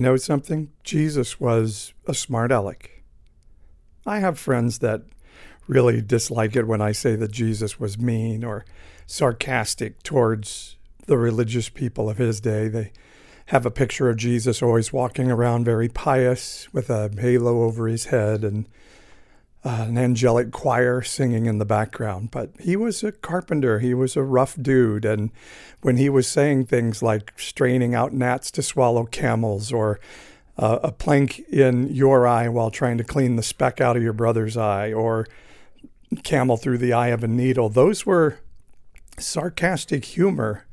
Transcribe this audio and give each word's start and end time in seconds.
You 0.00 0.06
know 0.06 0.16
something? 0.16 0.70
Jesus 0.82 1.38
was 1.38 1.92
a 2.06 2.14
smart 2.14 2.50
aleck. 2.50 3.02
I 4.06 4.20
have 4.20 4.38
friends 4.38 4.78
that 4.78 5.02
really 5.68 6.00
dislike 6.00 6.56
it 6.56 6.66
when 6.66 6.80
I 6.80 6.92
say 6.92 7.16
that 7.16 7.32
Jesus 7.32 7.78
was 7.78 7.98
mean 7.98 8.42
or 8.42 8.64
sarcastic 9.04 10.02
towards 10.02 10.76
the 11.04 11.18
religious 11.18 11.68
people 11.68 12.08
of 12.08 12.16
his 12.16 12.40
day. 12.40 12.68
They 12.68 12.92
have 13.48 13.66
a 13.66 13.70
picture 13.70 14.08
of 14.08 14.16
Jesus 14.16 14.62
always 14.62 14.90
walking 14.90 15.30
around 15.30 15.66
very 15.66 15.90
pious 15.90 16.72
with 16.72 16.88
a 16.88 17.10
halo 17.14 17.64
over 17.64 17.86
his 17.86 18.06
head 18.06 18.42
and 18.42 18.66
uh, 19.64 19.84
an 19.88 19.98
angelic 19.98 20.52
choir 20.52 21.02
singing 21.02 21.46
in 21.46 21.58
the 21.58 21.64
background. 21.64 22.30
But 22.30 22.50
he 22.60 22.76
was 22.76 23.02
a 23.02 23.12
carpenter, 23.12 23.78
he 23.80 23.94
was 23.94 24.16
a 24.16 24.22
rough 24.22 24.56
dude. 24.60 25.04
And 25.04 25.30
when 25.82 25.96
he 25.96 26.08
was 26.08 26.26
saying 26.26 26.66
things 26.66 27.02
like 27.02 27.32
straining 27.36 27.94
out 27.94 28.12
gnats 28.12 28.50
to 28.52 28.62
swallow 28.62 29.04
camels 29.04 29.72
or 29.72 30.00
uh, 30.56 30.78
a 30.82 30.92
plank 30.92 31.40
in 31.50 31.88
your 31.88 32.26
eye 32.26 32.48
while 32.48 32.70
trying 32.70 32.98
to 32.98 33.04
clean 33.04 33.36
the 33.36 33.42
speck 33.42 33.80
out 33.80 33.96
of 33.96 34.02
your 34.02 34.12
brother's 34.12 34.56
eye 34.56 34.92
or 34.92 35.26
camel 36.22 36.56
through 36.56 36.78
the 36.78 36.92
eye 36.92 37.08
of 37.08 37.22
a 37.22 37.28
needle, 37.28 37.68
those 37.68 38.04
were 38.04 38.38
sarcastic 39.18 40.04
humor 40.04 40.66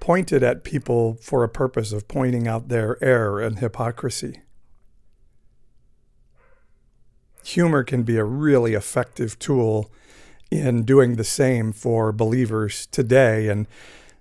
pointed 0.00 0.42
at 0.42 0.64
people 0.64 1.14
for 1.20 1.42
a 1.42 1.48
purpose 1.48 1.92
of 1.92 2.06
pointing 2.08 2.46
out 2.46 2.68
their 2.68 3.02
error 3.02 3.40
and 3.40 3.58
hypocrisy. 3.58 4.42
Humor 7.44 7.84
can 7.84 8.02
be 8.02 8.16
a 8.16 8.24
really 8.24 8.74
effective 8.74 9.38
tool 9.38 9.90
in 10.50 10.84
doing 10.84 11.16
the 11.16 11.24
same 11.24 11.72
for 11.72 12.12
believers 12.12 12.86
today. 12.86 13.48
And 13.48 13.66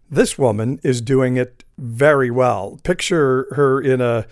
this 0.10 0.38
woman 0.38 0.80
is 0.84 1.02
doing 1.02 1.38
it 1.38 1.64
very 1.78 2.30
well. 2.30 2.80
Picture 2.84 3.48
her 3.56 3.82
in 3.82 4.02
a 4.02 4.26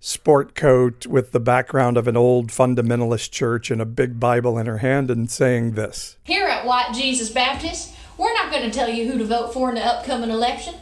sport 0.00 0.56
coat 0.56 1.06
with 1.06 1.30
the 1.30 1.40
background 1.40 1.96
of 1.96 2.08
an 2.08 2.16
old 2.16 2.48
fundamentalist 2.48 3.30
church 3.30 3.70
and 3.70 3.80
a 3.80 3.86
big 3.86 4.18
Bible 4.18 4.58
in 4.58 4.66
her 4.66 4.78
hand 4.78 5.10
and 5.10 5.30
saying 5.30 5.72
this 5.72 6.16
Here 6.24 6.48
at 6.48 6.66
White 6.66 6.92
Jesus 6.92 7.30
Baptist, 7.30 7.94
we're 8.18 8.34
not 8.34 8.50
going 8.50 8.64
to 8.64 8.70
tell 8.70 8.88
you 8.88 9.10
who 9.10 9.18
to 9.18 9.24
vote 9.24 9.52
for 9.52 9.68
in 9.68 9.76
the 9.76 9.84
upcoming 9.84 10.30
election. 10.30 10.74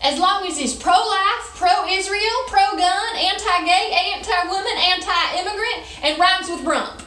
As 0.00 0.18
long 0.18 0.46
as 0.46 0.58
he's 0.58 0.74
pro 0.74 0.92
life, 0.92 1.52
pro 1.54 1.86
Israel, 1.88 2.20
pro 2.48 2.76
gun, 2.76 3.16
anti 3.16 3.64
gay, 3.64 4.12
anti 4.14 4.48
woman, 4.48 4.72
anti 4.76 5.38
immigrant, 5.38 6.04
and 6.04 6.18
rhymes 6.18 6.50
with 6.50 6.64
rump. 6.64 7.02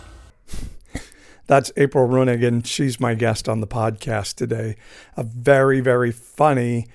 That's 1.50 1.72
April 1.78 2.08
Runigan. 2.08 2.64
She's 2.64 3.00
my 3.00 3.16
guest 3.16 3.50
on 3.50 3.60
the 3.60 3.66
podcast 3.66 4.36
today. 4.36 4.76
A 5.18 5.24
very, 5.24 5.80
very 5.80 6.12
funny 6.12 6.86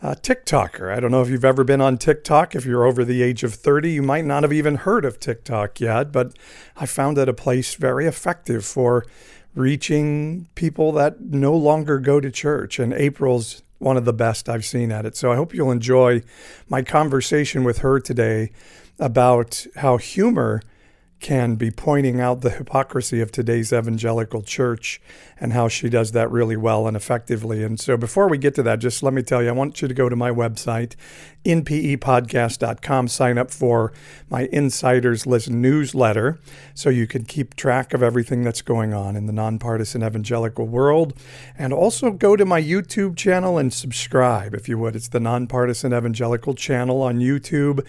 uh, 0.00 0.14
TikToker. 0.14 0.94
I 0.94 1.00
don't 1.00 1.10
know 1.10 1.20
if 1.20 1.28
you've 1.28 1.44
ever 1.44 1.64
been 1.64 1.80
on 1.80 1.98
TikTok. 1.98 2.54
If 2.54 2.64
you're 2.64 2.84
over 2.84 3.04
the 3.04 3.22
age 3.22 3.42
of 3.42 3.54
30, 3.54 3.90
you 3.90 4.02
might 4.02 4.24
not 4.24 4.44
have 4.44 4.52
even 4.52 4.76
heard 4.76 5.04
of 5.04 5.18
TikTok 5.18 5.80
yet, 5.80 6.12
but 6.12 6.36
I 6.76 6.86
found 6.86 7.18
it 7.18 7.28
a 7.28 7.34
place 7.34 7.74
very 7.74 8.06
effective 8.06 8.64
for 8.64 9.04
reaching 9.56 10.46
people 10.54 10.92
that 10.92 11.20
no 11.20 11.52
longer 11.56 11.98
go 11.98 12.20
to 12.20 12.30
church. 12.30 12.78
And 12.78 12.92
April's 12.92 13.63
one 13.78 13.96
of 13.96 14.04
the 14.04 14.12
best 14.12 14.48
I've 14.48 14.64
seen 14.64 14.92
at 14.92 15.06
it. 15.06 15.16
So 15.16 15.32
I 15.32 15.36
hope 15.36 15.54
you'll 15.54 15.70
enjoy 15.70 16.22
my 16.68 16.82
conversation 16.82 17.64
with 17.64 17.78
her 17.78 18.00
today 18.00 18.50
about 18.98 19.66
how 19.76 19.96
humor 19.96 20.62
can 21.24 21.54
be 21.56 21.70
pointing 21.70 22.20
out 22.20 22.42
the 22.42 22.50
hypocrisy 22.50 23.22
of 23.22 23.32
today's 23.32 23.72
evangelical 23.72 24.42
church 24.42 25.00
and 25.40 25.54
how 25.54 25.68
she 25.68 25.88
does 25.88 26.12
that 26.12 26.30
really 26.30 26.54
well 26.54 26.86
and 26.86 26.94
effectively. 26.94 27.64
And 27.64 27.80
so 27.80 27.96
before 27.96 28.28
we 28.28 28.36
get 28.36 28.54
to 28.56 28.62
that, 28.64 28.78
just 28.78 29.02
let 29.02 29.14
me 29.14 29.22
tell 29.22 29.42
you, 29.42 29.48
I 29.48 29.52
want 29.52 29.80
you 29.80 29.88
to 29.88 29.94
go 29.94 30.10
to 30.10 30.16
my 30.16 30.30
website, 30.30 30.96
npepodcast.com, 31.44 33.08
sign 33.08 33.38
up 33.38 33.50
for 33.50 33.92
my 34.28 34.48
Insiders 34.52 35.26
List 35.26 35.48
newsletter 35.48 36.38
so 36.74 36.90
you 36.90 37.06
can 37.06 37.24
keep 37.24 37.56
track 37.56 37.94
of 37.94 38.02
everything 38.02 38.44
that's 38.44 38.62
going 38.62 38.92
on 38.92 39.16
in 39.16 39.24
the 39.24 39.32
nonpartisan 39.32 40.04
evangelical 40.04 40.66
world. 40.66 41.14
And 41.56 41.72
also 41.72 42.10
go 42.10 42.36
to 42.36 42.44
my 42.44 42.62
YouTube 42.62 43.16
channel 43.16 43.56
and 43.56 43.72
subscribe, 43.72 44.54
if 44.54 44.68
you 44.68 44.78
would. 44.78 44.94
It's 44.94 45.08
the 45.08 45.20
Nonpartisan 45.20 45.94
Evangelical 45.94 46.54
channel 46.54 47.00
on 47.00 47.18
YouTube. 47.18 47.84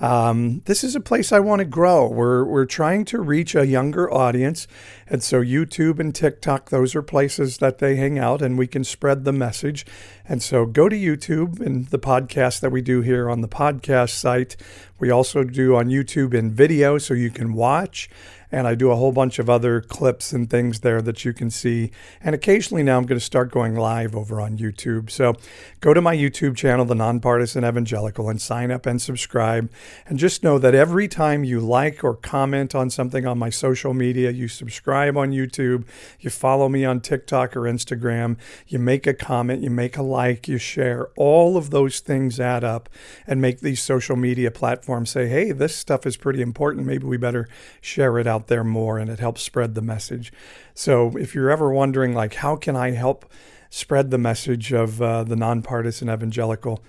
Um, 0.00 0.62
this 0.64 0.82
is 0.82 0.96
a 0.96 1.00
place 1.00 1.30
I 1.32 1.40
want 1.40 1.60
to 1.60 1.66
grow. 1.66 2.08
We're, 2.08 2.44
we're 2.44 2.66
trying 2.80 3.04
to 3.04 3.20
reach 3.20 3.54
a 3.54 3.66
younger 3.66 4.10
audience. 4.10 4.66
And 5.06 5.22
so, 5.22 5.42
YouTube 5.42 6.00
and 6.00 6.14
TikTok, 6.14 6.70
those 6.70 6.94
are 6.94 7.02
places 7.02 7.58
that 7.58 7.76
they 7.76 7.96
hang 7.96 8.18
out 8.18 8.40
and 8.40 8.56
we 8.56 8.66
can 8.66 8.84
spread 8.84 9.26
the 9.26 9.34
message. 9.34 9.84
And 10.26 10.42
so, 10.42 10.64
go 10.64 10.88
to 10.88 10.96
YouTube 10.96 11.60
and 11.60 11.88
the 11.88 11.98
podcast 11.98 12.60
that 12.60 12.70
we 12.72 12.80
do 12.80 13.02
here 13.02 13.28
on 13.28 13.42
the 13.42 13.48
podcast 13.48 14.12
site. 14.12 14.56
We 14.98 15.10
also 15.10 15.44
do 15.44 15.76
on 15.76 15.88
YouTube 15.88 16.32
in 16.32 16.52
video 16.52 16.96
so 16.96 17.12
you 17.12 17.28
can 17.28 17.52
watch 17.52 18.08
and 18.52 18.66
I 18.66 18.74
do 18.74 18.90
a 18.90 18.96
whole 18.96 19.12
bunch 19.12 19.38
of 19.38 19.48
other 19.48 19.80
clips 19.80 20.32
and 20.32 20.50
things 20.50 20.80
there 20.80 21.00
that 21.02 21.24
you 21.24 21.32
can 21.32 21.50
see. 21.50 21.90
And 22.20 22.34
occasionally 22.34 22.82
now 22.82 22.96
I'm 22.96 23.06
going 23.06 23.18
to 23.18 23.24
start 23.24 23.50
going 23.50 23.76
live 23.76 24.16
over 24.16 24.40
on 24.40 24.58
YouTube. 24.58 25.10
So 25.10 25.36
go 25.80 25.94
to 25.94 26.00
my 26.00 26.16
YouTube 26.16 26.56
channel, 26.56 26.84
The 26.84 26.94
Nonpartisan 26.94 27.64
Evangelical, 27.64 28.28
and 28.28 28.40
sign 28.40 28.70
up 28.70 28.86
and 28.86 29.00
subscribe. 29.00 29.70
And 30.06 30.18
just 30.18 30.42
know 30.42 30.58
that 30.58 30.74
every 30.74 31.06
time 31.06 31.44
you 31.44 31.60
like 31.60 32.02
or 32.02 32.14
comment 32.14 32.74
on 32.74 32.90
something 32.90 33.26
on 33.26 33.38
my 33.38 33.50
social 33.50 33.94
media, 33.94 34.30
you 34.30 34.48
subscribe 34.48 35.16
on 35.16 35.30
YouTube, 35.30 35.84
you 36.18 36.30
follow 36.30 36.68
me 36.68 36.84
on 36.84 37.00
TikTok 37.00 37.56
or 37.56 37.62
Instagram, 37.62 38.36
you 38.66 38.78
make 38.78 39.06
a 39.06 39.14
comment, 39.14 39.62
you 39.62 39.70
make 39.70 39.96
a 39.96 40.02
like, 40.02 40.48
you 40.48 40.58
share, 40.58 41.10
all 41.16 41.56
of 41.56 41.70
those 41.70 42.00
things 42.00 42.40
add 42.40 42.64
up 42.64 42.88
and 43.26 43.40
make 43.40 43.60
these 43.60 43.80
social 43.80 44.16
media 44.16 44.50
platforms 44.50 45.10
say, 45.10 45.28
hey, 45.28 45.52
this 45.52 45.76
stuff 45.76 46.06
is 46.06 46.16
pretty 46.16 46.42
important. 46.42 46.86
Maybe 46.86 47.06
we 47.06 47.16
better 47.16 47.48
share 47.80 48.18
it 48.18 48.26
out 48.26 48.39
out 48.40 48.46
there 48.46 48.64
more 48.64 48.98
and 48.98 49.10
it 49.10 49.18
helps 49.18 49.42
spread 49.42 49.74
the 49.74 49.82
message. 49.82 50.32
So 50.74 51.16
if 51.18 51.34
you're 51.34 51.50
ever 51.50 51.70
wondering, 51.70 52.14
like, 52.14 52.34
how 52.34 52.56
can 52.56 52.74
I 52.74 52.92
help 52.92 53.30
spread 53.68 54.10
the 54.10 54.18
message 54.18 54.72
of 54.72 55.02
uh, 55.02 55.24
the 55.24 55.36
nonpartisan 55.36 56.08
evangelical? 56.08 56.82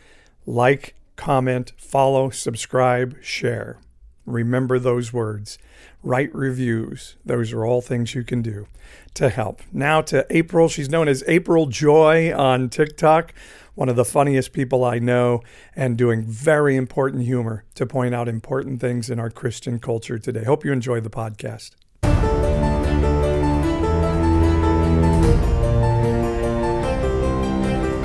Like, 0.46 0.96
comment, 1.18 1.74
follow, 1.78 2.30
subscribe, 2.30 3.22
share. 3.22 3.80
Remember 4.26 4.80
those 4.80 5.12
words. 5.12 5.58
Write 6.04 6.34
reviews. 6.34 7.18
Those 7.26 7.52
are 7.52 7.66
all 7.66 7.82
things 7.82 8.16
you 8.16 8.24
can 8.24 8.42
do 8.42 8.68
to 9.16 9.30
help. 9.30 9.62
Now 9.74 10.02
to 10.04 10.26
April. 10.30 10.70
She's 10.70 10.90
known 10.90 11.10
as 11.10 11.24
April 11.28 11.66
Joy 11.66 12.34
on 12.34 12.70
TikTok 12.70 13.34
one 13.82 13.90
of 13.90 13.96
the 13.96 14.06
funniest 14.06 14.54
people 14.54 14.86
I 14.86 15.00
know, 15.00 15.42
and 15.76 15.98
doing 15.98 16.22
very 16.22 16.76
important 16.76 17.24
humor 17.24 17.66
to 17.74 17.84
point 17.88 18.14
out 18.14 18.28
important 18.28 18.80
things 18.80 19.10
in 19.10 19.20
our 19.20 19.32
Christian 19.32 19.80
culture 19.80 20.20
today. 20.20 20.44
Hope 20.44 20.64
you 20.64 20.72
enjoy 20.72 21.00
the 21.00 21.10
podcast. 21.10 21.72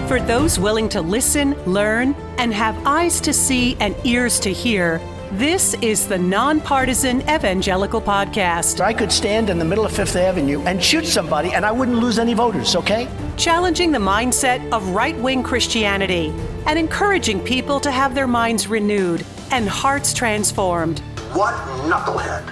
For 0.09 0.19
those 0.19 0.59
willing 0.59 0.89
to 0.89 1.03
listen, 1.03 1.53
learn, 1.65 2.15
and 2.39 2.55
have 2.55 2.75
eyes 2.87 3.21
to 3.21 3.35
see 3.35 3.77
and 3.79 3.95
ears 4.03 4.41
to 4.41 4.51
hear, 4.55 4.99
this 5.33 5.75
is 5.83 6.07
the 6.07 6.17
Nonpartisan 6.17 7.21
Evangelical 7.23 8.01
Podcast. 8.01 8.81
I 8.81 8.93
could 8.93 9.11
stand 9.11 9.51
in 9.51 9.59
the 9.59 9.65
middle 9.65 9.85
of 9.85 9.93
Fifth 9.93 10.15
Avenue 10.15 10.61
and 10.63 10.83
shoot 10.83 11.05
somebody 11.05 11.53
and 11.53 11.67
I 11.67 11.73
wouldn't 11.73 11.99
lose 11.99 12.19
any 12.19 12.33
voters, 12.33 12.77
okay? 12.77 13.09
Challenging 13.37 13.91
the 13.91 13.99
mindset 13.99 14.71
of 14.73 14.89
right 14.91 15.19
wing 15.19 15.43
Christianity 15.43 16.33
and 16.67 16.79
encouraging 16.79 17.41
people 17.41 17.81
to 17.81 17.91
have 17.91 18.15
their 18.15 18.29
minds 18.29 18.69
renewed 18.69 19.25
and 19.51 19.69
hearts 19.69 20.15
transformed. 20.15 21.01
What 21.33 21.55
knucklehead, 21.89 22.47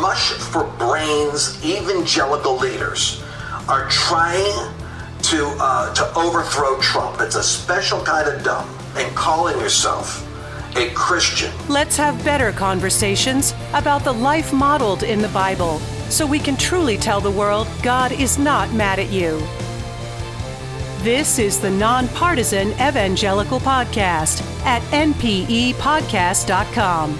mush 0.00 0.32
for 0.32 0.64
brains 0.78 1.62
evangelical 1.64 2.56
leaders 2.56 3.22
are 3.68 3.88
trying 3.90 4.72
to, 5.22 5.56
uh, 5.60 5.94
to 5.94 6.18
overthrow 6.18 6.80
Trump? 6.80 7.20
It's 7.20 7.36
a 7.36 7.42
special 7.42 8.02
kind 8.02 8.28
of 8.28 8.42
dumb. 8.42 8.68
And 8.96 9.14
calling 9.14 9.58
yourself 9.60 10.27
a 10.76 10.90
Christian. 10.90 11.52
Let's 11.68 11.96
have 11.96 12.22
better 12.24 12.52
conversations 12.52 13.54
about 13.72 14.04
the 14.04 14.12
life 14.12 14.52
modeled 14.52 15.02
in 15.02 15.20
the 15.20 15.28
Bible 15.28 15.78
so 16.10 16.26
we 16.26 16.38
can 16.38 16.56
truly 16.56 16.96
tell 16.96 17.20
the 17.20 17.30
world 17.30 17.68
God 17.82 18.12
is 18.12 18.38
not 18.38 18.72
mad 18.72 18.98
at 18.98 19.10
you. 19.10 19.38
This 21.02 21.38
is 21.38 21.60
the 21.60 21.70
Nonpartisan 21.70 22.70
Evangelical 22.72 23.60
Podcast 23.60 24.42
at 24.64 24.82
npepodcast.com. 24.92 27.18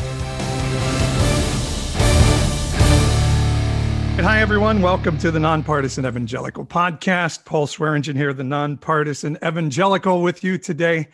And 4.18 4.26
hi, 4.26 4.40
everyone. 4.40 4.82
Welcome 4.82 5.16
to 5.18 5.30
the 5.30 5.38
Nonpartisan 5.38 6.04
Evangelical 6.04 6.66
Podcast. 6.66 7.44
Paul 7.44 7.68
Swearingen 7.68 8.16
here, 8.16 8.32
the 8.32 8.42
Nonpartisan 8.42 9.38
Evangelical, 9.44 10.22
with 10.22 10.42
you 10.42 10.58
today 10.58 11.06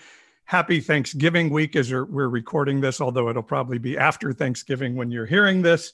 happy 0.44 0.80
Thanksgiving 0.80 1.50
week 1.50 1.76
as 1.76 1.90
we're 1.90 2.28
recording 2.28 2.80
this, 2.80 3.00
although 3.00 3.28
it'll 3.28 3.42
probably 3.42 3.78
be 3.78 3.96
after 3.96 4.32
Thanksgiving 4.32 4.94
when 4.94 5.10
you're 5.10 5.26
hearing 5.26 5.62
this. 5.62 5.92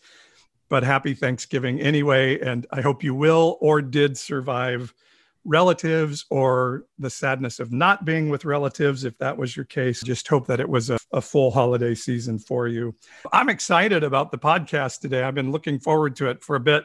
But 0.68 0.82
happy 0.82 1.14
Thanksgiving 1.14 1.80
anyway. 1.80 2.38
And 2.40 2.66
I 2.70 2.80
hope 2.80 3.02
you 3.02 3.14
will 3.14 3.58
or 3.60 3.82
did 3.82 4.16
survive 4.16 4.94
relatives 5.44 6.26
or 6.30 6.84
the 6.98 7.10
sadness 7.10 7.60
of 7.60 7.72
not 7.72 8.04
being 8.04 8.28
with 8.28 8.44
relatives, 8.44 9.04
if 9.04 9.16
that 9.18 9.36
was 9.36 9.56
your 9.56 9.64
case. 9.64 10.02
Just 10.02 10.28
hope 10.28 10.46
that 10.46 10.60
it 10.60 10.68
was 10.68 10.90
a, 10.90 10.98
a, 11.12 11.20
full 11.20 11.50
holiday 11.50 11.94
season 11.94 12.38
for 12.38 12.68
you. 12.68 12.94
I'm 13.32 13.48
excited 13.48 14.04
about 14.04 14.30
the 14.30 14.38
podcast 14.38 15.00
today. 15.00 15.22
I've 15.22 15.34
been 15.34 15.50
looking 15.50 15.80
forward 15.80 16.14
to 16.16 16.28
it 16.28 16.42
for 16.42 16.56
a 16.56 16.60
bit 16.60 16.84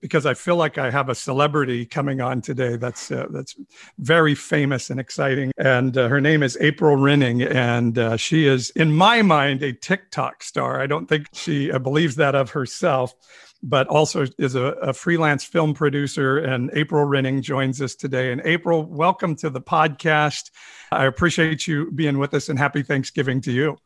because 0.00 0.26
I 0.26 0.34
feel 0.34 0.56
like 0.56 0.78
I 0.78 0.90
have 0.90 1.08
a 1.08 1.14
celebrity 1.14 1.86
coming 1.86 2.20
on 2.20 2.40
today 2.40 2.76
that's 2.76 3.10
uh, 3.10 3.26
that's 3.30 3.54
very 3.98 4.34
famous 4.34 4.90
and 4.90 5.00
exciting. 5.00 5.52
And 5.56 5.96
uh, 5.96 6.08
her 6.08 6.20
name 6.20 6.42
is 6.42 6.56
April 6.60 6.96
Renning, 6.96 7.42
and 7.50 7.98
uh, 7.98 8.16
she 8.16 8.46
is, 8.46 8.70
in 8.70 8.92
my 8.92 9.22
mind, 9.22 9.62
a 9.62 9.72
TikTok 9.72 10.42
star. 10.42 10.80
I 10.80 10.86
don't 10.86 11.06
think 11.06 11.26
she 11.32 11.70
uh, 11.70 11.78
believes 11.78 12.16
that 12.16 12.34
of 12.34 12.50
herself 12.50 13.14
but 13.62 13.86
also 13.88 14.26
is 14.38 14.54
a, 14.54 14.64
a, 14.82 14.92
freelance 14.92 15.42
film 15.42 15.74
producer. 15.74 16.38
And 16.38 16.70
April 16.74 17.06
Renning 17.06 17.42
joins 17.42 17.80
us 17.80 17.94
today. 17.94 18.30
And 18.30 18.40
April, 18.44 18.84
welcome 18.84 19.34
to 19.36 19.50
the 19.50 19.60
podcast. 19.60 20.50
I 20.92 21.06
appreciate 21.06 21.66
you 21.66 21.90
being 21.90 22.18
with 22.18 22.34
us 22.34 22.48
and 22.48 22.58
happy 22.58 22.82
Thanksgiving 22.82 23.40
to 23.40 23.52
you. 23.52 23.78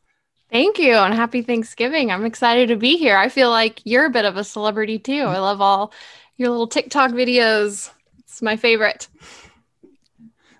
Thank 0.50 0.78
you 0.78 0.94
and 0.94 1.14
happy 1.14 1.42
Thanksgiving. 1.42 2.10
I'm 2.10 2.24
excited 2.24 2.68
to 2.68 2.76
be 2.76 2.96
here. 2.96 3.16
I 3.16 3.28
feel 3.28 3.50
like 3.50 3.80
you're 3.84 4.06
a 4.06 4.10
bit 4.10 4.24
of 4.24 4.36
a 4.36 4.42
celebrity 4.42 4.98
too. 4.98 5.22
I 5.22 5.38
love 5.38 5.60
all 5.60 5.92
your 6.36 6.50
little 6.50 6.66
TikTok 6.66 7.12
videos. 7.12 7.90
It's 8.18 8.42
my 8.42 8.56
favorite. 8.56 9.06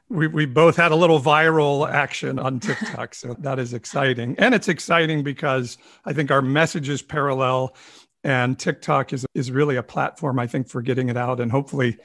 We, 0.08 0.28
we 0.28 0.46
both 0.46 0.76
had 0.76 0.92
a 0.92 0.96
little 0.96 1.20
viral 1.20 1.88
action 1.88 2.38
on 2.38 2.60
TikTok. 2.60 3.14
So 3.14 3.34
that 3.40 3.58
is 3.58 3.74
exciting. 3.74 4.36
And 4.38 4.54
it's 4.54 4.68
exciting 4.68 5.24
because 5.24 5.76
I 6.04 6.12
think 6.12 6.30
our 6.30 6.42
messages 6.42 7.02
parallel 7.02 7.74
and 8.22 8.58
TikTok 8.58 9.12
is 9.12 9.26
is 9.34 9.50
really 9.50 9.76
a 9.76 9.82
platform 9.82 10.38
I 10.38 10.46
think 10.46 10.68
for 10.68 10.82
getting 10.82 11.08
it 11.08 11.16
out 11.16 11.40
and 11.40 11.50
hopefully 11.50 11.96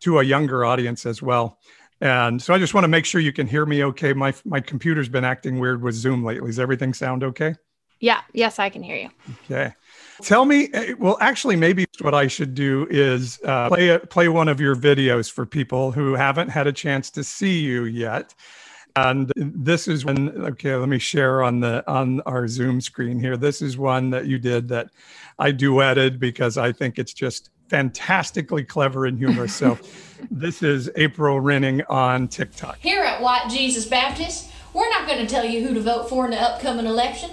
to 0.00 0.18
a 0.18 0.22
younger 0.22 0.64
audience 0.64 1.06
as 1.06 1.22
well. 1.22 1.58
And 2.00 2.42
so 2.42 2.52
I 2.52 2.58
just 2.58 2.74
want 2.74 2.84
to 2.84 2.88
make 2.88 3.06
sure 3.06 3.20
you 3.20 3.32
can 3.32 3.46
hear 3.46 3.66
me 3.66 3.84
okay. 3.84 4.12
My 4.12 4.34
my 4.44 4.60
computer's 4.60 5.08
been 5.08 5.24
acting 5.24 5.58
weird 5.58 5.82
with 5.82 5.94
Zoom 5.94 6.24
lately. 6.24 6.48
Does 6.48 6.58
everything 6.58 6.92
sound 6.92 7.22
okay? 7.22 7.54
Yeah, 8.00 8.20
yes, 8.32 8.58
I 8.58 8.68
can 8.68 8.82
hear 8.82 8.96
you. 8.96 9.08
Okay. 9.44 9.72
Tell 10.20 10.44
me, 10.44 10.68
eh, 10.74 10.94
well, 10.98 11.16
actually, 11.20 11.56
maybe 11.56 11.86
what 12.00 12.14
I 12.14 12.26
should 12.26 12.54
do 12.54 12.86
is 12.90 13.40
uh, 13.44 13.68
play 13.68 13.88
a, 13.88 13.98
play 13.98 14.28
one 14.28 14.48
of 14.48 14.60
your 14.60 14.76
videos 14.76 15.30
for 15.30 15.46
people 15.46 15.92
who 15.92 16.14
haven't 16.14 16.48
had 16.48 16.66
a 16.66 16.72
chance 16.72 17.10
to 17.12 17.24
see 17.24 17.60
you 17.60 17.84
yet. 17.84 18.34
And 18.96 19.32
this 19.36 19.88
is 19.88 20.04
when 20.04 20.28
okay, 20.44 20.74
let 20.76 20.88
me 20.88 20.98
share 20.98 21.42
on 21.42 21.60
the 21.60 21.82
on 21.90 22.20
our 22.22 22.46
Zoom 22.46 22.80
screen 22.80 23.18
here. 23.18 23.36
This 23.36 23.62
is 23.62 23.76
one 23.76 24.10
that 24.10 24.26
you 24.26 24.38
did 24.38 24.68
that 24.68 24.90
I 25.38 25.50
duetted 25.52 26.18
because 26.18 26.58
I 26.58 26.72
think 26.72 26.98
it's 26.98 27.14
just 27.14 27.50
fantastically 27.68 28.64
clever 28.64 29.04
and 29.06 29.16
humorous. 29.18 29.54
So 29.54 29.78
this 30.30 30.62
is 30.62 30.90
April 30.96 31.40
Renning 31.40 31.82
on 31.88 32.28
TikTok. 32.28 32.78
Here 32.78 33.02
at 33.02 33.20
White 33.20 33.50
Jesus 33.50 33.84
Baptist, 33.86 34.50
we're 34.72 34.88
not 34.90 35.06
going 35.06 35.20
to 35.20 35.26
tell 35.26 35.44
you 35.44 35.66
who 35.66 35.74
to 35.74 35.80
vote 35.80 36.08
for 36.08 36.24
in 36.24 36.30
the 36.32 36.40
upcoming 36.40 36.86
election. 36.86 37.30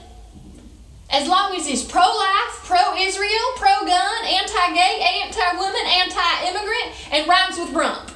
As 1.09 1.27
long 1.27 1.55
as 1.55 1.67
it's 1.67 1.83
pro 1.83 2.01
life, 2.01 2.63
pro 2.63 2.95
Israel, 2.95 3.29
pro 3.57 3.85
gun, 3.85 4.25
anti 4.25 4.73
gay, 4.73 5.23
anti 5.25 5.57
woman, 5.57 5.81
anti 5.85 6.45
immigrant, 6.47 6.93
and 7.11 7.27
rhymes 7.27 7.59
with 7.59 7.73
rump. 7.73 8.11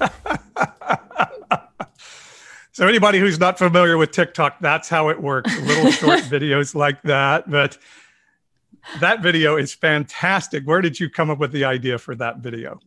so, 2.72 2.86
anybody 2.86 3.18
who's 3.18 3.40
not 3.40 3.56
familiar 3.56 3.96
with 3.96 4.10
TikTok, 4.10 4.58
that's 4.60 4.90
how 4.90 5.08
it 5.08 5.22
works 5.22 5.58
little 5.62 5.90
short 5.90 6.20
videos 6.20 6.74
like 6.74 7.00
that. 7.02 7.50
But 7.50 7.78
that 9.00 9.22
video 9.22 9.56
is 9.56 9.74
fantastic. 9.74 10.64
Where 10.64 10.80
did 10.80 10.98
you 10.98 11.10
come 11.10 11.30
up 11.30 11.38
with 11.38 11.52
the 11.52 11.64
idea 11.64 11.98
for 11.98 12.14
that 12.16 12.38
video? 12.38 12.80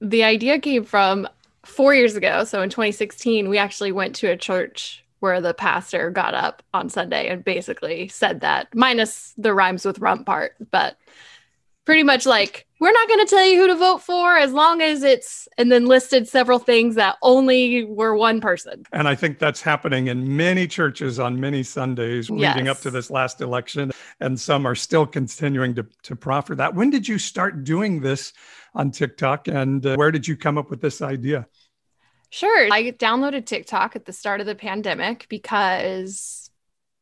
The 0.00 0.24
idea 0.24 0.58
came 0.58 0.84
from 0.84 1.28
four 1.64 1.94
years 1.94 2.16
ago. 2.16 2.44
So 2.44 2.62
in 2.62 2.70
2016, 2.70 3.48
we 3.48 3.58
actually 3.58 3.92
went 3.92 4.14
to 4.16 4.28
a 4.28 4.36
church 4.36 5.04
where 5.20 5.40
the 5.40 5.52
pastor 5.52 6.10
got 6.10 6.34
up 6.34 6.62
on 6.72 6.88
Sunday 6.88 7.28
and 7.28 7.44
basically 7.44 8.08
said 8.08 8.40
that, 8.40 8.68
minus 8.74 9.34
the 9.36 9.52
rhymes 9.52 9.84
with 9.84 9.98
rump 9.98 10.24
part, 10.24 10.54
but 10.70 10.96
pretty 11.84 12.02
much 12.02 12.26
like 12.26 12.66
we're 12.80 12.92
not 12.92 13.08
going 13.08 13.26
to 13.26 13.30
tell 13.30 13.44
you 13.44 13.60
who 13.60 13.66
to 13.66 13.76
vote 13.76 14.02
for 14.02 14.36
as 14.36 14.52
long 14.52 14.80
as 14.80 15.02
it's 15.02 15.46
and 15.58 15.70
then 15.70 15.86
listed 15.86 16.26
several 16.26 16.58
things 16.58 16.94
that 16.94 17.16
only 17.22 17.84
were 17.84 18.16
one 18.16 18.40
person. 18.40 18.84
And 18.92 19.06
i 19.06 19.14
think 19.14 19.38
that's 19.38 19.60
happening 19.60 20.08
in 20.08 20.36
many 20.36 20.66
churches 20.66 21.18
on 21.18 21.38
many 21.38 21.62
sundays 21.62 22.30
yes. 22.30 22.54
leading 22.54 22.68
up 22.68 22.80
to 22.80 22.90
this 22.90 23.10
last 23.10 23.40
election 23.40 23.92
and 24.20 24.38
some 24.38 24.66
are 24.66 24.74
still 24.74 25.06
continuing 25.06 25.74
to, 25.74 25.86
to 26.02 26.16
proffer 26.16 26.54
that. 26.56 26.74
When 26.74 26.90
did 26.90 27.06
you 27.06 27.18
start 27.18 27.64
doing 27.64 28.00
this 28.00 28.32
on 28.74 28.90
tiktok 28.90 29.48
and 29.48 29.84
uh, 29.84 29.96
where 29.96 30.10
did 30.10 30.26
you 30.26 30.36
come 30.36 30.58
up 30.58 30.70
with 30.70 30.80
this 30.80 31.02
idea? 31.02 31.46
Sure 32.30 32.68
i 32.72 32.92
downloaded 32.92 33.46
tiktok 33.46 33.96
at 33.96 34.04
the 34.04 34.12
start 34.12 34.40
of 34.40 34.46
the 34.46 34.54
pandemic 34.54 35.26
because 35.28 36.50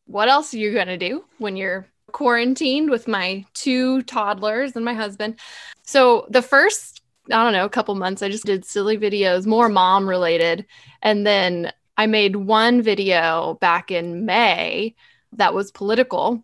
what 0.07 0.29
else 0.29 0.55
are 0.55 0.59
you 0.59 0.73
going 0.73 0.87
to 0.87 0.97
do 0.97 1.25
when 1.37 1.55
you're 1.57 1.87
quarantined 2.13 2.91
with 2.91 3.09
my 3.09 3.45
two 3.55 4.03
toddlers 4.03 4.77
and 4.77 4.85
my 4.85 4.95
husband. 4.95 5.39
So 5.83 6.27
the 6.31 6.43
first, 6.43 7.03
I 7.31 7.43
don't 7.45 7.53
know, 7.53 7.65
a 7.65 7.71
couple 7.71 7.95
months, 7.95 8.23
I 8.23 8.29
just 8.29 8.47
did 8.47 8.65
silly 8.65 8.99
videos, 8.99 9.47
more 9.47 9.69
mom 9.69 10.09
related. 10.09 10.67
And 11.03 11.27
then 11.27 11.73
I 11.97 12.07
made 12.07 12.37
one 12.37 12.83
video 12.83 13.59
back 13.61 13.91
in 13.91 14.25
May 14.25 14.95
that 15.33 15.55
was 15.55 15.71
political 15.71 16.43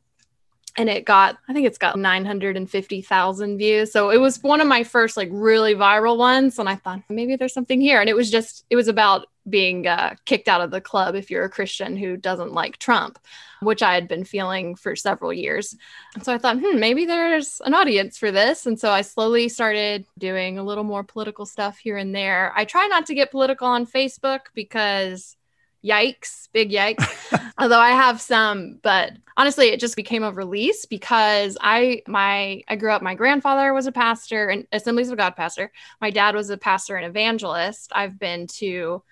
and 0.76 0.88
it 0.88 1.04
got 1.04 1.38
i 1.48 1.52
think 1.52 1.66
it's 1.66 1.78
got 1.78 1.98
950000 1.98 3.58
views. 3.58 3.92
So 3.92 4.10
it 4.10 4.18
was 4.18 4.42
one 4.42 4.60
of 4.60 4.66
my 4.66 4.84
first 4.84 5.16
like 5.16 5.28
really 5.32 5.74
viral 5.74 6.16
ones 6.16 6.58
and 6.58 6.68
i 6.68 6.76
thought 6.76 7.02
maybe 7.08 7.36
there's 7.36 7.54
something 7.54 7.80
here. 7.80 8.00
And 8.00 8.08
it 8.08 8.16
was 8.16 8.30
just 8.30 8.64
it 8.70 8.76
was 8.76 8.88
about 8.88 9.26
being 9.48 9.86
uh, 9.86 10.14
kicked 10.24 10.48
out 10.48 10.62
of 10.62 10.70
the 10.70 10.80
club 10.80 11.14
if 11.14 11.30
you're 11.30 11.44
a 11.44 11.50
christian 11.50 11.98
who 11.98 12.16
doesn't 12.16 12.54
like 12.54 12.78
trump 12.78 13.18
which 13.60 13.82
i 13.82 13.94
had 13.94 14.08
been 14.08 14.24
feeling 14.24 14.74
for 14.74 14.96
several 14.96 15.32
years. 15.32 15.76
And 16.14 16.24
so 16.24 16.32
i 16.32 16.38
thought 16.38 16.58
hmm 16.58 16.78
maybe 16.78 17.04
there's 17.04 17.60
an 17.64 17.74
audience 17.74 18.18
for 18.18 18.30
this. 18.30 18.66
And 18.66 18.78
so 18.78 18.90
i 18.90 19.02
slowly 19.02 19.48
started 19.48 20.06
doing 20.18 20.58
a 20.58 20.64
little 20.64 20.84
more 20.84 21.04
political 21.04 21.46
stuff 21.46 21.78
here 21.78 21.96
and 21.96 22.14
there. 22.14 22.52
I 22.56 22.64
try 22.64 22.86
not 22.86 23.06
to 23.06 23.14
get 23.14 23.30
political 23.30 23.68
on 23.68 23.86
facebook 23.86 24.40
because 24.54 25.36
yikes, 25.84 26.48
big 26.52 26.70
yikes. 26.70 27.06
Although 27.58 27.78
I 27.78 27.90
have 27.90 28.20
some, 28.20 28.78
but 28.82 29.12
honestly, 29.36 29.68
it 29.68 29.80
just 29.80 29.96
became 29.96 30.22
a 30.22 30.32
release 30.32 30.86
because 30.86 31.56
I 31.60 32.02
my 32.06 32.62
I 32.68 32.76
grew 32.76 32.90
up. 32.90 33.02
My 33.02 33.14
grandfather 33.14 33.74
was 33.74 33.86
a 33.86 33.92
pastor 33.92 34.48
and 34.48 34.66
Assemblies 34.72 35.10
of 35.10 35.18
God 35.18 35.36
pastor. 35.36 35.70
My 36.00 36.10
dad 36.10 36.34
was 36.34 36.50
a 36.50 36.56
pastor 36.56 36.96
and 36.96 37.06
evangelist. 37.06 37.92
I've 37.94 38.18
been 38.18 38.46
to 38.58 39.02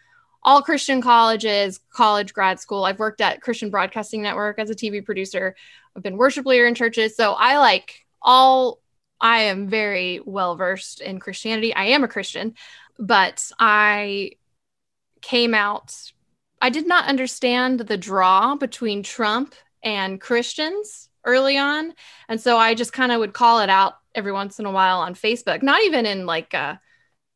all 0.42 0.62
Christian 0.62 1.00
colleges, 1.00 1.78
college, 1.92 2.32
grad 2.32 2.58
school. 2.58 2.84
I've 2.84 2.98
worked 2.98 3.20
at 3.20 3.42
Christian 3.42 3.70
Broadcasting 3.70 4.22
Network 4.22 4.58
as 4.58 4.70
a 4.70 4.74
TV 4.74 5.04
producer. 5.04 5.54
I've 5.96 6.02
been 6.02 6.16
worship 6.16 6.46
leader 6.46 6.66
in 6.66 6.74
churches. 6.74 7.16
So 7.16 7.32
I 7.32 7.58
like 7.58 8.04
all. 8.20 8.80
I 9.20 9.42
am 9.42 9.68
very 9.68 10.20
well 10.24 10.56
versed 10.56 11.00
in 11.00 11.20
Christianity. 11.20 11.72
I 11.72 11.84
am 11.84 12.02
a 12.02 12.08
Christian, 12.08 12.54
but 12.98 13.52
I 13.60 14.32
came 15.20 15.54
out 15.54 16.12
I 16.62 16.70
did 16.70 16.86
not 16.86 17.08
understand 17.08 17.80
the 17.80 17.96
draw 17.98 18.54
between 18.54 19.02
Trump 19.02 19.54
and 19.82 20.20
Christians 20.20 21.08
early 21.24 21.58
on. 21.58 21.92
And 22.28 22.40
so 22.40 22.56
I 22.56 22.74
just 22.74 22.92
kind 22.92 23.10
of 23.10 23.18
would 23.18 23.34
call 23.34 23.60
it 23.60 23.68
out 23.68 23.94
every 24.14 24.30
once 24.30 24.60
in 24.60 24.66
a 24.66 24.70
while 24.70 25.00
on 25.00 25.14
Facebook, 25.14 25.62
not 25.62 25.82
even 25.82 26.06
in 26.06 26.24
like 26.24 26.54
a 26.54 26.80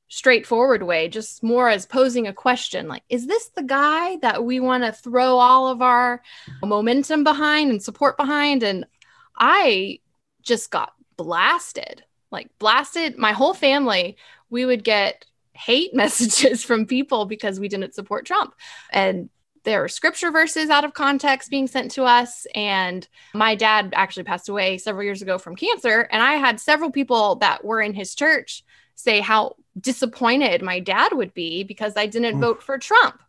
straightforward 0.08 0.84
way, 0.84 1.08
just 1.08 1.42
more 1.42 1.68
as 1.68 1.86
posing 1.86 2.28
a 2.28 2.32
question 2.32 2.86
like, 2.86 3.02
is 3.08 3.26
this 3.26 3.48
the 3.48 3.64
guy 3.64 4.16
that 4.18 4.44
we 4.44 4.60
want 4.60 4.84
to 4.84 4.92
throw 4.92 5.38
all 5.38 5.66
of 5.68 5.82
our 5.82 6.22
momentum 6.62 7.24
behind 7.24 7.70
and 7.70 7.82
support 7.82 8.16
behind? 8.16 8.62
And 8.62 8.86
I 9.36 9.98
just 10.42 10.70
got 10.70 10.92
blasted, 11.16 12.04
like 12.30 12.48
blasted. 12.60 13.18
My 13.18 13.32
whole 13.32 13.54
family, 13.54 14.16
we 14.50 14.64
would 14.64 14.84
get 14.84 15.24
hate 15.56 15.94
messages 15.94 16.62
from 16.62 16.86
people 16.86 17.26
because 17.26 17.60
we 17.60 17.68
didn't 17.68 17.94
support 17.94 18.26
Trump. 18.26 18.54
And 18.90 19.28
there 19.64 19.80
were 19.80 19.88
scripture 19.88 20.30
verses 20.30 20.70
out 20.70 20.84
of 20.84 20.94
context 20.94 21.50
being 21.50 21.66
sent 21.66 21.90
to 21.90 22.04
us. 22.04 22.46
And 22.54 23.06
my 23.34 23.56
dad 23.56 23.92
actually 23.96 24.22
passed 24.22 24.48
away 24.48 24.78
several 24.78 25.04
years 25.04 25.22
ago 25.22 25.38
from 25.38 25.56
cancer. 25.56 26.08
And 26.12 26.22
I 26.22 26.34
had 26.34 26.60
several 26.60 26.90
people 26.90 27.34
that 27.36 27.64
were 27.64 27.80
in 27.80 27.92
his 27.92 28.14
church 28.14 28.64
say 28.94 29.20
how 29.20 29.56
disappointed 29.78 30.62
my 30.62 30.80
dad 30.80 31.12
would 31.12 31.34
be 31.34 31.64
because 31.64 31.94
I 31.96 32.06
didn't 32.06 32.40
vote 32.40 32.62
for 32.62 32.78
Trump. 32.78 33.20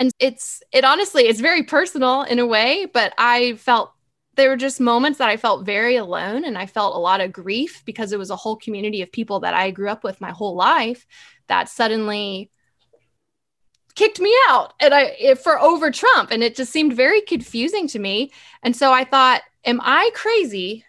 And 0.00 0.10
it's, 0.18 0.62
it 0.72 0.84
honestly, 0.84 1.24
it's 1.24 1.40
very 1.40 1.64
personal 1.64 2.22
in 2.22 2.38
a 2.38 2.46
way, 2.46 2.86
but 2.86 3.12
I 3.18 3.54
felt 3.54 3.92
there 4.36 4.48
were 4.48 4.56
just 4.56 4.80
moments 4.80 5.18
that 5.18 5.28
I 5.28 5.36
felt 5.36 5.66
very 5.66 5.96
alone 5.96 6.44
and 6.44 6.56
I 6.56 6.66
felt 6.66 6.94
a 6.94 7.00
lot 7.00 7.20
of 7.20 7.32
grief 7.32 7.82
because 7.84 8.12
it 8.12 8.18
was 8.18 8.30
a 8.30 8.36
whole 8.36 8.56
community 8.56 9.02
of 9.02 9.10
people 9.10 9.40
that 9.40 9.52
I 9.52 9.72
grew 9.72 9.88
up 9.90 10.04
with 10.04 10.20
my 10.20 10.30
whole 10.30 10.54
life 10.54 11.06
that 11.48 11.68
suddenly 11.68 12.50
kicked 13.94 14.20
me 14.20 14.34
out 14.48 14.74
and 14.80 14.94
I 14.94 15.34
for 15.34 15.58
over 15.60 15.90
Trump 15.90 16.30
and 16.30 16.42
it 16.42 16.54
just 16.54 16.72
seemed 16.72 16.94
very 16.94 17.20
confusing 17.20 17.88
to 17.88 17.98
me 17.98 18.30
and 18.62 18.76
so 18.76 18.92
I 18.92 19.04
thought 19.04 19.42
am 19.64 19.80
I 19.82 20.10
crazy 20.14 20.84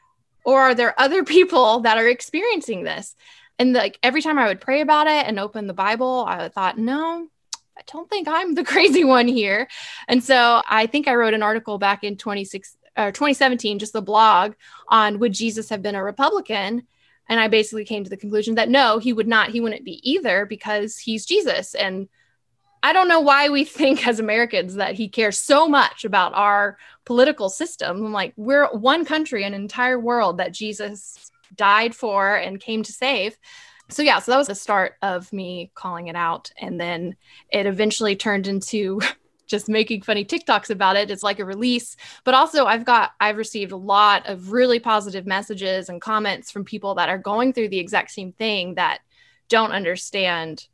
or 0.45 0.61
are 0.61 0.75
there 0.75 0.99
other 0.99 1.23
people 1.35 1.79
that 1.81 1.97
are 1.97 2.07
experiencing 2.07 2.83
this 2.83 3.15
And 3.59 3.73
like 3.73 3.99
every 4.01 4.21
time 4.21 4.39
I 4.39 4.47
would 4.47 4.61
pray 4.61 4.81
about 4.81 5.07
it 5.07 5.27
and 5.27 5.37
open 5.39 5.67
the 5.67 5.73
Bible, 5.73 6.25
I 6.27 6.47
thought, 6.49 6.77
no, 6.77 7.27
I 7.77 7.81
don't 7.91 8.09
think 8.09 8.27
I'm 8.27 8.55
the 8.55 8.63
crazy 8.73 9.03
one 9.03 9.27
here. 9.27 9.67
And 10.07 10.23
so 10.23 10.61
I 10.67 10.87
think 10.87 11.07
I 11.07 11.15
wrote 11.15 11.33
an 11.33 11.43
article 11.43 11.77
back 11.77 12.03
in 12.03 12.17
26, 12.17 12.77
uh, 12.95 13.11
2017, 13.11 13.79
just 13.79 13.95
a 13.95 14.01
blog 14.01 14.53
on 14.87 15.19
would 15.19 15.33
Jesus 15.33 15.69
have 15.69 15.81
been 15.81 15.95
a 15.95 16.03
Republican? 16.03 16.87
And 17.29 17.39
I 17.39 17.47
basically 17.47 17.85
came 17.85 18.03
to 18.03 18.09
the 18.09 18.17
conclusion 18.17 18.55
that 18.55 18.69
no, 18.69 18.97
he 18.97 19.13
would 19.13 19.27
not. 19.27 19.51
He 19.51 19.61
wouldn't 19.61 19.85
be 19.85 20.01
either 20.09 20.45
because 20.45 20.97
he's 20.97 21.25
Jesus. 21.25 21.75
And 21.75 22.09
I 22.81 22.91
don't 22.91 23.07
know 23.07 23.19
why 23.19 23.49
we 23.49 23.63
think 23.65 24.05
as 24.07 24.19
Americans 24.19 24.75
that 24.75 24.95
he 24.95 25.07
cares 25.07 25.37
so 25.37 25.67
much 25.67 26.03
about 26.03 26.33
our 26.33 26.77
political 27.05 27.49
system. 27.49 28.05
I'm 28.05 28.11
like, 28.11 28.33
we're 28.35 28.67
one 28.71 29.05
country, 29.05 29.43
an 29.43 29.53
entire 29.53 29.99
world 29.99 30.37
that 30.37 30.53
Jesus 30.53 31.31
died 31.55 31.95
for 31.95 32.35
and 32.35 32.59
came 32.59 32.83
to 32.83 32.91
save. 32.91 33.37
So, 33.89 34.03
yeah, 34.03 34.19
so 34.19 34.31
that 34.31 34.37
was 34.37 34.47
the 34.47 34.55
start 34.55 34.95
of 35.01 35.31
me 35.33 35.71
calling 35.73 36.07
it 36.07 36.15
out. 36.15 36.51
And 36.59 36.79
then 36.79 37.15
it 37.49 37.65
eventually 37.65 38.15
turned 38.15 38.47
into 38.47 39.01
just 39.49 39.67
making 39.67 40.03
funny 40.03 40.23
TikToks 40.23 40.69
about 40.69 40.95
it. 40.95 41.11
It's 41.11 41.23
like 41.23 41.39
a 41.39 41.45
release. 41.45 41.97
But 42.23 42.35
also, 42.35 42.65
I've 42.65 42.85
got, 42.85 43.11
I've 43.19 43.37
received 43.37 43.71
a 43.71 43.77
lot 43.77 44.27
of 44.29 44.51
really 44.51 44.79
positive 44.79 45.25
messages 45.25 45.89
and 45.89 45.99
comments 45.99 46.51
from 46.51 46.63
people 46.63 46.95
that 46.95 47.09
are 47.09 47.17
going 47.17 47.51
through 47.51 47.69
the 47.69 47.79
exact 47.79 48.11
same 48.11 48.31
thing 48.31 48.75
that 48.75 48.99
don't 49.49 49.71
understand 49.71 50.67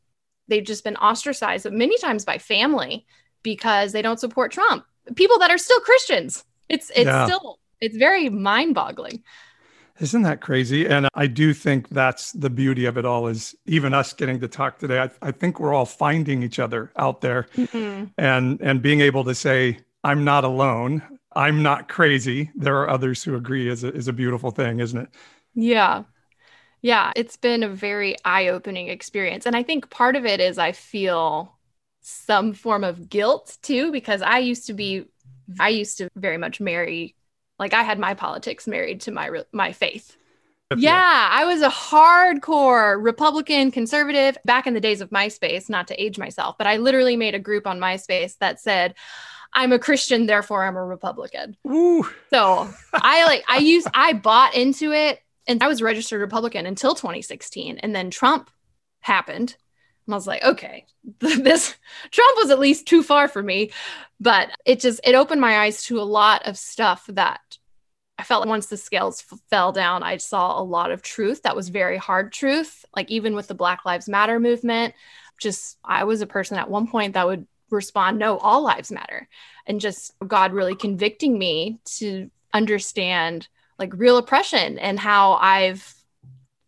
they've 0.48 0.64
just 0.64 0.84
been 0.84 0.98
ostracized 0.98 1.70
many 1.72 1.98
times 1.98 2.26
by 2.26 2.38
family 2.38 3.06
because 3.42 3.92
they 3.92 4.02
don't 4.02 4.20
support 4.20 4.52
Trump. 4.52 4.86
People 5.16 5.40
that 5.40 5.52
are 5.52 5.58
still 5.58 5.80
Christians. 5.80 6.46
It's 6.70 6.92
it's 6.92 7.06
yeah. 7.06 7.26
still 7.26 7.60
it's 7.80 7.98
very 7.98 8.30
mind-boggling. 8.30 9.24
Isn't 10.00 10.24
that 10.24 10.42
crazy? 10.42 10.88
And 10.88 11.08
I 11.14 11.28
do 11.28 11.54
think 11.54 11.88
that's 11.90 12.34
the 12.34 12.50
beauty 12.50 12.86
of 12.86 12.98
it 12.98 13.06
all 13.06 13.28
is 13.28 13.56
even 13.66 13.94
us 13.94 14.12
getting 14.12 14.40
to 14.42 14.48
talk 14.48 14.78
today. 14.78 15.00
I, 15.00 15.10
I 15.22 15.32
think 15.32 15.60
we're 15.60 15.74
all 15.74 15.86
finding 15.86 16.44
each 16.44 16.60
other 16.60 16.92
out 16.98 17.22
there 17.22 17.48
mm-hmm. 17.56 18.06
and 18.18 18.60
and 18.62 18.82
being 18.82 19.00
able 19.00 19.24
to 19.24 19.34
say, 19.34 19.80
I'm 20.04 20.26
not 20.26 20.44
alone. 20.44 21.02
I'm 21.34 21.64
not 21.64 21.88
crazy. 21.88 22.52
There 22.56 22.78
are 22.82 22.90
others 22.90 23.24
who 23.24 23.36
agree 23.36 23.70
is 23.70 23.84
a, 23.84 23.94
is 23.94 24.08
a 24.08 24.14
beautiful 24.14 24.52
thing, 24.52 24.80
isn't 24.80 25.00
it? 25.00 25.10
Yeah. 25.54 26.04
Yeah, 26.82 27.12
it's 27.16 27.38
been 27.38 27.64
a 27.64 27.70
very 27.70 28.16
eye 28.24 28.50
opening 28.50 28.90
experience. 28.90 29.46
And 29.46 29.56
I 29.56 29.64
think 29.64 29.90
part 29.90 30.16
of 30.16 30.26
it 30.26 30.40
is 30.40 30.58
I 30.58 30.72
feel 30.72 31.58
some 32.02 32.54
form 32.54 32.84
of 32.84 33.10
guilt 33.10 33.58
too, 33.64 33.92
because 33.92 34.22
I 34.22 34.38
used 34.38 34.68
to 34.68 34.74
be, 34.74 35.06
I 35.60 35.70
used 35.70 35.98
to 35.98 36.10
very 36.16 36.38
much 36.38 36.62
marry, 36.62 37.16
like 37.60 37.74
I 37.74 37.84
had 37.84 38.00
my 38.00 38.14
politics 38.14 38.68
married 38.68 39.02
to 39.02 39.12
my, 39.12 39.44
my 39.52 39.72
faith. 39.72 40.18
Yeah, 40.76 41.30
I 41.32 41.46
was 41.46 41.62
a 41.62 41.70
hardcore 41.70 43.02
Republican 43.02 43.70
conservative 43.70 44.38
back 44.46 44.66
in 44.66 44.74
the 44.74 44.82
days 44.82 45.00
of 45.00 45.12
MySpace, 45.12 45.70
not 45.70 45.88
to 45.90 46.04
age 46.04 46.18
myself, 46.18 46.58
but 46.58 46.66
I 46.66 46.78
literally 46.78 47.16
made 47.16 47.36
a 47.36 47.40
group 47.40 47.68
on 47.68 47.80
MySpace 47.80 48.38
that 48.40 48.60
said, 48.60 48.96
I'm 49.54 49.72
a 49.72 49.80
Christian, 49.80 50.26
therefore 50.26 50.66
I'm 50.66 50.76
a 50.76 50.84
Republican. 50.84 51.56
Ooh. 51.68 52.10
So 52.32 52.70
I 52.94 53.26
like 53.26 53.44
I 53.48 53.58
used 53.60 53.88
I 53.94 54.14
bought 54.14 54.56
into 54.56 54.92
it 54.92 55.22
and 55.48 55.64
I 55.64 55.68
was 55.68 55.82
registered 55.82 56.22
Republican 56.22 56.66
until 56.66 56.96
2016. 56.96 57.78
And 57.80 57.96
then 57.96 58.10
Trump 58.10 58.50
happened. 59.00 59.56
And 60.06 60.14
I 60.14 60.18
was 60.18 60.28
like, 60.28 60.44
okay, 60.44 60.86
this 61.20 61.76
Trump 62.12 62.38
was 62.38 62.52
at 62.52 62.60
least 62.60 62.86
too 62.86 63.04
far 63.04 63.28
for 63.28 63.42
me. 63.42 63.72
But 64.20 64.50
it 64.66 64.80
just, 64.80 65.00
it 65.04 65.16
opened 65.16 65.42
my 65.42 65.60
eyes 65.60 65.84
to 65.86 66.00
a 66.00 66.04
lot 66.04 66.48
of 66.48 66.58
stuff 66.58 67.06
that 67.10 67.42
I 68.18 68.24
felt 68.24 68.42
like 68.42 68.50
once 68.50 68.68
the 68.68 68.78
scales 68.78 69.24
f- 69.32 69.40
fell 69.50 69.72
down, 69.72 70.04
I 70.04 70.18
saw 70.18 70.60
a 70.60 70.64
lot 70.64 70.92
of 70.92 71.02
truth 71.02 71.44
that 71.44 71.56
was 71.56 71.70
very 71.70 71.98
hard 71.98 72.32
truth. 72.32 72.86
Like 72.96 73.12
even 73.12 73.36
with 73.36 73.48
the 73.48 73.56
Black 73.56 73.86
Lives 73.86 74.08
Matter 74.08 74.40
movement, 74.40 74.94
just 75.40 75.78
I 75.84 76.06
was 76.06 76.22
a 76.22 76.28
person 76.28 76.58
at 76.58 76.70
one 76.70 76.88
point 76.88 77.14
that 77.14 77.28
would 77.28 77.46
respond, 77.70 78.18
no, 78.18 78.38
all 78.38 78.62
lives 78.62 78.92
matter. 78.92 79.28
And 79.66 79.82
just 79.82 80.14
God 80.26 80.54
really 80.54 80.76
convicting 80.76 81.38
me 81.38 81.80
to 81.98 82.30
understand 82.54 83.48
like 83.78 83.94
real 83.96 84.18
oppression 84.18 84.80
and 84.80 85.00
how 85.00 85.34
I've 85.34 85.94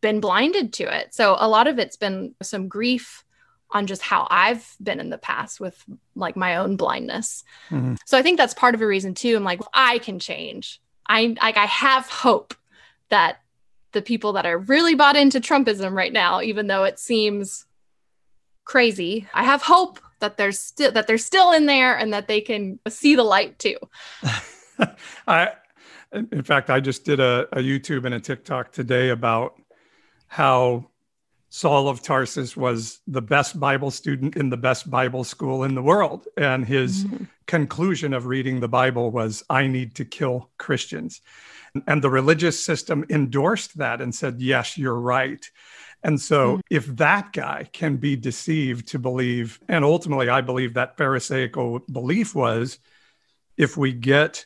been 0.01 0.19
blinded 0.19 0.73
to 0.73 0.83
it. 0.83 1.13
So 1.13 1.37
a 1.39 1.47
lot 1.47 1.67
of 1.67 1.79
it's 1.79 1.97
been 1.97 2.35
some 2.41 2.67
grief 2.67 3.23
on 3.71 3.87
just 3.87 4.01
how 4.01 4.27
I've 4.29 4.75
been 4.81 4.99
in 4.99 5.09
the 5.09 5.17
past 5.17 5.59
with 5.59 5.81
like 6.15 6.35
my 6.35 6.57
own 6.57 6.77
blindness. 6.77 7.43
Mm-hmm. 7.69 7.95
So 8.05 8.17
I 8.17 8.21
think 8.21 8.37
that's 8.37 8.53
part 8.53 8.75
of 8.75 8.81
a 8.81 8.87
reason 8.87 9.13
too. 9.13 9.35
I'm 9.35 9.43
like, 9.43 9.61
I 9.73 9.99
can 9.99 10.19
change. 10.19 10.81
I 11.07 11.35
like 11.41 11.57
I 11.57 11.65
have 11.65 12.07
hope 12.07 12.53
that 13.09 13.39
the 13.93 14.01
people 14.01 14.33
that 14.33 14.45
are 14.45 14.57
really 14.57 14.95
bought 14.95 15.15
into 15.15 15.39
Trumpism 15.39 15.93
right 15.93 16.13
now, 16.13 16.41
even 16.41 16.67
though 16.67 16.83
it 16.83 16.99
seems 16.99 17.65
crazy, 18.65 19.27
I 19.33 19.43
have 19.43 19.61
hope 19.61 19.99
that 20.19 20.37
they're 20.37 20.51
still 20.51 20.91
that 20.91 21.07
they're 21.07 21.17
still 21.17 21.51
in 21.51 21.65
there 21.65 21.97
and 21.97 22.13
that 22.13 22.27
they 22.27 22.41
can 22.41 22.79
see 22.87 23.15
the 23.15 23.23
light 23.23 23.57
too. 23.59 23.77
I 25.27 25.53
in 26.13 26.43
fact, 26.43 26.69
I 26.69 26.79
just 26.79 27.03
did 27.03 27.19
a, 27.19 27.47
a 27.51 27.57
YouTube 27.57 28.05
and 28.05 28.15
a 28.15 28.19
TikTok 28.19 28.71
today 28.71 29.09
about 29.09 29.59
how 30.27 30.89
Saul 31.57 31.89
of 31.89 32.03
Tarsus 32.03 32.55
was 32.55 32.99
the 33.07 33.21
best 33.21 33.59
Bible 33.59 33.89
student 33.89 34.35
in 34.37 34.51
the 34.51 34.57
best 34.57 34.91
Bible 34.91 35.23
school 35.23 35.63
in 35.63 35.73
the 35.73 35.81
world. 35.81 36.27
And 36.37 36.63
his 36.63 37.03
mm-hmm. 37.03 37.23
conclusion 37.47 38.13
of 38.13 38.27
reading 38.27 38.59
the 38.59 38.67
Bible 38.67 39.09
was, 39.09 39.43
I 39.49 39.65
need 39.65 39.95
to 39.95 40.05
kill 40.05 40.51
Christians. 40.59 41.19
And 41.87 42.03
the 42.03 42.11
religious 42.11 42.63
system 42.63 43.05
endorsed 43.09 43.75
that 43.79 44.01
and 44.01 44.13
said, 44.13 44.39
Yes, 44.39 44.77
you're 44.77 44.99
right. 44.99 45.49
And 46.03 46.21
so, 46.21 46.57
mm-hmm. 46.57 46.59
if 46.69 46.85
that 46.97 47.33
guy 47.33 47.67
can 47.73 47.97
be 47.97 48.15
deceived 48.15 48.89
to 48.89 48.99
believe, 48.99 49.59
and 49.67 49.83
ultimately, 49.83 50.29
I 50.29 50.41
believe 50.41 50.75
that 50.75 50.95
Pharisaical 50.95 51.79
belief 51.91 52.35
was 52.35 52.77
if 53.57 53.75
we 53.75 53.93
get 53.93 54.45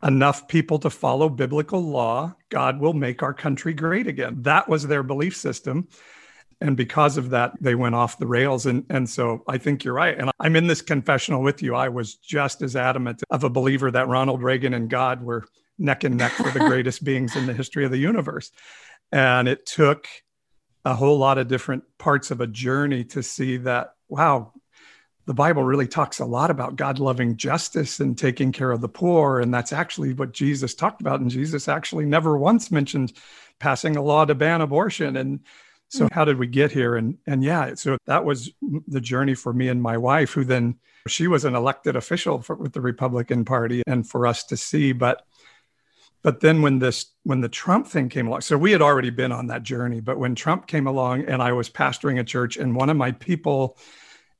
enough 0.00 0.46
people 0.46 0.78
to 0.78 0.90
follow 0.90 1.28
biblical 1.28 1.82
law, 1.82 2.36
God 2.50 2.78
will 2.78 2.92
make 2.92 3.24
our 3.24 3.34
country 3.34 3.74
great 3.74 4.06
again. 4.06 4.42
That 4.42 4.68
was 4.68 4.86
their 4.86 5.02
belief 5.02 5.34
system. 5.34 5.88
And 6.60 6.76
because 6.76 7.18
of 7.18 7.30
that, 7.30 7.52
they 7.60 7.74
went 7.74 7.94
off 7.94 8.18
the 8.18 8.26
rails. 8.26 8.64
And, 8.66 8.84
and 8.88 9.08
so 9.08 9.42
I 9.46 9.58
think 9.58 9.84
you're 9.84 9.94
right. 9.94 10.18
And 10.18 10.30
I'm 10.40 10.56
in 10.56 10.66
this 10.66 10.80
confessional 10.80 11.42
with 11.42 11.62
you. 11.62 11.74
I 11.74 11.88
was 11.90 12.14
just 12.14 12.62
as 12.62 12.76
adamant 12.76 13.22
of 13.30 13.44
a 13.44 13.50
believer 13.50 13.90
that 13.90 14.08
Ronald 14.08 14.42
Reagan 14.42 14.72
and 14.72 14.88
God 14.88 15.22
were 15.22 15.44
neck 15.78 16.04
and 16.04 16.16
neck 16.16 16.32
for 16.32 16.50
the 16.50 16.58
greatest 16.66 17.04
beings 17.04 17.36
in 17.36 17.46
the 17.46 17.52
history 17.52 17.84
of 17.84 17.90
the 17.90 17.98
universe. 17.98 18.50
And 19.12 19.48
it 19.48 19.66
took 19.66 20.08
a 20.84 20.94
whole 20.94 21.18
lot 21.18 21.36
of 21.36 21.48
different 21.48 21.84
parts 21.98 22.30
of 22.30 22.40
a 22.40 22.46
journey 22.46 23.04
to 23.04 23.22
see 23.22 23.58
that, 23.58 23.94
wow, 24.08 24.52
the 25.26 25.34
Bible 25.34 25.64
really 25.64 25.88
talks 25.88 26.20
a 26.20 26.24
lot 26.24 26.50
about 26.50 26.76
God 26.76 27.00
loving 27.00 27.36
justice 27.36 27.98
and 27.98 28.16
taking 28.16 28.52
care 28.52 28.70
of 28.70 28.80
the 28.80 28.88
poor. 28.88 29.40
And 29.40 29.52
that's 29.52 29.72
actually 29.72 30.14
what 30.14 30.32
Jesus 30.32 30.74
talked 30.74 31.00
about. 31.00 31.20
And 31.20 31.28
Jesus 31.28 31.68
actually 31.68 32.06
never 32.06 32.38
once 32.38 32.70
mentioned 32.70 33.12
passing 33.58 33.96
a 33.96 34.02
law 34.02 34.24
to 34.24 34.34
ban 34.34 34.60
abortion. 34.60 35.16
And 35.16 35.40
so 35.88 36.06
mm. 36.06 36.12
how 36.12 36.24
did 36.24 36.38
we 36.38 36.46
get 36.46 36.72
here? 36.72 36.96
And 36.96 37.18
and 37.26 37.42
yeah, 37.44 37.74
so 37.74 37.98
that 38.06 38.24
was 38.24 38.50
the 38.88 39.00
journey 39.00 39.34
for 39.34 39.52
me 39.52 39.68
and 39.68 39.82
my 39.82 39.96
wife, 39.96 40.32
who 40.32 40.44
then 40.44 40.76
she 41.08 41.28
was 41.28 41.44
an 41.44 41.54
elected 41.54 41.96
official 41.96 42.42
for, 42.42 42.56
with 42.56 42.72
the 42.72 42.80
Republican 42.80 43.44
Party, 43.44 43.82
and 43.86 44.08
for 44.08 44.26
us 44.26 44.44
to 44.44 44.56
see. 44.56 44.92
But 44.92 45.24
but 46.22 46.40
then 46.40 46.62
when 46.62 46.78
this 46.78 47.06
when 47.22 47.40
the 47.40 47.48
Trump 47.48 47.86
thing 47.86 48.08
came 48.08 48.26
along, 48.26 48.40
so 48.40 48.58
we 48.58 48.72
had 48.72 48.82
already 48.82 49.10
been 49.10 49.32
on 49.32 49.46
that 49.48 49.62
journey. 49.62 50.00
But 50.00 50.18
when 50.18 50.34
Trump 50.34 50.66
came 50.66 50.86
along, 50.86 51.24
and 51.26 51.40
I 51.40 51.52
was 51.52 51.70
pastoring 51.70 52.18
a 52.18 52.24
church, 52.24 52.56
and 52.56 52.74
one 52.74 52.90
of 52.90 52.96
my 52.96 53.12
people 53.12 53.78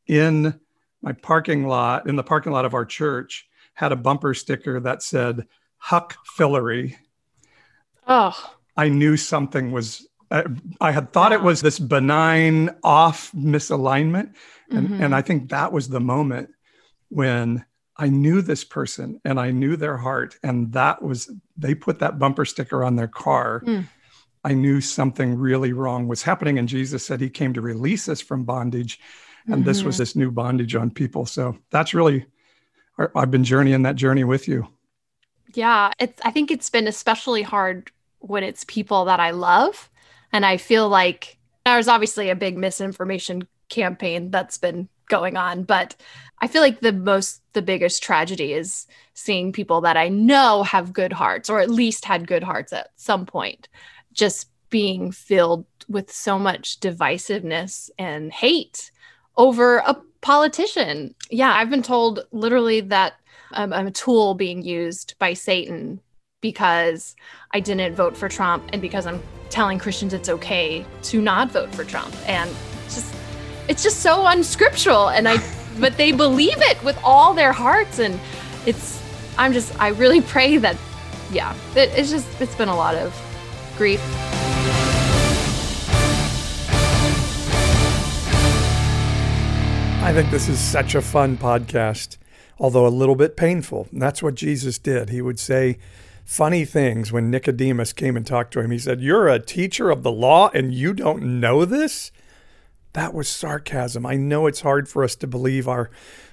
in 0.07 0.59
my 1.03 1.13
parking 1.13 1.67
lot 1.67 2.09
in 2.09 2.17
the 2.17 2.25
parking 2.25 2.53
lot 2.53 2.65
of 2.65 2.75
our 2.75 2.85
church 2.85 3.49
had 3.75 3.93
a 3.93 3.97
bumper 3.97 4.35
sticker 4.35 4.81
that 4.81 5.03
said 5.03 5.47
Huck 5.79 6.17
Fillary. 6.25 6.97
Oh. 8.09 8.53
I 8.77 8.89
knew 8.89 9.17
something 9.17 9.71
was 9.71 10.07
I, 10.31 10.45
I 10.81 10.93
had 10.93 11.13
thought 11.13 11.33
it 11.33 11.43
was 11.43 11.61
this 11.61 11.79
benign 11.79 12.71
off 12.83 13.33
misalignment. 13.33 14.35
And, 14.71 14.89
mm-hmm. 14.89 15.03
and 15.03 15.15
I 15.15 15.23
think 15.23 15.51
that 15.51 15.73
was 15.73 15.89
the 15.89 16.01
moment 16.01 16.51
when 17.09 17.65
I 17.97 18.09
knew 18.09 18.43
this 18.43 18.65
person 18.65 19.21
and 19.25 19.39
I 19.39 19.51
knew 19.51 19.77
their 19.77 19.97
heart. 19.97 20.37
And 20.43 20.73
that 20.73 21.03
was, 21.03 21.31
they 21.57 21.75
put 21.75 22.01
that 22.01 22.19
bumper 22.19 22.45
sticker 22.45 22.83
on 22.83 22.97
their 22.97 23.09
car. 23.09 23.63
Mm. 23.65 23.87
I 24.45 24.55
knew 24.55 24.81
something 24.81 25.37
really 25.37 25.73
wrong 25.73 26.09
was 26.09 26.23
happening. 26.23 26.59
And 26.59 26.69
Jesus 26.69 27.05
said 27.05 27.21
he 27.21 27.31
came 27.31 27.55
to 27.55 27.61
release 27.61 28.09
us 28.09 28.21
from 28.21 28.45
bondage 28.45 29.01
and 29.47 29.57
mm-hmm. 29.57 29.65
this 29.65 29.83
was 29.83 29.95
mm-hmm. 29.95 30.03
this 30.03 30.17
new 30.17 30.31
bondage 30.31 30.75
on 30.75 30.91
people 30.91 31.27
so 31.27 31.57
that's 31.71 31.95
really 31.95 32.27
i've 33.15 33.31
been 33.31 33.45
journeying 33.45 33.83
that 33.83 33.97
journey 33.97 34.25
with 34.25 34.49
you 34.49 34.67
yeah 35.55 35.91
it's 35.99 36.21
i 36.25 36.31
think 36.31 36.51
it's 36.51 36.71
been 36.71 36.87
especially 36.87 37.43
hard 37.43 37.91
when 38.19 38.43
it's 38.43 38.65
people 38.65 39.05
that 39.05 39.21
i 39.21 39.31
love 39.31 39.89
and 40.37 40.47
i 40.47 40.57
feel 40.57 40.89
like 40.89 41.39
there's 41.65 41.89
obviously 41.89 42.31
a 42.31 42.37
big 42.37 42.57
misinformation 42.57 43.47
campaign 43.69 44.31
that's 44.31 44.59
been 44.59 44.89
going 45.09 45.37
on 45.37 45.63
but 45.63 45.97
i 46.41 46.47
feel 46.47 46.63
like 46.63 46.81
the 46.81 46.93
most 46.93 47.41
the 47.55 47.63
biggest 47.63 48.03
tragedy 48.03 48.53
is 48.53 48.87
seeing 49.15 49.53
people 49.53 49.81
that 49.81 49.97
i 49.97 50.09
know 50.09 50.63
have 50.63 50.93
good 50.93 51.13
hearts 51.13 51.49
or 51.49 51.61
at 51.61 51.71
least 51.71 52.05
had 52.05 52.27
good 52.27 52.43
hearts 52.43 52.73
at 52.73 52.91
some 52.97 53.25
point 53.25 53.69
just 54.13 54.49
being 54.71 55.11
filled 55.11 55.65
with 55.89 56.13
so 56.13 56.39
much 56.39 56.81
divisiveness 56.81 57.89
and 57.99 58.33
hate 58.33 58.91
over 59.37 59.79
a 59.79 59.97
politician. 60.21 61.15
Yeah, 61.31 61.53
I've 61.53 61.71
been 61.71 61.83
told 61.83 62.27
literally 62.33 62.81
that 62.81 63.15
um, 63.53 63.73
I'm 63.73 63.87
a 63.87 63.93
tool 63.93 64.35
being 64.35 64.63
used 64.63 65.15
by 65.19 65.35
Satan 65.35 66.01
because 66.41 67.17
I 67.53 67.61
didn't 67.61 67.95
vote 67.95 68.17
for 68.17 68.29
Trump 68.29 68.65
and 68.73 68.83
because 68.83 69.07
I'm 69.07 69.23
telling 69.49 69.79
Christians 69.79 70.13
it's 70.13 70.29
okay 70.29 70.85
to 71.05 71.21
not 71.21 71.51
vote 71.51 71.75
for 71.75 71.85
Trump. 71.85 72.15
And 72.29 72.51
just 72.85 73.15
it's 73.69 73.83
just 73.83 74.01
so 74.01 74.27
unscriptural 74.27 75.09
and 75.09 75.29
I 75.29 75.39
but 75.81 75.97
they 75.97 76.13
believe 76.13 76.57
it 76.59 76.83
with 76.83 76.99
all 77.05 77.35
their 77.35 77.53
hearts 77.53 77.99
and 77.99 78.19
it's 78.67 79.03
I'm 79.39 79.53
just 79.53 79.79
I 79.81 79.89
really 79.89 80.21
pray 80.35 80.59
that 80.59 80.77
yeah, 81.31 81.55
it, 81.75 81.91
it's 81.97 82.11
just 82.11 82.29
it's 82.41 82.55
been 82.55 82.69
a 82.69 82.77
lot 82.77 82.95
of 82.95 83.15
grief. 83.77 84.03
I 90.03 90.13
think 90.13 90.31
this 90.31 90.49
is 90.49 90.61
such 90.61 90.95
a 90.95 91.03
fun 91.03 91.37
podcast, 91.37 92.17
although 92.61 92.87
a 92.87 92.89
little 92.89 93.17
bit 93.17 93.37
painful. 93.37 93.89
And 93.91 94.01
that's 94.01 94.23
what 94.23 94.37
Jesus 94.37 94.79
did. 94.79 95.11
He 95.11 95.21
would 95.21 95.41
say 95.41 95.79
funny 96.27 96.65
things 96.65 97.13
when 97.13 97.31
Nicodemus 97.31 97.93
came 97.93 98.17
and 98.17 98.27
talked 98.27 98.53
to 98.53 98.61
him. 98.61 98.73
He 98.73 98.79
said, 98.79 99.01
You're 99.01 99.29
a 99.29 99.39
teacher 99.39 99.89
of 99.89 100.03
the 100.03 100.13
law 100.13 100.51
and 100.53 100.75
you 100.75 100.93
don't 100.93 101.41
know 101.41 101.65
this? 101.65 102.11
That 102.93 103.15
was 103.15 103.29
sarcasm. 103.29 104.05
I 104.05 104.17
know 104.17 104.47
it's 104.47 104.61
hard 104.61 104.89
for 104.89 105.05
us 105.05 105.15
to 105.17 105.27
believe 105.27 105.67
our 105.67 105.91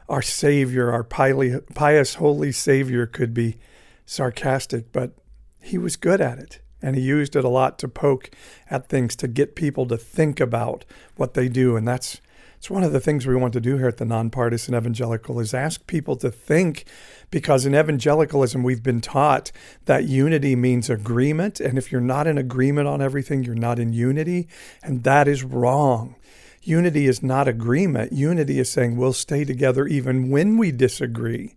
our 0.10 0.22
Savior, 0.22 0.92
our 0.92 1.04
pious, 1.04 2.16
holy 2.16 2.52
Savior, 2.52 3.06
could 3.06 3.34
be 3.34 3.58
sarcastic, 4.06 4.92
but 4.92 5.14
he 5.62 5.78
was 5.78 5.96
good 5.96 6.20
at 6.20 6.40
it. 6.40 6.60
And 6.82 6.98
he 6.98 7.02
used 7.02 7.38
it 7.38 7.46
a 7.46 7.50
lot 7.50 7.80
to 7.80 7.88
poke 7.88 8.30
at 8.70 8.90
things 8.90 9.16
to 9.18 9.30
get 9.30 9.56
people 9.56 9.86
to 9.86 9.98
think 9.98 10.42
about 10.42 10.84
what 11.16 11.36
they 11.36 11.48
do. 11.48 11.78
And 11.78 11.88
that's 11.88 12.20
it's 12.58 12.70
one 12.70 12.84
of 12.84 12.92
the 12.92 13.00
things 13.00 13.26
we 13.26 13.36
want 13.36 13.54
to 13.54 13.62
do 13.62 13.78
here 13.78 13.88
at 13.88 13.98
the 13.98 14.06
nonpartisan 14.06 14.76
evangelical 14.76 15.40
is 15.40 15.54
ask 15.54 15.86
people 15.88 16.16
to 16.18 16.32
think 16.32 16.86
because 17.34 17.66
in 17.66 17.74
evangelicalism 17.74 18.62
we've 18.62 18.84
been 18.84 19.02
taught 19.02 19.52
that 19.86 20.04
unity 20.04 20.56
means 20.56 20.88
agreement 20.88 21.60
and 21.60 21.80
if 21.80 21.92
you're 21.92 22.00
not 22.00 22.28
in 22.28 22.38
agreement 22.38 22.88
on 22.88 23.02
everything 23.02 23.44
you're 23.44 23.56
not 23.56 23.80
in 23.80 23.92
unity 23.92 24.48
and 24.84 25.04
that 25.04 25.28
is 25.28 25.44
wrong. 25.44 26.16
Unity 26.62 27.08
is 27.08 27.24
not 27.24 27.48
agreement. 27.48 28.13
Unity 28.13 28.60
is 28.60 28.72
saying 28.72 28.96
we'll 28.96 29.13
stay 29.13 29.44
together 29.44 29.88
even 29.88 30.30
when 30.30 30.60
we 30.60 30.72
disagree. 30.72 31.56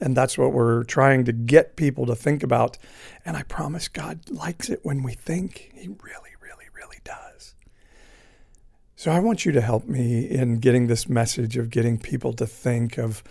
And 0.00 0.16
that's 0.16 0.36
what 0.36 0.52
we're 0.52 0.82
trying 0.82 1.24
to 1.26 1.32
get 1.32 1.76
people 1.76 2.04
to 2.06 2.16
think 2.16 2.42
about. 2.42 2.76
And 3.24 3.36
I 3.36 3.44
promise 3.44 3.86
God 3.86 4.28
likes 4.28 4.68
it 4.68 4.80
when 4.82 5.04
we 5.04 5.12
think. 5.12 5.70
He 5.72 5.86
really, 5.86 6.34
really, 6.42 6.66
really 6.74 6.98
does. 7.04 7.54
So 8.96 9.12
I 9.12 9.20
want 9.20 9.46
you 9.46 9.52
to 9.52 9.60
help 9.60 9.86
me 9.86 10.28
in 10.28 10.58
getting 10.58 10.88
this 10.88 11.08
message 11.08 11.56
of 11.56 11.70
getting 11.70 11.96
people 11.96 12.32
to 12.32 12.46
think 12.46 12.98
of 12.98 13.22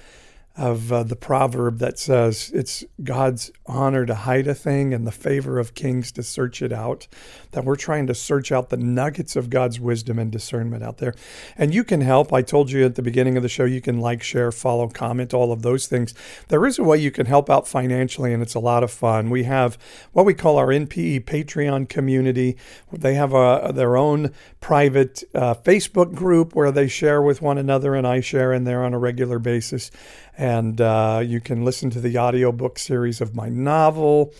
of 0.57 0.91
uh, 0.91 1.03
the 1.03 1.15
proverb 1.15 1.79
that 1.79 1.99
says 1.99 2.49
it's 2.53 2.83
God's 3.03 3.51
honor 3.65 4.05
to 4.05 4.15
hide 4.15 4.47
a 4.47 4.53
thing 4.53 4.93
and 4.93 5.05
the 5.05 5.11
favor 5.11 5.59
of 5.59 5.73
kings 5.73 6.11
to 6.13 6.23
search 6.23 6.61
it 6.61 6.71
out. 6.71 7.07
That 7.51 7.65
we're 7.65 7.75
trying 7.75 8.07
to 8.07 8.15
search 8.15 8.51
out 8.51 8.69
the 8.69 8.77
nuggets 8.77 9.35
of 9.35 9.49
God's 9.49 9.79
wisdom 9.79 10.17
and 10.17 10.31
discernment 10.31 10.83
out 10.83 10.97
there. 10.97 11.13
And 11.57 11.73
you 11.73 11.83
can 11.83 12.01
help. 12.01 12.31
I 12.31 12.41
told 12.41 12.71
you 12.71 12.85
at 12.85 12.95
the 12.95 13.01
beginning 13.01 13.35
of 13.35 13.43
the 13.43 13.49
show, 13.49 13.65
you 13.65 13.81
can 13.81 13.99
like, 13.99 14.23
share, 14.23 14.51
follow, 14.51 14.87
comment, 14.87 15.33
all 15.33 15.51
of 15.51 15.61
those 15.61 15.87
things. 15.87 16.13
There 16.47 16.65
is 16.65 16.79
a 16.79 16.83
way 16.83 16.97
you 16.97 17.11
can 17.11 17.25
help 17.25 17.49
out 17.49 17.67
financially, 17.67 18.33
and 18.33 18.41
it's 18.41 18.55
a 18.55 18.59
lot 18.59 18.83
of 18.83 18.91
fun. 18.91 19.29
We 19.29 19.43
have 19.43 19.77
what 20.13 20.25
we 20.25 20.33
call 20.33 20.57
our 20.57 20.67
NPE 20.67 21.25
Patreon 21.25 21.89
community. 21.89 22.57
They 22.91 23.15
have 23.15 23.33
a, 23.33 23.71
their 23.73 23.97
own 23.97 24.31
private 24.61 25.23
uh, 25.33 25.53
Facebook 25.53 26.13
group 26.13 26.55
where 26.55 26.71
they 26.71 26.87
share 26.87 27.21
with 27.21 27.41
one 27.41 27.57
another, 27.57 27.95
and 27.95 28.07
I 28.07 28.21
share 28.21 28.53
in 28.53 28.63
there 28.63 28.83
on 28.83 28.93
a 28.93 28.99
regular 28.99 29.39
basis. 29.39 29.91
And 30.37 30.81
uh, 30.81 31.21
you 31.25 31.39
can 31.39 31.63
listen 31.63 31.89
to 31.91 32.01
the 32.01 32.17
audiobook 32.17 32.77
series 32.77 33.21
of 33.21 33.35
my 33.35 33.49
novel. 33.49 34.33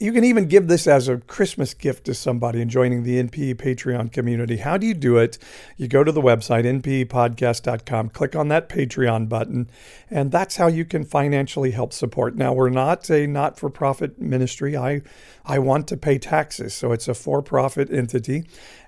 You 0.00 0.12
can 0.12 0.22
even 0.22 0.46
give 0.46 0.68
this 0.68 0.86
as 0.86 1.08
a 1.08 1.18
Christmas 1.18 1.74
gift 1.74 2.04
to 2.04 2.14
somebody 2.14 2.62
and 2.62 2.70
joining 2.70 3.02
the 3.02 3.20
NPE 3.20 3.56
Patreon 3.56 4.12
community. 4.12 4.58
How 4.58 4.76
do 4.76 4.86
you 4.86 4.94
do 4.94 5.16
it? 5.16 5.38
You 5.76 5.88
go 5.88 6.04
to 6.04 6.12
the 6.12 6.20
website, 6.20 6.64
npepodcast.com, 6.64 8.10
click 8.10 8.36
on 8.36 8.46
that 8.46 8.68
Patreon 8.68 9.28
button, 9.28 9.68
and 10.08 10.30
that's 10.30 10.54
how 10.54 10.68
you 10.68 10.84
can 10.84 11.04
financially 11.04 11.72
help 11.72 11.92
support. 11.92 12.36
Now, 12.36 12.52
we're 12.52 12.70
not 12.70 13.10
a 13.10 13.26
not 13.26 13.58
for 13.58 13.70
profit 13.70 14.20
ministry. 14.20 14.76
I, 14.76 15.02
I 15.50 15.58
want 15.58 15.88
to 15.88 15.96
pay 15.96 16.18
taxes, 16.18 16.74
so 16.74 16.92
it's 16.92 17.08
a 17.08 17.14
for 17.14 17.40
profit 17.40 17.90
entity. 17.90 18.44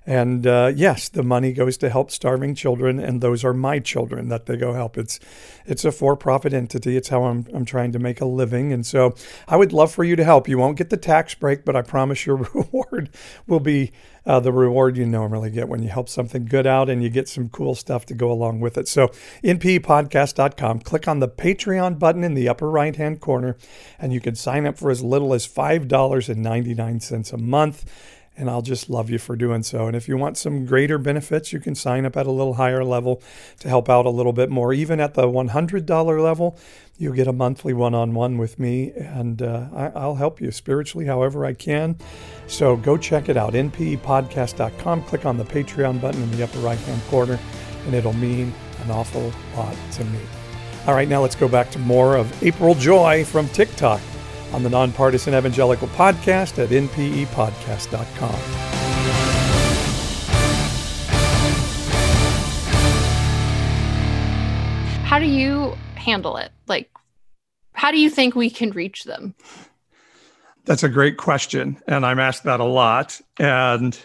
And 0.06 0.46
uh, 0.46 0.72
yes, 0.74 1.08
the 1.08 1.22
money 1.22 1.52
goes 1.52 1.78
to 1.78 1.88
help 1.88 2.10
starving 2.10 2.54
children, 2.54 2.98
and 2.98 3.22
those 3.22 3.44
are 3.44 3.54
my 3.54 3.78
children 3.78 4.28
that 4.28 4.44
they 4.44 4.56
go 4.56 4.74
help. 4.74 4.98
It's 4.98 5.18
it's 5.66 5.84
a 5.84 5.92
for-profit 5.92 6.52
entity. 6.52 6.96
It's 6.96 7.08
how 7.08 7.24
I'm 7.24 7.46
I'm 7.54 7.64
trying 7.64 7.92
to 7.92 7.98
make 7.98 8.20
a 8.20 8.26
living, 8.26 8.72
and 8.72 8.84
so 8.84 9.14
I 9.48 9.56
would 9.56 9.72
love 9.72 9.92
for 9.92 10.04
you 10.04 10.16
to 10.16 10.24
help. 10.24 10.48
You 10.48 10.58
won't 10.58 10.76
get 10.76 10.90
the 10.90 10.96
tax 10.96 11.34
break, 11.34 11.64
but 11.64 11.76
I 11.76 11.82
promise 11.82 12.26
your 12.26 12.36
reward 12.54 13.10
will 13.46 13.60
be 13.60 13.92
uh, 14.26 14.40
the 14.40 14.52
reward 14.52 14.96
you 14.96 15.06
normally 15.06 15.50
get 15.50 15.68
when 15.68 15.82
you 15.82 15.88
help 15.88 16.08
something 16.08 16.44
good 16.44 16.66
out 16.66 16.88
and 16.88 17.02
you 17.02 17.08
get 17.08 17.28
some 17.28 17.48
cool 17.48 17.74
stuff 17.74 18.06
to 18.06 18.14
go 18.14 18.30
along 18.30 18.60
with 18.60 18.76
it. 18.78 18.88
So, 18.88 19.08
npepodcast.com, 19.42 20.80
click 20.80 21.08
on 21.08 21.20
the 21.20 21.28
Patreon 21.28 21.98
button 21.98 22.24
in 22.24 22.34
the 22.34 22.48
upper 22.48 22.70
right 22.70 22.94
hand 22.94 23.20
corner, 23.20 23.56
and 23.98 24.12
you 24.12 24.20
can 24.20 24.34
sign 24.34 24.66
up 24.66 24.78
for 24.78 24.90
as 24.90 25.02
little 25.02 25.34
as 25.34 25.46
$5.99 25.46 27.32
a 27.32 27.38
month 27.38 27.84
and 28.40 28.48
I'll 28.48 28.62
just 28.62 28.88
love 28.88 29.10
you 29.10 29.18
for 29.18 29.36
doing 29.36 29.62
so. 29.62 29.86
And 29.86 29.94
if 29.94 30.08
you 30.08 30.16
want 30.16 30.38
some 30.38 30.64
greater 30.64 30.96
benefits, 30.96 31.52
you 31.52 31.60
can 31.60 31.74
sign 31.74 32.06
up 32.06 32.16
at 32.16 32.26
a 32.26 32.30
little 32.30 32.54
higher 32.54 32.82
level 32.82 33.22
to 33.58 33.68
help 33.68 33.90
out 33.90 34.06
a 34.06 34.10
little 34.10 34.32
bit 34.32 34.48
more. 34.48 34.72
Even 34.72 34.98
at 34.98 35.12
the 35.12 35.24
$100 35.24 36.22
level, 36.22 36.58
you'll 36.96 37.12
get 37.12 37.26
a 37.26 37.34
monthly 37.34 37.74
one 37.74 37.94
on 37.94 38.14
one 38.14 38.38
with 38.38 38.58
me, 38.58 38.92
and 38.92 39.42
uh, 39.42 39.66
I, 39.94 40.06
will 40.06 40.14
help 40.14 40.40
you 40.40 40.50
spiritually 40.50 41.04
however 41.04 41.44
I 41.44 41.52
can. 41.52 41.98
So 42.46 42.76
go 42.76 42.96
check 42.96 43.28
it 43.28 43.36
out 43.36 43.52
npepodcast.com. 43.52 45.02
Click 45.02 45.26
on 45.26 45.36
the 45.36 45.44
Patreon 45.44 46.00
button 46.00 46.22
in 46.22 46.30
the 46.30 46.42
upper 46.42 46.60
right 46.60 46.78
hand 46.78 47.02
corner, 47.08 47.38
and 47.84 47.94
it'll 47.94 48.14
mean 48.14 48.54
an 48.82 48.90
awful 48.90 49.32
lot 49.54 49.76
to 49.92 50.04
me. 50.06 50.20
All 50.86 50.94
right, 50.94 51.08
now 51.08 51.20
let's 51.20 51.36
go 51.36 51.46
back 51.46 51.70
to 51.72 51.78
more 51.78 52.16
of 52.16 52.42
April 52.42 52.74
Joy 52.74 53.22
from 53.26 53.48
TikTok 53.50 54.00
on 54.52 54.62
the 54.62 54.70
Nonpartisan 54.70 55.34
Evangelical 55.34 55.88
Podcast 55.88 56.62
at 56.62 56.70
npepodcast.com. 56.70 58.34
How 65.04 65.18
do 65.18 65.26
you 65.26 65.76
handle 65.96 66.36
it? 66.36 66.52
Like, 66.68 66.88
how 67.72 67.90
do 67.90 67.98
you 67.98 68.08
think 68.08 68.34
we 68.34 68.48
can 68.48 68.70
reach 68.70 69.04
them? 69.04 69.34
That's 70.64 70.82
a 70.82 70.88
great 70.88 71.16
question. 71.16 71.80
And 71.88 72.06
I'm 72.06 72.20
asked 72.20 72.44
that 72.44 72.60
a 72.60 72.64
lot. 72.64 73.20
And 73.38 73.98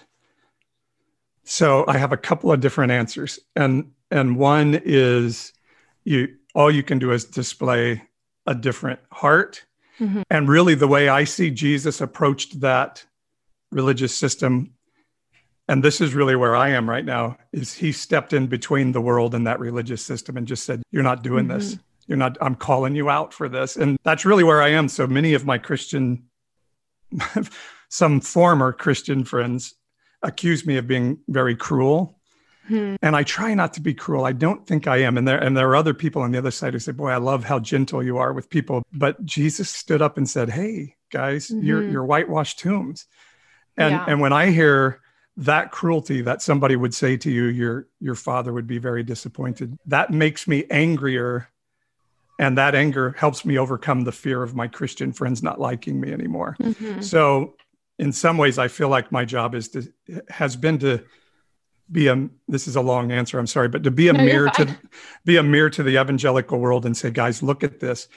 so 1.43 1.85
I 1.87 1.97
have 1.97 2.11
a 2.11 2.17
couple 2.17 2.51
of 2.51 2.59
different 2.59 2.91
answers. 2.91 3.39
And 3.55 3.91
and 4.09 4.37
one 4.37 4.81
is 4.83 5.53
you 6.03 6.29
all 6.55 6.71
you 6.71 6.83
can 6.83 6.99
do 6.99 7.11
is 7.11 7.25
display 7.25 8.01
a 8.47 8.55
different 8.55 8.99
heart 9.11 9.65
Mm-hmm. 9.99 10.21
And 10.29 10.49
really, 10.49 10.75
the 10.75 10.87
way 10.87 11.09
I 11.09 11.23
see 11.23 11.49
Jesus 11.51 12.01
approached 12.01 12.59
that 12.61 13.05
religious 13.71 14.13
system, 14.13 14.73
and 15.67 15.83
this 15.83 16.01
is 16.01 16.13
really 16.13 16.35
where 16.35 16.55
I 16.55 16.69
am 16.69 16.89
right 16.89 17.05
now, 17.05 17.37
is 17.51 17.73
he 17.73 17.91
stepped 17.91 18.33
in 18.33 18.47
between 18.47 18.91
the 18.91 19.01
world 19.01 19.33
and 19.33 19.47
that 19.47 19.59
religious 19.59 20.01
system 20.01 20.37
and 20.37 20.47
just 20.47 20.65
said, 20.65 20.83
You're 20.91 21.03
not 21.03 21.23
doing 21.23 21.47
mm-hmm. 21.47 21.57
this. 21.57 21.77
You're 22.07 22.17
not, 22.17 22.37
I'm 22.39 22.55
calling 22.55 22.95
you 22.95 23.09
out 23.09 23.33
for 23.33 23.49
this. 23.49 23.77
And 23.77 23.97
that's 24.03 24.25
really 24.25 24.43
where 24.43 24.61
I 24.61 24.69
am. 24.69 24.87
So 24.89 25.07
many 25.07 25.33
of 25.33 25.45
my 25.45 25.57
Christian, 25.57 26.23
some 27.89 28.21
former 28.21 28.71
Christian 28.71 29.23
friends 29.23 29.73
accuse 30.21 30.65
me 30.65 30.77
of 30.77 30.87
being 30.87 31.19
very 31.27 31.55
cruel 31.55 32.14
Hmm. 32.67 32.95
And 33.01 33.15
I 33.15 33.23
try 33.23 33.53
not 33.53 33.73
to 33.73 33.81
be 33.81 33.93
cruel. 33.93 34.25
I 34.25 34.31
don't 34.31 34.65
think 34.65 34.87
I 34.87 34.97
am. 34.97 35.17
And 35.17 35.27
there 35.27 35.37
and 35.37 35.55
there 35.55 35.69
are 35.69 35.75
other 35.75 35.93
people 35.93 36.21
on 36.21 36.31
the 36.31 36.37
other 36.37 36.51
side 36.51 36.73
who 36.73 36.79
say, 36.79 36.91
"Boy, 36.91 37.09
I 37.09 37.17
love 37.17 37.43
how 37.43 37.59
gentle 37.59 38.03
you 38.03 38.17
are 38.17 38.33
with 38.33 38.49
people." 38.49 38.83
But 38.93 39.23
Jesus 39.25 39.69
stood 39.69 40.01
up 40.01 40.17
and 40.17 40.29
said, 40.29 40.49
"Hey, 40.49 40.95
guys, 41.11 41.49
mm-hmm. 41.49 41.65
you're 41.65 41.83
you're 41.83 42.05
whitewashed 42.05 42.59
tombs." 42.59 43.05
And 43.77 43.91
yeah. 43.91 44.05
and 44.07 44.19
when 44.19 44.33
I 44.33 44.51
hear 44.51 45.01
that 45.37 45.71
cruelty 45.71 46.21
that 46.21 46.41
somebody 46.41 46.75
would 46.75 46.93
say 46.93 47.17
to 47.17 47.29
you, 47.29 47.45
your 47.45 47.87
your 47.99 48.15
father 48.15 48.51
would 48.53 48.67
be 48.67 48.77
very 48.77 49.03
disappointed. 49.03 49.77
That 49.85 50.11
makes 50.11 50.47
me 50.47 50.65
angrier 50.71 51.49
and 52.39 52.57
that 52.57 52.75
anger 52.75 53.15
helps 53.17 53.45
me 53.45 53.57
overcome 53.57 54.03
the 54.03 54.11
fear 54.11 54.43
of 54.43 54.55
my 54.55 54.67
Christian 54.67 55.11
friends 55.13 55.41
not 55.41 55.59
liking 55.59 55.99
me 55.99 56.11
anymore. 56.11 56.55
Mm-hmm. 56.59 57.01
So 57.01 57.55
in 57.97 58.11
some 58.11 58.37
ways 58.37 58.57
I 58.57 58.67
feel 58.67 58.89
like 58.89 59.11
my 59.11 59.25
job 59.25 59.55
is 59.55 59.69
to 59.69 59.91
has 60.29 60.55
been 60.55 60.79
to 60.79 61.03
be 61.91 62.07
a 62.07 62.29
this 62.47 62.67
is 62.67 62.75
a 62.75 62.81
long 62.81 63.11
answer 63.11 63.37
i'm 63.37 63.47
sorry 63.47 63.67
but 63.67 63.83
to 63.83 63.91
be 63.91 64.07
a 64.07 64.13
no, 64.13 64.23
mirror 64.23 64.49
to 64.49 64.77
be 65.25 65.37
a 65.37 65.43
mirror 65.43 65.69
to 65.69 65.83
the 65.83 66.01
evangelical 66.01 66.59
world 66.59 66.85
and 66.85 66.97
say 66.97 67.11
guys 67.11 67.43
look 67.43 67.63
at 67.63 67.79
this 67.79 68.07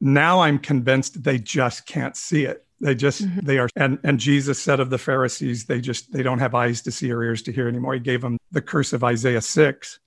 now 0.00 0.40
i'm 0.40 0.58
convinced 0.58 1.22
they 1.22 1.38
just 1.38 1.86
can't 1.86 2.16
see 2.16 2.44
it 2.44 2.66
They 2.80 2.94
just 2.94 3.24
mm-hmm. 3.24 3.40
they 3.46 3.58
are 3.58 3.68
and 3.76 3.98
and 4.04 4.20
Jesus 4.20 4.60
said 4.62 4.80
of 4.80 4.90
the 4.90 4.98
Pharisees, 4.98 5.64
they 5.64 5.80
just 5.80 6.12
they 6.12 6.22
don't 6.22 6.40
have 6.40 6.54
eyes 6.54 6.82
to 6.82 6.90
see 6.90 7.10
or 7.10 7.22
ears 7.22 7.42
to 7.42 7.52
hear 7.52 7.68
anymore. 7.68 7.94
He 7.94 8.00
gave 8.00 8.20
them 8.20 8.36
the 8.52 8.60
curse 8.60 8.92
of 8.92 9.02
Isaiah 9.02 9.40
6. 9.40 9.98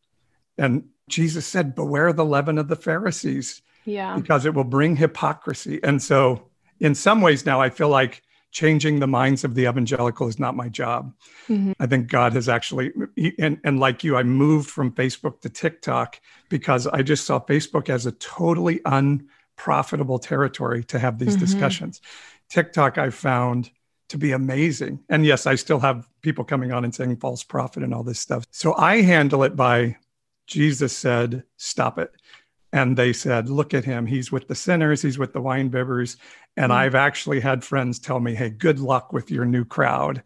And 0.57 0.83
Jesus 1.07 1.47
said, 1.47 1.73
Beware 1.73 2.13
the 2.13 2.25
leaven 2.25 2.59
of 2.59 2.67
the 2.67 2.75
Pharisees, 2.75 3.63
Yeah. 3.85 4.15
because 4.15 4.45
it 4.45 4.53
will 4.53 4.69
bring 4.69 4.95
hypocrisy. 4.95 5.79
And 5.83 5.99
so 5.99 6.49
in 6.79 6.93
some 6.93 7.21
ways 7.21 7.43
now 7.45 7.59
I 7.59 7.71
feel 7.71 7.89
like 7.89 8.21
changing 8.51 8.99
the 8.99 9.07
minds 9.07 9.43
of 9.43 9.55
the 9.55 9.67
evangelical 9.67 10.27
is 10.27 10.39
not 10.39 10.55
my 10.55 10.69
job. 10.69 11.13
Mhm. 11.47 11.73
I 11.79 11.85
think 11.85 12.07
God 12.09 12.33
has 12.33 12.49
actually, 12.49 12.91
and, 13.38 13.59
and 13.63 13.79
like 13.79 14.03
you, 14.03 14.17
I 14.17 14.23
moved 14.23 14.69
from 14.69 14.91
Facebook 14.91 15.41
to 15.41 15.49
TikTok 15.49 16.19
because 16.49 16.88
I 16.88 17.01
just 17.01 17.25
saw 17.25 17.39
Facebook 17.39 17.89
as 17.89 18.05
a 18.05 18.12
totally 18.13 18.81
unprofitable 18.85 20.19
territory 20.19 20.83
to 20.85 20.99
have 20.99 21.19
these 21.19 21.35
Mhm. 21.35 21.39
discussions. 21.39 22.01
TikTok, 22.49 22.97
I 22.97 23.12
found 23.12 23.69
to 24.09 24.17
be 24.17 24.31
amazing. 24.31 24.99
And 25.09 25.23
yes, 25.25 25.45
I 25.45 25.53
still 25.55 25.79
have 25.79 26.07
people 26.21 26.43
coming 26.43 26.71
on 26.71 26.83
and 26.83 26.93
saying 26.93 27.17
false 27.17 27.43
prophet 27.43 27.83
and 27.83 27.93
all 27.93 28.03
this 28.03 28.19
stuff. 28.19 28.43
So 28.49 28.75
I 28.75 29.01
handle 29.01 29.43
it 29.43 29.55
by 29.55 29.97
Jesus 30.47 30.97
said, 30.97 31.43
stop 31.57 31.99
it. 31.99 32.12
And 32.71 32.95
they 32.95 33.13
said, 33.13 33.49
look 33.49 33.73
at 33.73 33.84
him. 33.86 34.05
He's 34.05 34.32
with 34.32 34.47
the 34.47 34.55
sinners, 34.55 35.01
he's 35.01 35.17
with 35.17 35.34
the 35.34 35.41
wine 35.41 35.69
bibbers. 35.71 36.17
And 36.55 36.71
Mm. 36.71 36.75
I've 36.75 36.95
actually 36.95 37.39
had 37.39 37.63
friends 37.63 37.99
tell 37.99 38.19
me, 38.19 38.36
hey, 38.36 38.49
good 38.49 38.79
luck 38.79 39.12
with 39.13 39.32
your 39.32 39.45
new 39.45 39.65
crowd. 39.65 40.21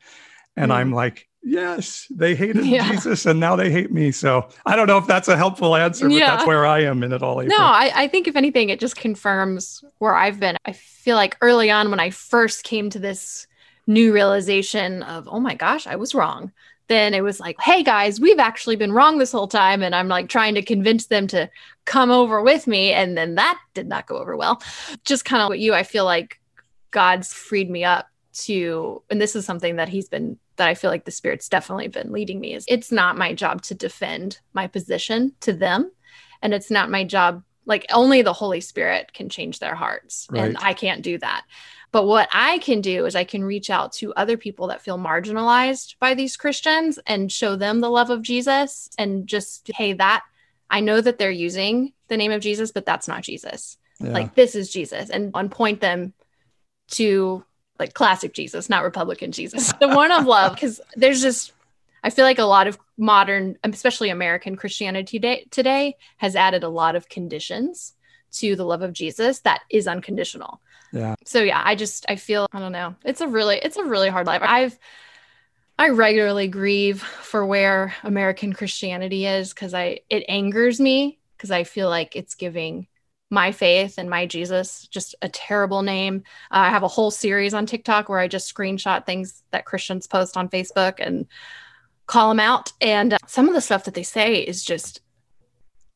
And 0.58 0.72
Mm. 0.72 0.76
I'm 0.76 0.92
like, 0.92 1.28
yes, 1.42 2.08
they 2.10 2.36
hated 2.36 2.66
Yeah. 2.66 2.90
Jesus 2.92 3.26
and 3.26 3.40
now 3.40 3.56
they 3.56 3.72
hate 3.72 3.92
me. 3.92 4.12
So 4.12 4.48
I 4.66 4.76
don't 4.76 4.88
know 4.88 4.98
if 4.98 5.08
that's 5.08 5.28
a 5.28 5.38
helpful 5.38 5.76
answer, 5.76 6.08
but 6.10 6.16
Yeah. 6.16 6.36
that's 6.36 6.48
where 6.48 6.66
I 6.66 6.84
am 6.84 7.02
in 7.04 7.12
it 7.14 7.24
all. 7.24 7.42
No, 7.44 7.56
I, 7.58 7.92
I 7.96 8.08
think 8.08 8.28
if 8.28 8.36
anything, 8.36 8.70
it 8.70 8.80
just 8.80 8.96
confirms 8.96 9.84
where 10.00 10.16
I've 10.16 10.40
been. 10.40 10.58
I 10.66 10.74
feel 10.74 11.16
like 11.16 11.38
early 11.42 11.70
on 11.72 11.90
when 11.90 12.00
I 12.00 12.10
first 12.10 12.64
came 12.64 12.90
to 12.92 13.00
this 13.00 13.48
new 13.88 14.14
realization 14.14 15.04
of, 15.04 15.28
oh 15.30 15.40
my 15.40 15.56
gosh, 15.56 15.88
I 15.88 15.96
was 15.98 16.16
wrong. 16.16 16.52
Then 16.88 17.14
it 17.14 17.22
was 17.22 17.40
like, 17.40 17.56
hey 17.62 17.84
guys, 17.84 18.20
we've 18.20 18.40
actually 18.40 18.76
been 18.76 18.92
wrong 18.92 19.18
this 19.18 19.32
whole 19.32 19.48
time. 19.48 19.82
And 19.82 19.96
I'm 19.96 20.08
like 20.08 20.30
trying 20.30 20.56
to 20.56 20.62
convince 20.62 21.08
them 21.08 21.28
to 21.28 21.50
come 21.86 22.12
over 22.12 22.42
with 22.42 22.68
me. 22.68 22.92
And 22.92 23.18
then 23.18 23.36
that 23.36 23.60
did 23.74 23.88
not 23.88 24.06
go 24.06 24.18
over 24.18 24.36
well. 24.36 24.62
Just 25.06 25.26
kind 25.26 25.42
of 25.42 25.50
what 25.50 25.60
you, 25.60 25.74
I 25.74 25.84
feel 25.84 26.06
like 26.06 26.40
God's 26.92 27.34
freed 27.34 27.70
me 27.70 27.84
up 27.84 28.08
to, 28.34 29.02
and 29.10 29.22
this 29.22 29.36
is 29.36 29.46
something 29.46 29.78
that 29.78 29.90
He's 29.90 30.10
been, 30.10 30.38
that 30.58 30.68
I 30.68 30.76
feel 30.76 30.90
like 30.92 31.06
the 31.06 31.12
Spirit's 31.12 31.50
definitely 31.50 31.88
been 31.88 32.12
leading 32.12 32.40
me 32.40 32.54
is 32.54 32.66
it's 32.68 32.92
not 32.92 33.18
my 33.18 33.34
job 33.34 33.62
to 33.64 33.76
defend 33.76 34.40
my 34.54 34.68
position 34.68 35.34
to 35.42 35.54
them. 35.54 35.92
And 36.42 36.54
it's 36.54 36.70
not 36.70 36.92
my 36.92 37.06
job 37.06 37.44
like 37.66 37.86
only 37.94 38.22
the 38.22 38.34
holy 38.34 38.62
spirit 38.62 39.14
can 39.14 39.30
change 39.30 39.60
their 39.60 39.76
hearts 39.76 40.28
and 40.34 40.58
i 40.60 40.74
can't 40.74 41.02
do 41.02 41.18
that 41.18 41.46
but 41.94 42.06
what 42.06 42.28
i 42.34 42.58
can 42.58 42.82
do 42.82 43.06
is 43.06 43.16
i 43.16 43.24
can 43.24 43.46
reach 43.46 43.70
out 43.70 43.94
to 43.94 44.14
other 44.16 44.36
people 44.36 44.68
that 44.68 44.82
feel 44.82 44.98
marginalized 44.98 45.96
by 46.00 46.14
these 46.14 46.36
christians 46.36 47.00
and 47.08 47.32
show 47.32 47.56
them 47.56 47.80
the 47.80 47.90
love 47.90 48.10
of 48.10 48.22
jesus 48.22 48.90
and 48.98 49.26
just 49.26 49.72
hey 49.76 49.94
that 49.94 50.24
i 50.70 50.82
know 50.82 51.00
that 51.00 51.18
they're 51.18 51.32
using 51.32 51.94
the 52.10 52.18
name 52.18 52.34
of 52.34 52.42
jesus 52.42 52.74
but 52.74 52.86
that's 52.86 53.08
not 53.08 53.24
jesus. 53.24 53.78
Yeah. 54.02 54.10
like 54.10 54.36
this 54.36 54.56
is 54.56 54.70
jesus. 54.70 55.10
And, 55.10 55.32
and 55.34 55.50
point 55.50 55.80
them 55.80 56.14
to 56.90 57.46
like 57.80 57.94
classic 57.94 58.34
jesus 58.34 58.70
not 58.70 58.84
republican 58.84 59.32
jesus. 59.32 59.72
The 59.80 59.88
one 59.88 60.12
of 60.12 60.26
love 60.26 60.54
because 60.54 60.82
there's 60.96 61.22
just 61.22 61.54
i 62.04 62.10
feel 62.10 62.26
like 62.26 62.40
a 62.40 62.44
lot 62.44 62.68
of 62.68 62.78
modern 62.98 63.58
especially 63.64 64.10
american 64.10 64.56
christianity 64.56 65.18
today, 65.18 65.46
today 65.50 65.96
has 66.18 66.36
added 66.36 66.64
a 66.64 66.70
lot 66.70 66.96
of 66.96 67.08
conditions 67.08 67.94
to 68.34 68.56
the 68.56 68.66
love 68.66 68.82
of 68.82 68.94
jesus 68.94 69.40
that 69.42 69.62
is 69.70 69.88
unconditional 69.88 70.60
Yeah. 70.94 71.16
so 71.26 71.42
yeah 71.42 71.62
i 71.66 71.76
just 71.76 72.06
i 72.08 72.16
feel 72.16 72.48
i 72.54 72.60
don't 72.60 72.72
know. 72.72 72.96
It's 73.04 73.20
a 73.22 73.28
really 73.28 73.58
it's 73.58 73.78
a 73.78 73.84
really 73.84 74.10
hard 74.10 74.28
life. 74.28 74.42
I've 74.44 74.78
i 75.78 75.90
regularly 75.90 76.48
grieve 76.48 77.02
for 77.02 77.44
where 77.44 77.96
american 78.04 78.54
christianity 78.54 79.26
is 79.26 79.52
because 79.54 79.74
i 79.74 80.02
it 80.08 80.24
angers 80.30 80.80
me 80.80 81.18
because 81.36 81.50
i 81.50 81.64
feel 81.64 81.90
like 81.90 82.16
it's 82.16 82.36
giving 82.36 82.86
my 83.32 83.52
faith 83.52 83.98
and 83.98 84.08
my 84.08 84.28
jesus 84.28 84.88
just 84.88 85.16
a 85.24 85.30
terrible 85.30 85.82
name. 85.82 86.24
Uh, 86.52 86.58
i 86.58 86.70
have 86.70 86.84
a 86.84 86.88
whole 86.88 87.10
series 87.10 87.56
on 87.56 87.66
tiktok 87.66 88.08
where 88.08 88.20
i 88.20 88.28
just 88.28 88.54
screenshot 88.54 89.04
things 89.04 89.42
that 89.50 89.66
christians 89.66 90.06
post 90.06 90.38
on 90.38 90.48
facebook 90.48 90.96
and 91.00 91.26
call 92.08 92.30
them 92.30 92.40
out. 92.40 92.72
And 92.82 93.14
uh, 93.14 93.18
some 93.28 93.48
of 93.48 93.54
the 93.54 93.62
stuff 93.62 93.86
that 93.86 93.94
they 93.94 94.04
say 94.04 94.36
is 94.36 94.64
just 94.64 95.02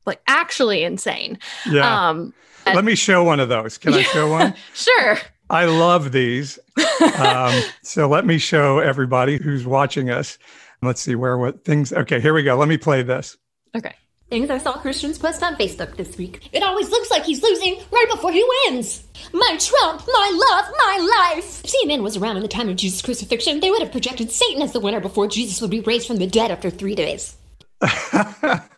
like 0.06 0.22
actually 0.28 0.84
insane. 0.84 1.40
Yeah. 1.70 2.10
um 2.10 2.34
Let 2.76 2.86
me 2.86 2.96
show 2.96 3.24
one 3.24 3.40
of 3.40 3.50
those. 3.50 3.78
Can 3.78 3.94
I 3.94 4.02
show 4.04 4.30
one? 4.30 4.54
sure 4.74 5.18
I 5.50 5.66
love 5.66 6.12
these. 6.12 6.60
Um, 7.18 7.64
so 7.82 8.08
let 8.08 8.26
me 8.26 8.38
show 8.38 8.80
everybody 8.80 9.38
who's 9.38 9.66
watching 9.66 10.10
us. 10.10 10.38
Let's 10.82 11.02
see 11.02 11.16
where 11.16 11.38
what 11.38 11.64
things. 11.64 11.92
Okay, 11.94 12.20
here 12.20 12.34
we 12.34 12.44
go. 12.44 12.56
Let 12.56 12.68
me 12.68 12.78
play 12.78 13.02
this. 13.02 13.38
okay 13.76 13.94
Things 14.30 14.50
I 14.50 14.58
saw 14.58 14.74
Christians 14.74 15.18
post 15.18 15.42
on 15.42 15.56
Facebook 15.56 15.96
this 15.96 16.18
week. 16.18 16.50
It 16.52 16.62
always 16.62 16.90
looks 16.90 17.10
like 17.10 17.24
he's 17.24 17.42
losing 17.42 17.80
right 17.92 18.08
before 18.12 18.34
he 18.34 18.46
wins. 18.66 19.04
My 19.32 19.58
Trump, 19.58 20.04
my 20.06 20.32
love, 20.52 20.74
my 20.78 21.34
life. 21.34 21.64
If 21.64 21.72
CNN 21.72 22.04
was 22.04 22.18
around 22.18 22.36
in 22.36 22.42
the 22.42 22.50
time 22.50 22.68
of 22.68 22.76
Jesus' 22.76 23.02
crucifixion. 23.02 23.62
They 23.62 23.72
would 23.72 23.82
have 23.82 23.94
projected 23.94 24.30
Satan 24.32 24.62
as 24.62 24.74
the 24.74 24.82
winner 24.82 25.00
before 25.00 25.28
Jesus 25.28 25.62
would 25.62 25.72
be 25.72 25.80
raised 25.80 26.08
from 26.08 26.18
the 26.18 26.28
dead 26.28 26.52
after 26.52 26.70
three 26.70 26.94
days. 26.94 27.38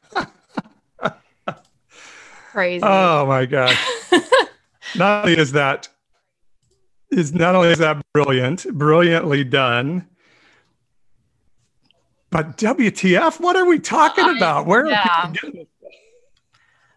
crazy 2.51 2.83
Oh 2.83 3.25
my 3.25 3.45
god! 3.45 3.75
not 4.95 5.25
only 5.25 5.37
is 5.37 5.51
that 5.53 5.87
is 7.11 7.33
not 7.33 7.55
only 7.55 7.69
is 7.69 7.79
that 7.79 8.01
brilliant, 8.13 8.65
brilliantly 8.73 9.43
done, 9.43 10.07
but 12.29 12.57
WTF? 12.57 13.39
What 13.39 13.55
are 13.55 13.65
we 13.65 13.79
talking 13.79 14.29
about? 14.35 14.65
Where 14.65 14.87
yeah. 14.87 15.01
are 15.01 15.31
people 15.31 15.33
getting 15.33 15.59
this? 15.59 15.67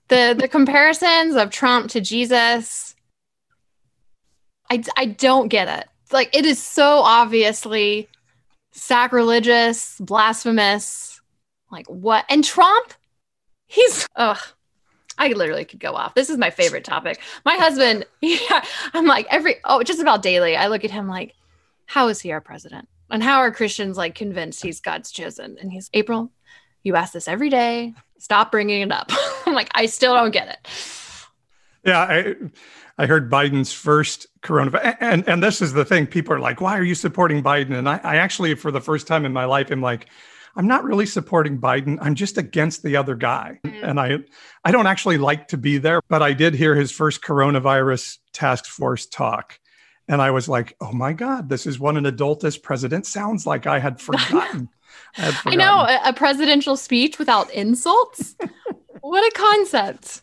the 0.08 0.36
the 0.38 0.48
comparisons 0.48 1.36
of 1.36 1.50
Trump 1.50 1.90
to 1.90 2.00
Jesus, 2.00 2.94
I 4.70 4.82
I 4.96 5.06
don't 5.06 5.48
get 5.48 5.68
it. 5.68 5.88
Like 6.12 6.36
it 6.36 6.44
is 6.44 6.62
so 6.62 6.98
obviously 6.98 8.08
sacrilegious, 8.72 9.98
blasphemous. 10.00 11.20
Like 11.70 11.86
what? 11.86 12.26
And 12.28 12.44
Trump, 12.44 12.92
he's 13.66 14.06
ugh. 14.16 14.38
I 15.18 15.28
literally 15.28 15.64
could 15.64 15.80
go 15.80 15.94
off. 15.94 16.14
This 16.14 16.30
is 16.30 16.38
my 16.38 16.50
favorite 16.50 16.84
topic. 16.84 17.20
My 17.44 17.54
husband, 17.54 18.06
yeah, 18.20 18.64
I'm 18.94 19.06
like 19.06 19.26
every 19.30 19.56
oh, 19.64 19.82
just 19.82 20.00
about 20.00 20.22
daily. 20.22 20.56
I 20.56 20.68
look 20.68 20.84
at 20.84 20.90
him 20.90 21.08
like, 21.08 21.34
how 21.86 22.08
is 22.08 22.20
he 22.20 22.32
our 22.32 22.40
president? 22.40 22.88
And 23.10 23.22
how 23.22 23.38
are 23.38 23.52
Christians 23.52 23.96
like 23.96 24.14
convinced 24.14 24.62
he's 24.62 24.80
God's 24.80 25.10
chosen? 25.10 25.56
And 25.60 25.70
he's 25.70 25.90
April. 25.92 26.32
You 26.82 26.96
ask 26.96 27.12
this 27.12 27.28
every 27.28 27.50
day. 27.50 27.94
Stop 28.18 28.50
bringing 28.50 28.82
it 28.82 28.92
up. 28.92 29.10
I'm 29.46 29.54
like, 29.54 29.70
I 29.74 29.86
still 29.86 30.14
don't 30.14 30.30
get 30.30 30.48
it. 30.48 30.68
Yeah, 31.84 31.98
I, 31.98 32.34
I 32.96 33.06
heard 33.06 33.30
Biden's 33.30 33.72
first 33.72 34.28
coronavirus, 34.42 34.96
and 35.00 35.28
and 35.28 35.42
this 35.42 35.60
is 35.60 35.72
the 35.72 35.84
thing. 35.84 36.06
People 36.06 36.34
are 36.34 36.40
like, 36.40 36.60
"Why 36.60 36.78
are 36.78 36.84
you 36.84 36.94
supporting 36.94 37.42
Biden?" 37.42 37.76
And 37.76 37.88
I, 37.88 38.00
I 38.04 38.16
actually, 38.16 38.54
for 38.54 38.70
the 38.70 38.80
first 38.80 39.06
time 39.06 39.24
in 39.24 39.32
my 39.32 39.44
life, 39.44 39.72
am 39.72 39.80
like, 39.80 40.06
I'm 40.54 40.66
not 40.66 40.84
really 40.84 41.06
supporting 41.06 41.58
Biden. 41.58 41.98
I'm 42.00 42.14
just 42.14 42.38
against 42.38 42.82
the 42.82 42.96
other 42.96 43.14
guy, 43.14 43.58
mm. 43.64 43.82
and 43.82 43.98
I, 43.98 44.18
I 44.64 44.70
don't 44.70 44.86
actually 44.86 45.18
like 45.18 45.48
to 45.48 45.56
be 45.56 45.78
there. 45.78 46.00
But 46.08 46.22
I 46.22 46.32
did 46.32 46.54
hear 46.54 46.74
his 46.74 46.90
first 46.90 47.22
coronavirus 47.22 48.18
task 48.32 48.66
force 48.66 49.06
talk, 49.06 49.58
and 50.08 50.20
I 50.20 50.30
was 50.30 50.48
like, 50.48 50.76
"Oh 50.80 50.92
my 50.92 51.12
God, 51.12 51.48
this 51.48 51.66
is 51.66 51.78
what 51.78 51.96
an 51.96 52.04
adultist 52.04 52.62
president 52.62 53.06
sounds 53.06 53.46
like." 53.46 53.66
I 53.66 53.78
had 53.78 54.00
forgotten. 54.00 54.68
I, 55.16 55.22
had 55.22 55.34
I 55.46 55.54
know 55.54 55.86
a 56.04 56.12
presidential 56.12 56.76
speech 56.76 57.18
without 57.18 57.50
insults. 57.50 58.36
what 59.00 59.24
a 59.24 59.38
concept. 59.38 60.22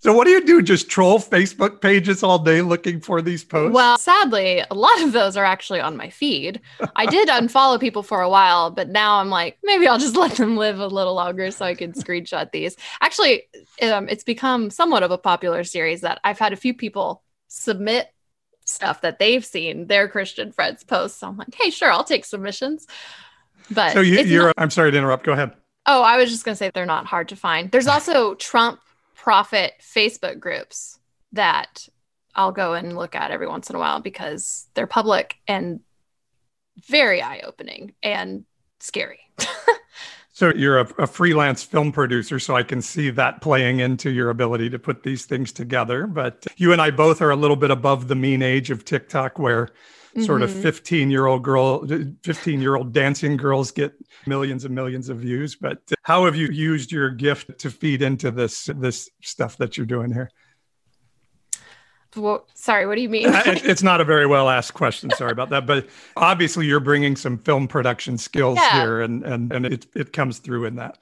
So 0.00 0.12
what 0.12 0.24
do 0.24 0.30
you 0.30 0.44
do? 0.44 0.62
Just 0.62 0.88
troll 0.88 1.18
Facebook 1.18 1.80
pages 1.80 2.22
all 2.22 2.38
day 2.38 2.62
looking 2.62 3.00
for 3.00 3.22
these 3.22 3.44
posts? 3.44 3.74
Well, 3.74 3.98
sadly, 3.98 4.62
a 4.70 4.74
lot 4.74 5.02
of 5.02 5.12
those 5.12 5.36
are 5.36 5.44
actually 5.44 5.80
on 5.80 5.96
my 5.96 6.10
feed. 6.10 6.60
I 6.94 7.06
did 7.06 7.28
unfollow 7.28 7.80
people 7.80 8.02
for 8.02 8.20
a 8.20 8.28
while, 8.28 8.70
but 8.70 8.88
now 8.88 9.18
I'm 9.20 9.30
like, 9.30 9.58
maybe 9.62 9.86
I'll 9.88 9.98
just 9.98 10.16
let 10.24 10.32
them 10.32 10.56
live 10.56 10.78
a 10.78 10.86
little 10.86 11.14
longer 11.14 11.50
so 11.50 11.64
I 11.64 11.74
can 11.74 11.92
screenshot 11.92 12.52
these. 12.52 12.76
Actually, 13.00 13.44
um, 13.82 14.08
it's 14.08 14.24
become 14.24 14.70
somewhat 14.70 15.02
of 15.02 15.10
a 15.10 15.18
popular 15.18 15.64
series 15.64 16.02
that 16.02 16.20
I've 16.24 16.38
had 16.38 16.52
a 16.52 16.56
few 16.56 16.74
people 16.74 17.22
submit 17.48 18.08
stuff 18.64 19.00
that 19.00 19.18
they've 19.18 19.44
seen 19.44 19.86
their 19.86 20.08
Christian 20.08 20.52
friends 20.52 20.84
post. 20.84 21.18
So 21.18 21.28
I'm 21.28 21.36
like, 21.36 21.54
hey, 21.54 21.70
sure, 21.70 21.90
I'll 21.90 22.04
take 22.04 22.24
submissions. 22.24 22.86
But 23.70 23.92
so 23.92 24.00
you, 24.00 24.20
you're. 24.20 24.46
not- 24.46 24.54
I'm 24.58 24.70
sorry 24.70 24.92
to 24.92 24.98
interrupt. 24.98 25.24
Go 25.24 25.32
ahead. 25.32 25.52
Oh, 25.86 26.02
I 26.02 26.16
was 26.16 26.30
just 26.30 26.44
going 26.44 26.54
to 26.54 26.56
say 26.56 26.70
they're 26.74 26.84
not 26.84 27.06
hard 27.06 27.28
to 27.28 27.36
find. 27.36 27.70
There's 27.70 27.86
also 27.88 28.34
Trump 28.34 28.80
prophet 29.26 29.72
Facebook 29.82 30.38
groups 30.38 31.00
that 31.32 31.88
I'll 32.32 32.52
go 32.52 32.74
and 32.74 32.96
look 32.96 33.16
at 33.16 33.32
every 33.32 33.48
once 33.48 33.68
in 33.68 33.74
a 33.74 33.78
while 33.80 33.98
because 33.98 34.68
they're 34.74 34.86
public 34.86 35.34
and 35.48 35.80
very 36.86 37.20
eye 37.20 37.40
opening 37.44 37.94
and 38.04 38.44
scary. 38.78 39.18
So 40.32 40.52
you're 40.54 40.80
a, 40.80 40.86
a, 40.98 41.06
freelance 41.06 41.62
film 41.62 41.92
producer, 41.92 42.38
so 42.38 42.54
I 42.54 42.62
can 42.62 42.82
see 42.82 43.08
that 43.08 43.40
playing 43.40 43.80
into 43.80 44.10
your 44.10 44.28
ability 44.28 44.68
to 44.68 44.78
put 44.78 45.02
these 45.02 45.24
things 45.24 45.50
together. 45.50 46.06
But 46.06 46.46
you 46.58 46.74
and 46.74 46.82
I 46.82 46.90
both 46.90 47.22
are 47.22 47.30
a 47.30 47.36
little 47.36 47.56
bit 47.56 47.70
above 47.70 48.08
the 48.08 48.16
mean 48.16 48.42
age 48.42 48.70
of 48.70 48.84
TikTok, 48.84 49.38
where 49.38 49.70
mm-hmm. 50.16 50.26
sort 50.26 50.42
of 50.42 50.50
mm-hmm. 50.50 50.62
15 50.62 51.10
year 51.10 51.26
old 51.26 51.42
girl, 51.42 51.86
15 52.22 52.60
year 52.60 52.76
old 52.76 52.92
dancing 52.92 53.36
girls 53.36 53.70
get 53.70 53.92
millions 54.26 54.64
and 54.64 54.74
millions 54.74 55.08
of 55.08 55.18
views. 55.18 55.54
But 55.56 55.78
how 56.02 56.24
have 56.24 56.36
you 56.36 56.48
used 56.48 56.90
your 56.90 57.10
gift 57.10 57.58
to 57.58 57.70
feed 57.70 58.02
into 58.02 58.30
this 58.30 58.68
this 58.76 59.10
stuff 59.22 59.56
that 59.58 59.76
you're 59.76 59.86
doing 59.86 60.12
here? 60.12 60.30
Well, 62.14 62.46
sorry, 62.54 62.86
what 62.86 62.94
do 62.94 63.02
you 63.02 63.08
mean? 63.08 63.26
it's 63.28 63.82
not 63.82 64.00
a 64.00 64.04
very 64.04 64.26
well 64.26 64.48
asked 64.48 64.74
question. 64.74 65.10
Sorry 65.10 65.32
about 65.32 65.50
that. 65.50 65.66
But 65.66 65.88
obviously, 66.16 66.66
you're 66.66 66.80
bringing 66.80 67.14
some 67.14 67.38
film 67.38 67.68
production 67.68 68.16
skills 68.16 68.56
yeah. 68.56 68.80
here, 68.80 69.00
and 69.02 69.22
and 69.24 69.52
and 69.52 69.66
it 69.66 69.86
it 69.94 70.12
comes 70.12 70.38
through 70.38 70.64
in 70.64 70.76
that. 70.76 70.98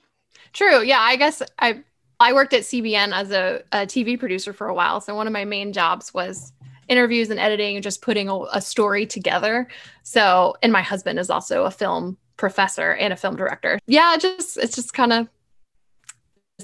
True. 0.53 0.83
Yeah, 0.83 1.01
I 1.01 1.17
guess 1.17 1.43
I 1.59 1.85
I 2.21 2.33
worked 2.33 2.53
at 2.53 2.63
CBN 2.63 3.13
as 3.13 3.31
a, 3.31 3.63
a 3.73 3.79
TV 3.87 4.19
producer 4.19 4.53
for 4.53 4.69
a 4.69 4.75
while. 4.75 5.01
So 5.01 5.15
one 5.15 5.27
of 5.27 5.33
my 5.33 5.45
main 5.45 5.73
jobs 5.73 6.15
was 6.15 6.53
interviews 6.89 7.31
and 7.31 7.41
editing 7.41 7.77
and 7.77 7.83
just 7.83 8.03
putting 8.03 8.29
a, 8.29 8.39
a 8.53 8.61
story 8.61 9.07
together. 9.07 9.69
So, 10.03 10.57
and 10.63 10.73
my 10.73 10.83
husband 10.83 11.19
is 11.19 11.31
also 11.31 11.65
a 11.65 11.71
film 11.71 12.17
professor 12.37 12.93
and 12.95 13.13
a 13.13 13.17
film 13.17 13.37
director. 13.37 13.79
Yeah, 13.87 14.17
just 14.19 14.57
it's 14.57 14.75
just 14.75 14.93
kind 14.95 15.13
of 15.13 15.29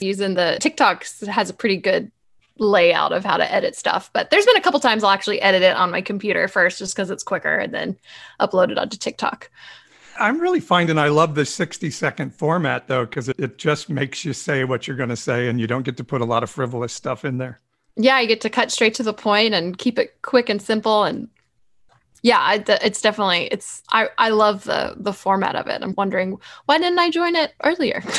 using 0.00 0.35
the 0.35 0.59
TikTok 0.61 1.04
has 1.26 1.50
a 1.50 1.54
pretty 1.54 1.76
good 1.76 2.11
layout 2.59 3.12
of 3.12 3.24
how 3.24 3.37
to 3.37 3.52
edit 3.52 3.74
stuff. 3.74 4.11
But 4.12 4.30
there's 4.30 4.46
been 4.46 4.56
a 4.56 4.61
couple 4.61 4.80
times 4.80 5.02
I'll 5.02 5.11
actually 5.11 5.40
edit 5.40 5.62
it 5.62 5.76
on 5.76 5.90
my 5.90 6.02
computer 6.02 6.46
first 6.46 6.78
just 6.78 6.94
because 6.94 7.11
it's 7.11 7.22
quicker 7.22 7.56
and 7.56 7.72
then 7.72 7.96
upload 8.38 8.70
it 8.70 8.78
onto 8.78 8.98
TikTok. 8.98 9.50
I'm 10.18 10.38
really 10.38 10.61
finding 10.61 10.98
I 10.98 11.09
love 11.09 11.35
the 11.35 11.46
60 11.46 11.90
second 11.90 12.35
format 12.35 12.87
though, 12.87 13.06
because 13.06 13.30
it, 13.30 13.40
it 13.40 13.56
just 13.56 13.88
makes 13.88 14.24
you 14.24 14.35
say 14.35 14.64
what 14.64 14.87
you're 14.87 14.96
going 14.96 15.09
to 15.09 15.16
say 15.16 15.48
and 15.48 15.59
you 15.59 15.66
don't 15.66 15.83
get 15.83 15.96
to 15.96 16.04
put 16.04 16.20
a 16.20 16.26
lot 16.26 16.42
of 16.42 16.50
frivolous 16.50 16.92
stuff 16.92 17.24
in 17.24 17.38
there. 17.38 17.61
Yeah, 17.96 18.14
I 18.14 18.26
get 18.26 18.40
to 18.42 18.50
cut 18.50 18.70
straight 18.70 18.94
to 18.94 19.03
the 19.03 19.12
point 19.12 19.55
and 19.55 19.76
keep 19.76 19.98
it 19.98 20.22
quick 20.22 20.48
and 20.48 20.61
simple. 20.61 21.05
And 21.05 21.29
yeah, 22.22 22.62
it's 22.66 23.00
definitely 23.00 23.48
it's 23.53 23.83
I 23.92 24.09
I 24.18 24.31
love 24.31 24.64
the 24.64 24.94
the 24.96 25.12
format 25.12 25.57
of 25.57 25.66
it. 25.66 25.83
I'm 25.83 25.94
wondering 25.96 26.38
why 26.66 26.79
didn't 26.79 26.98
I 26.98 27.11
join 27.11 27.37
it 27.37 27.53
earlier? 27.62 28.03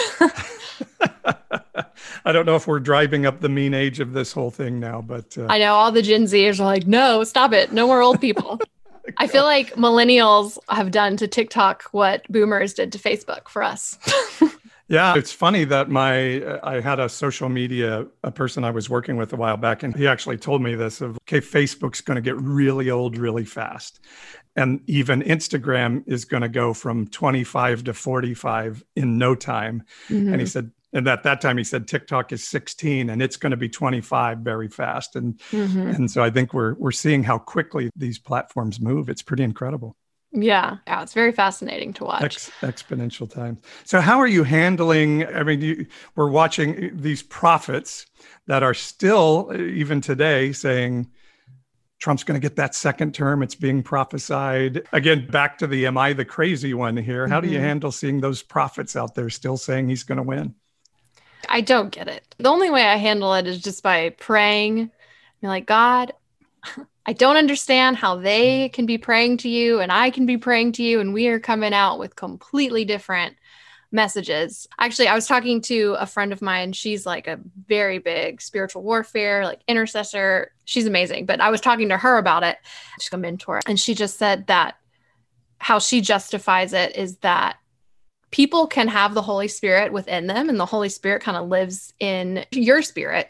I 2.25 2.31
don't 2.31 2.45
know 2.45 2.55
if 2.55 2.67
we're 2.67 2.79
driving 2.79 3.25
up 3.25 3.41
the 3.41 3.49
mean 3.49 3.73
age 3.73 3.99
of 3.99 4.13
this 4.13 4.31
whole 4.31 4.51
thing 4.51 4.79
now, 4.79 5.01
but 5.01 5.37
uh... 5.37 5.47
I 5.49 5.59
know 5.59 5.73
all 5.73 5.91
the 5.91 6.01
Gen 6.01 6.23
Zers 6.23 6.59
are 6.59 6.65
like, 6.65 6.87
no, 6.87 7.23
stop 7.23 7.53
it, 7.53 7.71
no 7.71 7.87
more 7.87 8.01
old 8.01 8.21
people. 8.21 8.59
I 9.17 9.27
feel 9.27 9.43
like 9.43 9.73
millennials 9.73 10.57
have 10.69 10.91
done 10.91 11.17
to 11.17 11.27
TikTok 11.27 11.83
what 11.91 12.25
boomers 12.29 12.73
did 12.73 12.91
to 12.91 12.99
Facebook 12.99 13.49
for 13.49 13.63
us. 13.63 13.97
Yeah, 14.91 15.15
it's 15.15 15.31
funny 15.31 15.63
that 15.65 15.89
my 15.89 16.59
I 16.61 16.81
had 16.81 16.99
a 16.99 17.07
social 17.07 17.49
media 17.49 18.05
a 18.23 18.31
person 18.31 18.63
I 18.63 18.71
was 18.71 18.89
working 18.89 19.17
with 19.17 19.31
a 19.33 19.37
while 19.37 19.57
back, 19.57 19.83
and 19.83 19.95
he 19.95 20.07
actually 20.07 20.37
told 20.37 20.61
me 20.61 20.75
this 20.75 21.01
of 21.01 21.17
okay, 21.23 21.39
Facebook's 21.39 22.01
going 22.01 22.15
to 22.15 22.21
get 22.21 22.39
really 22.39 22.89
old 22.89 23.17
really 23.17 23.45
fast, 23.45 24.01
and 24.55 24.81
even 24.87 25.21
Instagram 25.21 26.03
is 26.07 26.25
going 26.25 26.41
to 26.41 26.49
go 26.49 26.73
from 26.73 27.07
25 27.07 27.85
to 27.85 27.93
45 27.93 28.83
in 28.95 29.17
no 29.17 29.33
time. 29.33 29.83
Mm-hmm. 30.09 30.33
And 30.33 30.41
he 30.41 30.47
said 30.47 30.71
and 30.93 31.07
at 31.07 31.23
that 31.23 31.39
time 31.39 31.57
he 31.57 31.63
said 31.63 31.87
TikTok 31.87 32.31
is 32.33 32.45
16 32.45 33.09
and 33.09 33.21
it's 33.21 33.37
going 33.37 33.51
to 33.51 33.57
be 33.57 33.69
25 33.69 34.39
very 34.39 34.67
fast. 34.67 35.15
And 35.15 35.37
mm-hmm. 35.51 35.87
and 35.87 36.11
so 36.11 36.23
I 36.23 36.29
think 36.29 36.53
we're 36.53 36.73
we're 36.75 36.91
seeing 36.91 37.23
how 37.23 37.37
quickly 37.37 37.89
these 37.95 38.19
platforms 38.19 38.79
move. 38.81 39.09
It's 39.09 39.21
pretty 39.21 39.43
incredible. 39.43 39.95
Yeah, 40.33 40.77
yeah, 40.87 41.03
it's 41.03 41.13
very 41.13 41.33
fascinating 41.33 41.91
to 41.93 42.05
watch. 42.05 42.23
Ex- 42.23 42.51
exponential 42.61 43.29
time. 43.29 43.57
So, 43.83 43.99
how 43.99 44.17
are 44.19 44.27
you 44.27 44.43
handling? 44.43 45.25
I 45.25 45.43
mean, 45.43 45.61
you, 45.61 45.85
we're 46.15 46.29
watching 46.29 46.91
these 46.93 47.21
prophets 47.21 48.05
that 48.47 48.63
are 48.63 48.73
still, 48.73 49.51
even 49.53 49.99
today, 49.99 50.53
saying 50.53 51.09
Trump's 51.99 52.23
going 52.23 52.39
to 52.39 52.43
get 52.43 52.55
that 52.55 52.75
second 52.75 53.13
term. 53.13 53.43
It's 53.43 53.55
being 53.55 53.83
prophesied. 53.83 54.83
Again, 54.93 55.27
back 55.27 55.57
to 55.59 55.67
the 55.67 55.85
am 55.85 55.97
I 55.97 56.13
the 56.13 56.25
crazy 56.25 56.73
one 56.73 56.95
here? 56.95 57.27
How 57.27 57.39
mm-hmm. 57.39 57.47
do 57.47 57.51
you 57.51 57.59
mm-hmm. 57.59 57.67
handle 57.67 57.91
seeing 57.91 58.21
those 58.21 58.41
prophets 58.41 58.95
out 58.95 59.15
there 59.15 59.29
still 59.29 59.57
saying 59.57 59.89
he's 59.89 60.03
going 60.03 60.17
to 60.17 60.23
win? 60.23 60.55
I 61.49 61.61
don't 61.61 61.91
get 61.91 62.07
it. 62.07 62.35
The 62.37 62.49
only 62.49 62.69
way 62.69 62.83
I 62.85 62.95
handle 62.95 63.33
it 63.33 63.47
is 63.47 63.61
just 63.61 63.83
by 63.83 64.09
praying. 64.09 64.91
Be 65.41 65.47
like, 65.47 65.65
God, 65.65 66.13
I 67.05 67.13
don't 67.13 67.37
understand 67.37 67.97
how 67.97 68.17
they 68.17 68.69
mm. 68.69 68.73
can 68.73 68.85
be 68.85 68.97
praying 68.97 69.37
to 69.37 69.49
you 69.49 69.79
and 69.79 69.91
I 69.91 70.11
can 70.11 70.25
be 70.25 70.37
praying 70.37 70.73
to 70.73 70.83
you, 70.83 70.99
and 70.99 71.13
we 71.13 71.27
are 71.27 71.39
coming 71.39 71.73
out 71.73 71.99
with 71.99 72.15
completely 72.15 72.85
different 72.85 73.35
messages. 73.91 74.67
Actually, 74.79 75.07
I 75.07 75.15
was 75.15 75.27
talking 75.27 75.61
to 75.63 75.97
a 75.99 76.05
friend 76.05 76.31
of 76.31 76.41
mine. 76.41 76.73
She's 76.73 77.05
like 77.05 77.27
a 77.27 77.39
very 77.67 77.97
big 77.97 78.41
spiritual 78.41 78.83
warfare, 78.83 79.43
like 79.43 79.61
intercessor. 79.67 80.53
She's 80.65 80.87
amazing. 80.87 81.25
But 81.25 81.41
I 81.41 81.49
was 81.49 81.59
talking 81.59 81.89
to 81.89 81.97
her 81.97 82.17
about 82.17 82.43
it. 82.43 82.57
She's 82.99 83.11
a 83.11 83.17
mentor. 83.17 83.59
And 83.67 83.79
she 83.79 83.93
just 83.93 84.17
said 84.17 84.47
that 84.47 84.77
how 85.57 85.79
she 85.79 86.01
justifies 86.01 86.73
it 86.73 86.95
is 86.95 87.17
that 87.17 87.57
people 88.31 88.65
can 88.65 88.87
have 88.87 89.13
the 89.13 89.21
Holy 89.21 89.49
Spirit 89.49 89.91
within 89.91 90.27
them, 90.27 90.47
and 90.47 90.59
the 90.59 90.65
Holy 90.65 90.89
Spirit 90.89 91.21
kind 91.21 91.35
of 91.35 91.49
lives 91.49 91.93
in 91.99 92.45
your 92.51 92.81
spirit, 92.81 93.29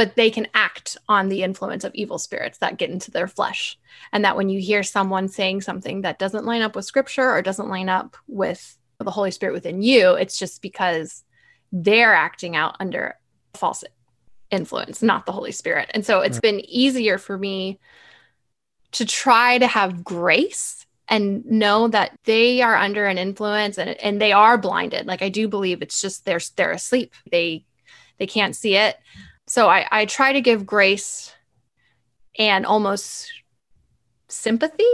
but 0.00 0.16
they 0.16 0.30
can 0.30 0.48
act 0.54 0.96
on 1.10 1.28
the 1.28 1.42
influence 1.42 1.84
of 1.84 1.94
evil 1.94 2.16
spirits 2.16 2.56
that 2.56 2.78
get 2.78 2.88
into 2.88 3.10
their 3.10 3.28
flesh. 3.28 3.78
And 4.14 4.24
that 4.24 4.34
when 4.34 4.48
you 4.48 4.58
hear 4.58 4.82
someone 4.82 5.28
saying 5.28 5.60
something 5.60 6.00
that 6.00 6.18
doesn't 6.18 6.46
line 6.46 6.62
up 6.62 6.74
with 6.74 6.86
scripture 6.86 7.30
or 7.30 7.42
doesn't 7.42 7.68
line 7.68 7.90
up 7.90 8.16
with 8.26 8.78
the 8.98 9.10
Holy 9.10 9.30
Spirit 9.30 9.52
within 9.52 9.82
you, 9.82 10.14
it's 10.14 10.38
just 10.38 10.62
because 10.62 11.22
they're 11.70 12.14
acting 12.14 12.56
out 12.56 12.76
under 12.80 13.16
false 13.52 13.84
influence, 14.50 15.02
not 15.02 15.26
the 15.26 15.32
Holy 15.32 15.52
Spirit. 15.52 15.90
And 15.92 16.02
so 16.02 16.20
it's 16.22 16.36
right. 16.36 16.44
been 16.44 16.60
easier 16.60 17.18
for 17.18 17.36
me 17.36 17.78
to 18.92 19.04
try 19.04 19.58
to 19.58 19.66
have 19.66 20.02
grace 20.02 20.86
and 21.08 21.44
know 21.44 21.88
that 21.88 22.18
they 22.24 22.62
are 22.62 22.74
under 22.74 23.04
an 23.04 23.18
influence 23.18 23.76
and, 23.76 23.90
and 23.90 24.18
they 24.18 24.32
are 24.32 24.56
blinded 24.56 25.06
like 25.06 25.22
i 25.22 25.28
do 25.28 25.48
believe 25.48 25.82
it's 25.82 26.00
just 26.00 26.24
they're 26.24 26.40
they're 26.54 26.70
asleep 26.70 27.14
they 27.32 27.64
they 28.18 28.28
can't 28.28 28.54
see 28.54 28.76
it 28.76 28.96
so 29.50 29.68
i 29.68 29.86
i 29.90 30.04
try 30.04 30.32
to 30.32 30.40
give 30.40 30.64
grace 30.64 31.34
and 32.38 32.64
almost 32.64 33.30
sympathy 34.28 34.84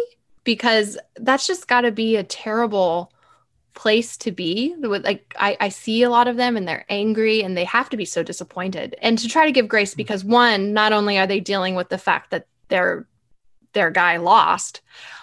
because 0.44 0.96
that's 1.16 1.46
just 1.46 1.68
got 1.68 1.82
to 1.82 1.92
be 1.92 2.16
a 2.16 2.24
terrible 2.24 3.12
place 3.74 4.16
to 4.16 4.32
be 4.32 4.74
like 4.78 5.34
I, 5.38 5.56
I 5.60 5.68
see 5.68 6.02
a 6.02 6.08
lot 6.08 6.28
of 6.28 6.38
them 6.38 6.56
and 6.56 6.66
they're 6.66 6.86
angry 6.88 7.42
and 7.42 7.54
they 7.54 7.64
have 7.64 7.90
to 7.90 7.96
be 7.98 8.06
so 8.06 8.22
disappointed 8.22 8.96
and 9.02 9.18
to 9.18 9.28
try 9.28 9.44
to 9.44 9.52
give 9.52 9.68
grace 9.68 9.90
mm-hmm. 9.90 9.98
because 9.98 10.24
one 10.24 10.72
not 10.72 10.94
only 10.94 11.18
are 11.18 11.26
they 11.26 11.40
dealing 11.40 11.74
with 11.74 11.90
the 11.90 11.98
fact 11.98 12.30
that 12.30 12.46
their 12.68 13.06
their 13.74 13.90
guy 13.90 14.16
lost 14.16 14.80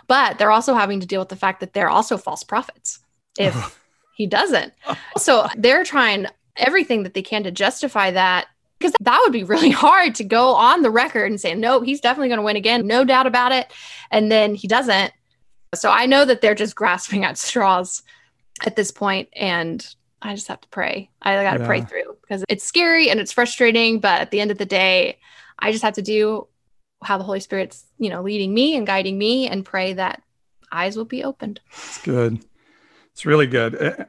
but 0.07 0.37
they're 0.37 0.51
also 0.51 0.75
having 0.75 0.99
to 0.99 1.07
deal 1.07 1.21
with 1.21 1.29
the 1.29 1.35
fact 1.35 1.59
that 1.61 1.73
they're 1.73 1.89
also 1.89 2.17
false 2.17 2.43
prophets 2.43 2.99
if 3.39 3.79
he 4.15 4.27
doesn't. 4.27 4.73
So 5.17 5.47
they're 5.57 5.83
trying 5.83 6.27
everything 6.55 7.03
that 7.03 7.13
they 7.13 7.21
can 7.21 7.43
to 7.43 7.51
justify 7.51 8.11
that 8.11 8.47
because 8.79 8.93
that 9.01 9.19
would 9.23 9.33
be 9.33 9.43
really 9.43 9.69
hard 9.85 10.15
to 10.15 10.23
go 10.23 10.53
on 10.55 10.81
the 10.81 10.91
record 10.91 11.31
and 11.31 11.39
say, 11.39 11.55
no, 11.55 11.81
he's 11.81 12.01
definitely 12.01 12.29
going 12.29 12.39
to 12.39 12.43
win 12.43 12.55
again, 12.55 12.85
no 12.85 13.03
doubt 13.03 13.27
about 13.27 13.51
it. 13.51 13.71
And 14.11 14.31
then 14.31 14.55
he 14.55 14.67
doesn't. 14.67 15.13
So 15.75 15.89
I 15.89 16.05
know 16.05 16.25
that 16.25 16.41
they're 16.41 16.55
just 16.55 16.75
grasping 16.77 17.23
at 17.25 17.37
straws 17.37 18.03
at 18.65 18.75
this 18.75 18.91
point, 18.91 19.29
and 19.33 19.85
I 20.21 20.35
just 20.35 20.47
have 20.47 20.61
to 20.61 20.69
pray. 20.69 21.09
I 21.21 21.41
got 21.43 21.53
to 21.53 21.59
yeah. 21.61 21.65
pray 21.65 21.81
through 21.81 22.17
because 22.21 22.43
it's 22.47 22.63
scary 22.63 23.09
and 23.09 23.19
it's 23.19 23.31
frustrating. 23.31 23.99
But 23.99 24.21
at 24.21 24.31
the 24.31 24.39
end 24.39 24.51
of 24.51 24.57
the 24.57 24.65
day, 24.65 25.19
I 25.59 25.71
just 25.71 25.83
have 25.83 25.95
to 25.95 26.01
do 26.01 26.47
how 27.03 27.17
the 27.17 27.23
Holy 27.23 27.39
Spirit's, 27.39 27.85
you 27.97 28.09
know, 28.09 28.21
leading 28.21 28.53
me 28.53 28.75
and 28.77 28.87
guiding 28.87 29.17
me 29.17 29.47
and 29.47 29.65
pray 29.65 29.93
that 29.93 30.21
eyes 30.71 30.95
will 30.95 31.05
be 31.05 31.23
opened. 31.23 31.59
It's 31.69 32.01
good. 32.01 32.43
It's 33.11 33.25
really 33.25 33.47
good. 33.47 33.75
Eh, 33.75 34.05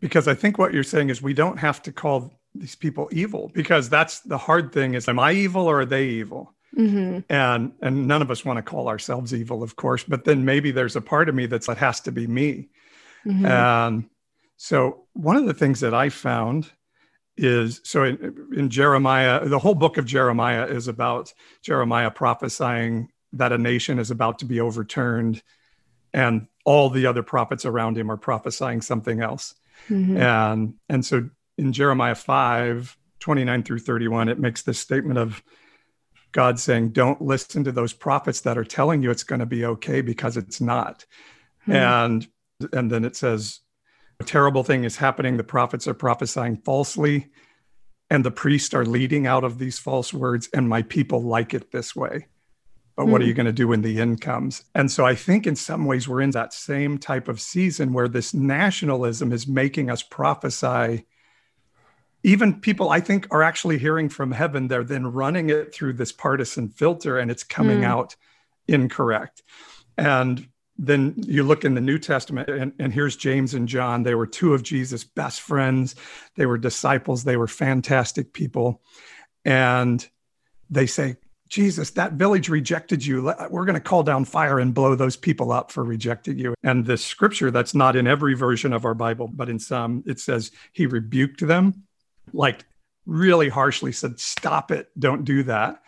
because 0.00 0.28
I 0.28 0.34
think 0.34 0.58
what 0.58 0.74
you're 0.74 0.82
saying 0.82 1.10
is 1.10 1.22
we 1.22 1.34
don't 1.34 1.58
have 1.58 1.82
to 1.82 1.92
call 1.92 2.32
these 2.58 2.74
people 2.74 3.08
evil 3.12 3.50
because 3.54 3.88
that's 3.88 4.20
the 4.20 4.38
hard 4.38 4.72
thing 4.72 4.94
is 4.94 5.08
am 5.08 5.18
I 5.18 5.32
evil 5.32 5.66
or 5.66 5.80
are 5.80 5.86
they 5.86 6.06
evil? 6.06 6.54
Mm-hmm. 6.76 7.20
And 7.30 7.72
and 7.80 8.06
none 8.06 8.22
of 8.22 8.30
us 8.30 8.44
want 8.44 8.58
to 8.58 8.62
call 8.62 8.88
ourselves 8.88 9.32
evil, 9.32 9.62
of 9.62 9.76
course, 9.76 10.04
but 10.04 10.24
then 10.24 10.44
maybe 10.44 10.70
there's 10.70 10.96
a 10.96 11.00
part 11.00 11.28
of 11.28 11.34
me 11.34 11.46
that's 11.46 11.66
that 11.66 11.78
has 11.78 12.00
to 12.00 12.12
be 12.12 12.26
me. 12.26 12.68
Mm-hmm. 13.24 13.46
And 13.46 14.10
so 14.56 15.04
one 15.14 15.36
of 15.36 15.46
the 15.46 15.54
things 15.54 15.80
that 15.80 15.94
I 15.94 16.10
found 16.10 16.70
is 17.36 17.80
so 17.84 18.04
in, 18.04 18.48
in, 18.56 18.70
Jeremiah, 18.70 19.46
the 19.46 19.58
whole 19.58 19.74
book 19.74 19.98
of 19.98 20.06
Jeremiah 20.06 20.66
is 20.66 20.88
about 20.88 21.32
Jeremiah 21.62 22.10
prophesying 22.10 23.10
that 23.34 23.52
a 23.52 23.58
nation 23.58 23.98
is 23.98 24.10
about 24.10 24.38
to 24.38 24.46
be 24.46 24.60
overturned, 24.60 25.42
and 26.14 26.46
all 26.64 26.88
the 26.88 27.06
other 27.06 27.22
prophets 27.22 27.66
around 27.66 27.98
him 27.98 28.10
are 28.10 28.16
prophesying 28.16 28.80
something 28.80 29.20
else. 29.20 29.54
Mm-hmm. 29.88 30.16
And 30.16 30.74
and 30.88 31.04
so 31.04 31.28
in 31.58 31.72
Jeremiah 31.72 32.14
5, 32.14 32.96
29 33.20 33.62
through 33.62 33.78
31, 33.78 34.28
it 34.28 34.38
makes 34.38 34.62
this 34.62 34.78
statement 34.78 35.18
of 35.18 35.42
God 36.32 36.58
saying, 36.58 36.90
Don't 36.90 37.22
listen 37.22 37.64
to 37.64 37.72
those 37.72 37.92
prophets 37.92 38.42
that 38.42 38.58
are 38.58 38.64
telling 38.64 39.02
you 39.02 39.10
it's 39.10 39.24
going 39.24 39.40
to 39.40 39.46
be 39.46 39.64
okay 39.64 40.00
because 40.00 40.36
it's 40.36 40.60
not. 40.60 41.04
Mm-hmm. 41.62 41.72
And 41.72 42.28
and 42.72 42.90
then 42.90 43.04
it 43.04 43.16
says, 43.16 43.60
a 44.20 44.24
terrible 44.24 44.62
thing 44.62 44.84
is 44.84 44.96
happening. 44.96 45.36
The 45.36 45.44
prophets 45.44 45.86
are 45.86 45.94
prophesying 45.94 46.56
falsely, 46.56 47.30
and 48.08 48.24
the 48.24 48.30
priests 48.30 48.72
are 48.72 48.86
leading 48.86 49.26
out 49.26 49.44
of 49.44 49.58
these 49.58 49.78
false 49.78 50.12
words, 50.12 50.48
and 50.54 50.68
my 50.68 50.82
people 50.82 51.22
like 51.22 51.52
it 51.52 51.70
this 51.70 51.94
way. 51.94 52.28
But 52.96 53.08
what 53.08 53.20
are 53.20 53.24
Hmm. 53.24 53.28
you 53.28 53.34
going 53.34 53.46
to 53.46 53.52
do 53.52 53.68
when 53.68 53.82
the 53.82 54.00
end 54.00 54.22
comes? 54.22 54.64
And 54.74 54.90
so 54.90 55.04
I 55.04 55.14
think 55.14 55.46
in 55.46 55.54
some 55.54 55.84
ways 55.84 56.08
we're 56.08 56.22
in 56.22 56.30
that 56.30 56.54
same 56.54 56.96
type 56.96 57.28
of 57.28 57.42
season 57.42 57.92
where 57.92 58.08
this 58.08 58.32
nationalism 58.32 59.32
is 59.32 59.46
making 59.46 59.90
us 59.90 60.02
prophesy. 60.02 61.04
Even 62.26 62.60
people 62.60 62.90
I 62.90 62.98
think 62.98 63.28
are 63.30 63.44
actually 63.44 63.78
hearing 63.78 64.08
from 64.08 64.32
heaven, 64.32 64.66
they're 64.66 64.82
then 64.82 65.06
running 65.06 65.48
it 65.48 65.72
through 65.72 65.92
this 65.92 66.10
partisan 66.10 66.68
filter 66.68 67.18
and 67.18 67.30
it's 67.30 67.44
coming 67.44 67.78
Hmm. 67.78 67.84
out 67.84 68.16
incorrect. 68.66 69.44
And 69.96 70.48
then 70.76 71.14
you 71.18 71.44
look 71.44 71.64
in 71.64 71.74
the 71.74 71.80
New 71.80 71.98
Testament, 71.98 72.48
and, 72.50 72.72
and 72.80 72.92
here's 72.92 73.16
James 73.16 73.54
and 73.54 73.68
John. 73.68 74.02
They 74.02 74.16
were 74.16 74.26
two 74.26 74.54
of 74.54 74.64
Jesus' 74.64 75.04
best 75.04 75.40
friends. 75.40 75.94
They 76.34 76.46
were 76.46 76.58
disciples. 76.58 77.22
They 77.22 77.36
were 77.36 77.46
fantastic 77.46 78.32
people. 78.32 78.82
And 79.44 80.06
they 80.68 80.86
say, 80.86 81.16
Jesus, 81.48 81.90
that 81.92 82.14
village 82.14 82.48
rejected 82.48 83.06
you. 83.06 83.32
We're 83.50 83.64
going 83.64 83.74
to 83.74 83.80
call 83.80 84.02
down 84.02 84.24
fire 84.24 84.58
and 84.58 84.74
blow 84.74 84.96
those 84.96 85.16
people 85.16 85.52
up 85.52 85.70
for 85.70 85.84
rejecting 85.84 86.38
you. 86.40 86.54
And 86.64 86.84
the 86.84 86.96
scripture 86.98 87.52
that's 87.52 87.72
not 87.72 87.94
in 87.94 88.08
every 88.08 88.34
version 88.34 88.72
of 88.72 88.84
our 88.84 88.94
Bible, 88.94 89.28
but 89.32 89.48
in 89.48 89.60
some, 89.60 90.02
it 90.06 90.18
says 90.18 90.50
he 90.72 90.86
rebuked 90.86 91.46
them, 91.46 91.85
like 92.32 92.64
really 93.06 93.48
harshly 93.48 93.92
said, 93.92 94.18
Stop 94.20 94.70
it. 94.70 94.90
Don't 94.98 95.24
do 95.24 95.42
that. 95.44 95.82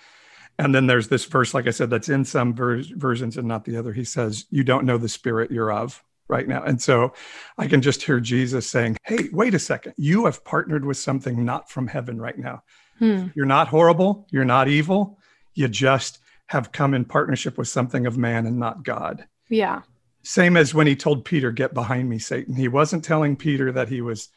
And 0.58 0.74
then 0.74 0.86
there's 0.86 1.08
this 1.08 1.24
verse, 1.24 1.54
like 1.54 1.68
I 1.68 1.70
said, 1.70 1.90
that's 1.90 2.08
in 2.08 2.24
some 2.24 2.52
ver- 2.52 2.82
versions 2.82 3.36
and 3.36 3.46
not 3.46 3.64
the 3.64 3.76
other. 3.76 3.92
He 3.92 4.04
says, 4.04 4.46
You 4.50 4.64
don't 4.64 4.86
know 4.86 4.98
the 4.98 5.08
spirit 5.08 5.50
you're 5.50 5.72
of 5.72 6.02
right 6.28 6.48
now. 6.48 6.62
And 6.62 6.80
so 6.80 7.12
I 7.56 7.66
can 7.66 7.80
just 7.80 8.02
hear 8.02 8.20
Jesus 8.20 8.68
saying, 8.68 8.96
Hey, 9.04 9.28
wait 9.32 9.54
a 9.54 9.58
second. 9.58 9.94
You 9.96 10.24
have 10.26 10.44
partnered 10.44 10.84
with 10.84 10.96
something 10.96 11.44
not 11.44 11.70
from 11.70 11.86
heaven 11.86 12.20
right 12.20 12.38
now. 12.38 12.62
Hmm. 12.98 13.26
You're 13.34 13.46
not 13.46 13.68
horrible. 13.68 14.26
You're 14.30 14.44
not 14.44 14.68
evil. 14.68 15.18
You 15.54 15.68
just 15.68 16.18
have 16.46 16.72
come 16.72 16.94
in 16.94 17.04
partnership 17.04 17.58
with 17.58 17.68
something 17.68 18.06
of 18.06 18.16
man 18.16 18.46
and 18.46 18.58
not 18.58 18.82
God. 18.82 19.26
Yeah. 19.48 19.82
Same 20.22 20.56
as 20.56 20.74
when 20.74 20.86
he 20.86 20.96
told 20.96 21.24
Peter, 21.24 21.52
Get 21.52 21.74
behind 21.74 22.08
me, 22.08 22.18
Satan. 22.18 22.54
He 22.54 22.68
wasn't 22.68 23.04
telling 23.04 23.36
Peter 23.36 23.70
that 23.72 23.88
he 23.88 24.00
was 24.00 24.28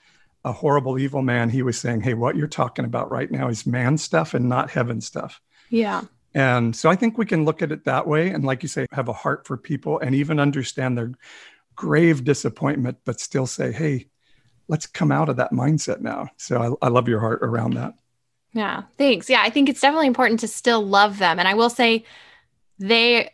a 0.43 0.51
horrible, 0.51 0.97
evil 0.97 1.21
man. 1.21 1.49
He 1.49 1.62
was 1.62 1.77
saying, 1.77 2.01
Hey, 2.01 2.13
what 2.13 2.36
you're 2.36 2.47
talking 2.47 2.86
about 2.86 3.12
right 3.12 3.30
now 3.30 3.47
is 3.47 3.65
man 3.65 3.97
stuff 3.97 4.34
and 4.34 4.49
not 4.49 4.69
heaven 4.69 5.01
stuff. 5.01 5.39
Yeah. 5.69 6.04
And 6.34 6.75
so 6.75 6.89
I 6.89 6.95
think 6.95 7.17
we 7.17 7.25
can 7.25 7.45
look 7.45 7.62
at 7.62 7.71
it 7.71 7.86
that 7.86 8.08
way. 8.08 8.30
And 8.30 8.43
like 8.45 8.63
you 8.63 8.69
say, 8.69 8.86
have 8.91 9.10
a 9.10 9.13
heart 9.13 9.45
for 9.45 9.58
people 9.58 9.99
and 9.99 10.15
even 10.15 10.39
understand 10.39 10.97
their 10.97 11.12
grave 11.75 12.23
disappointment, 12.23 12.99
but 13.06 13.19
still 13.19 13.45
say, 13.45 13.71
hey, 13.71 14.08
let's 14.67 14.88
come 14.88 15.12
out 15.12 15.30
of 15.30 15.38
that 15.38 15.51
mindset 15.51 15.99
now. 15.99 16.30
So 16.38 16.77
I, 16.82 16.86
I 16.86 16.89
love 16.89 17.10
your 17.10 17.19
heart 17.19 17.39
around 17.43 17.73
that. 17.73 17.95
Yeah, 18.54 18.84
thanks. 18.97 19.30
Yeah, 19.30 19.41
I 19.41 19.49
think 19.49 19.69
it's 19.69 19.82
definitely 19.82 20.08
important 20.08 20.39
to 20.41 20.47
still 20.47 20.86
love 20.86 21.19
them. 21.19 21.39
And 21.39 21.47
I 21.47 21.54
will 21.54 21.69
say, 21.69 22.06
they, 22.80 23.30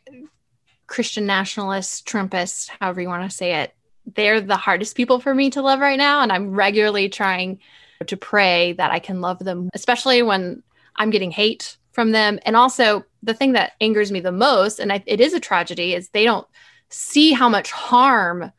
Christian 0.88 1.26
nationalists, 1.26 2.02
Trumpists, 2.02 2.70
however 2.80 3.02
you 3.02 3.08
want 3.08 3.30
to 3.30 3.36
say 3.36 3.62
it, 3.62 3.74
they're 4.16 4.42
the 4.42 4.58
hardest 4.58 4.96
people 4.96 5.20
for 5.20 5.34
me 5.34 5.50
to 5.52 5.62
love 5.62 5.80
right 5.80 5.98
now. 5.98 6.22
And 6.22 6.32
I'm 6.32 6.52
regularly 6.52 7.10
trying 7.10 7.60
to 8.06 8.18
pray 8.18 8.74
that 8.74 8.92
I 8.92 9.00
can 9.00 9.22
love 9.22 9.40
them, 9.40 9.70
especially 9.74 10.22
when 10.22 10.64
I'm 10.96 11.10
getting 11.10 11.32
hate 11.32 11.78
from 11.92 12.12
them. 12.12 12.40
And 12.46 12.56
also, 12.56 13.04
the 13.24 13.34
thing 13.34 13.54
that 13.54 13.74
angers 13.82 14.12
me 14.12 14.20
the 14.20 14.32
most, 14.32 14.80
and 14.80 14.94
I, 14.94 15.04
it 15.06 15.20
is 15.20 15.34
a 15.34 15.40
tragedy, 15.40 15.94
is 15.94 16.10
they 16.10 16.24
don't 16.24 16.48
see 16.90 17.34
how 17.34 17.50
much 17.50 17.72
harm 17.72 18.52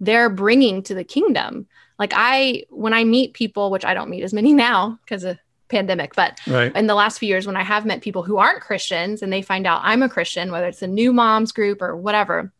they're 0.00 0.30
bringing 0.30 0.82
to 0.84 0.94
the 0.94 1.04
kingdom. 1.04 1.66
Like, 1.98 2.12
I, 2.14 2.64
when 2.70 2.92
I 2.92 3.04
meet 3.04 3.34
people, 3.34 3.70
which 3.70 3.84
I 3.84 3.94
don't 3.94 4.10
meet 4.10 4.22
as 4.22 4.32
many 4.32 4.52
now 4.52 4.98
because 5.04 5.24
of 5.24 5.38
pandemic, 5.68 6.14
but 6.14 6.38
Right. 6.46 6.74
in 6.74 6.86
the 6.86 6.94
last 6.94 7.18
few 7.18 7.28
years 7.28 7.46
when 7.46 7.56
I 7.56 7.62
have 7.62 7.86
met 7.86 8.02
people 8.02 8.22
who 8.22 8.38
aren't 8.38 8.60
Christians 8.60 9.22
and 9.22 9.32
they 9.32 9.42
find 9.42 9.66
out 9.66 9.80
I'm 9.84 10.02
a 10.02 10.08
Christian, 10.08 10.50
whether 10.50 10.66
it's 10.66 10.82
a 10.82 10.86
new 10.86 11.12
moms 11.12 11.52
group 11.52 11.82
or 11.82 11.96
whatever, 11.96 12.52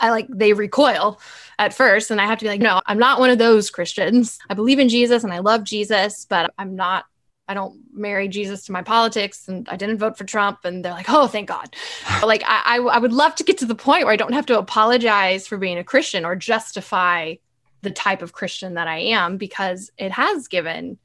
I 0.00 0.10
like 0.10 0.26
they 0.28 0.52
recoil 0.52 1.20
at 1.58 1.74
first. 1.74 2.10
And 2.10 2.20
I 2.20 2.26
have 2.26 2.38
to 2.38 2.44
be 2.44 2.48
like, 2.48 2.60
no, 2.60 2.80
I'm 2.86 2.98
not 2.98 3.18
one 3.18 3.30
of 3.30 3.38
those 3.38 3.70
Christians. 3.70 4.38
I 4.48 4.54
believe 4.54 4.78
in 4.78 4.88
Jesus 4.88 5.24
and 5.24 5.32
I 5.32 5.38
love 5.38 5.64
Jesus, 5.64 6.26
but 6.28 6.52
I'm 6.58 6.76
not, 6.76 7.06
I 7.48 7.54
don't 7.54 7.80
marry 7.92 8.28
Jesus 8.28 8.64
to 8.64 8.72
my 8.72 8.82
politics 8.82 9.48
and 9.48 9.68
I 9.68 9.76
didn't 9.76 9.98
vote 9.98 10.18
for 10.18 10.24
Trump. 10.24 10.60
And 10.64 10.84
they're 10.84 10.92
like, 10.92 11.08
oh, 11.08 11.26
thank 11.26 11.48
God. 11.48 11.74
But, 12.20 12.28
like, 12.28 12.42
I, 12.46 12.62
I, 12.64 12.78
I 12.78 12.98
would 12.98 13.12
love 13.12 13.34
to 13.36 13.44
get 13.44 13.58
to 13.58 13.66
the 13.66 13.74
point 13.74 14.04
where 14.04 14.12
I 14.12 14.16
don't 14.16 14.32
have 14.32 14.46
to 14.46 14.58
apologize 14.58 15.46
for 15.46 15.58
being 15.58 15.78
a 15.78 15.84
Christian 15.84 16.24
or 16.24 16.34
justify 16.36 17.34
the 17.82 17.90
type 17.90 18.22
of 18.22 18.32
Christian 18.32 18.74
that 18.74 18.88
I 18.88 18.98
am 18.98 19.36
because 19.36 19.90
it 19.98 20.10
has 20.12 20.48
given 20.48 20.98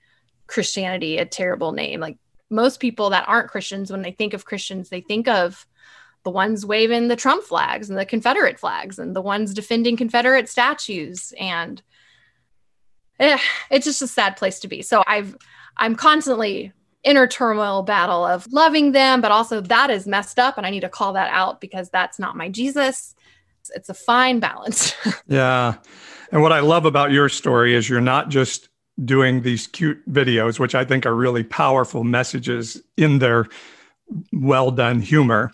Christianity 0.47 1.17
a 1.17 1.25
terrible 1.25 1.73
name. 1.73 1.99
Like 1.99 2.17
most 2.49 2.80
people 2.80 3.12
that 3.12 3.27
aren't 3.27 3.49
Christians, 3.49 3.91
when 3.91 4.01
they 4.01 4.12
think 4.12 4.34
of 4.34 4.45
Christians, 4.45 4.89
they 4.89 5.01
think 5.01 5.27
of 5.27 5.65
the 6.23 6.31
ones 6.31 6.65
waving 6.65 7.07
the 7.07 7.15
Trump 7.15 7.43
flags 7.43 7.89
and 7.89 7.97
the 7.97 8.05
Confederate 8.05 8.60
flags 8.60 8.99
and 8.99 9.15
the 9.15 9.21
ones 9.21 9.53
defending 9.53 9.97
Confederate 9.97 10.49
statues. 10.49 11.34
And 11.39 11.81
eh, 13.19 13.39
it's 13.69 13.86
just 13.86 14.01
a 14.01 14.07
sad 14.07 14.38
place 14.38 14.60
to 14.60 14.67
be. 14.67 14.81
So 14.81 15.03
I've 15.07 15.36
I'm 15.77 15.95
constantly 15.95 16.73
inner 17.03 17.25
turmoil 17.27 17.81
battle 17.81 18.25
of 18.25 18.51
loving 18.51 18.91
them, 18.91 19.21
but 19.21 19.31
also 19.31 19.62
that 19.62 19.89
is 19.89 20.05
messed 20.05 20.38
up 20.38 20.57
and 20.57 20.67
I 20.67 20.69
need 20.69 20.81
to 20.81 20.89
call 20.89 21.13
that 21.13 21.31
out 21.31 21.60
because 21.60 21.89
that's 21.89 22.19
not 22.19 22.38
my 22.38 22.49
Jesus. 22.49 23.15
It's, 23.62 23.71
it's 23.75 23.89
a 23.89 23.93
fine 23.93 24.39
balance. 24.39 24.93
Yeah. 25.27 25.75
And 26.31 26.41
what 26.41 26.51
I 26.51 26.60
love 26.60 26.86
about 26.86 27.12
your 27.12 27.29
story 27.29 27.73
is 27.73 27.89
you're 27.89 28.01
not 28.01 28.29
just 28.29 28.69
doing 29.03 29.41
these 29.41 29.67
cute 29.67 30.01
videos, 30.10 30.60
which 30.60 30.75
I 30.75 30.86
think 30.86 31.05
are 31.05 31.15
really 31.15 31.43
powerful 31.43 32.03
messages 32.03 32.81
in 32.97 33.19
their 33.19 33.47
well 34.31 34.71
done 34.71 35.01
humor, 35.01 35.51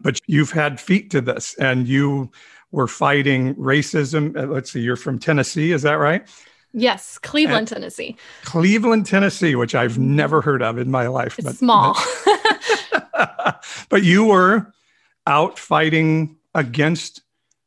but 0.00 0.20
you've 0.26 0.50
had 0.50 0.80
feet 0.80 1.10
to 1.10 1.20
this 1.20 1.54
and 1.54 1.86
you 1.86 2.30
were 2.72 2.86
fighting 2.86 3.54
racism. 3.56 4.36
Uh, 4.36 4.46
Let's 4.46 4.72
see, 4.72 4.80
you're 4.80 4.96
from 4.96 5.18
Tennessee, 5.18 5.72
is 5.72 5.82
that 5.82 5.94
right? 5.94 6.26
yes, 6.72 7.18
Cleveland, 7.18 7.68
Tennessee. 7.68 8.16
Cleveland, 8.44 9.06
Tennessee, 9.06 9.54
which 9.56 9.74
I've 9.74 9.98
never 9.98 10.40
heard 10.40 10.62
of 10.62 10.78
in 10.78 10.90
my 10.90 11.08
life. 11.08 11.38
It's 11.38 11.58
small. 11.58 11.96
but 13.88 14.02
you 14.02 14.24
were 14.24 14.72
out 15.26 15.58
fighting 15.58 16.36
against 16.54 17.22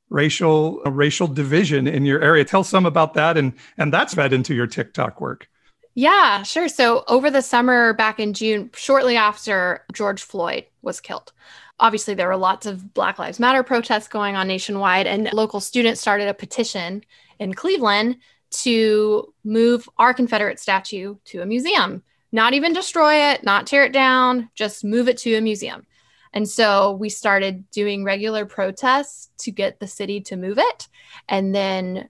racial 0.09 0.81
uh, 0.85 0.91
racial 0.91 1.27
division 1.27 1.87
in 1.87 2.05
your 2.05 2.21
area. 2.21 2.45
Tell 2.45 2.63
some 2.63 2.85
about 2.85 3.13
that, 3.15 3.37
and 3.37 3.53
and 3.77 3.91
that's 3.91 4.13
fed 4.13 4.33
into 4.33 4.53
your 4.53 4.67
TikTok 4.67 5.19
work. 5.19 5.49
Yeah, 5.95 6.41
sure. 6.43 6.69
So 6.69 7.03
over 7.07 7.29
the 7.29 7.41
summer 7.41 7.93
back 7.93 8.19
in 8.19 8.33
June, 8.33 8.71
shortly 8.73 9.15
after 9.15 9.85
George 9.93 10.23
Floyd 10.23 10.65
was 10.81 10.99
killed, 10.99 11.31
obviously 11.79 12.13
there 12.13 12.27
were 12.27 12.37
lots 12.37 12.65
of 12.65 12.93
Black 12.93 13.19
Lives 13.19 13.39
Matter 13.39 13.63
protests 13.63 14.07
going 14.07 14.35
on 14.35 14.47
nationwide, 14.47 15.07
and 15.07 15.29
local 15.33 15.59
students 15.59 16.01
started 16.01 16.27
a 16.27 16.33
petition 16.33 17.03
in 17.39 17.53
Cleveland 17.53 18.17
to 18.51 19.33
move 19.43 19.89
our 19.97 20.13
Confederate 20.13 20.59
statue 20.59 21.15
to 21.25 21.41
a 21.41 21.45
museum. 21.45 22.03
Not 22.31 22.53
even 22.53 22.73
destroy 22.73 23.31
it, 23.31 23.43
not 23.43 23.67
tear 23.67 23.83
it 23.83 23.93
down, 23.93 24.49
just 24.55 24.83
move 24.83 25.07
it 25.07 25.17
to 25.19 25.35
a 25.35 25.41
museum. 25.41 25.85
And 26.33 26.49
so 26.49 26.93
we 26.93 27.09
started 27.09 27.69
doing 27.69 28.03
regular 28.03 28.45
protests 28.45 29.29
to 29.39 29.51
get 29.51 29.79
the 29.79 29.87
city 29.87 30.21
to 30.21 30.35
move 30.35 30.57
it. 30.57 30.87
And 31.29 31.53
then 31.53 32.09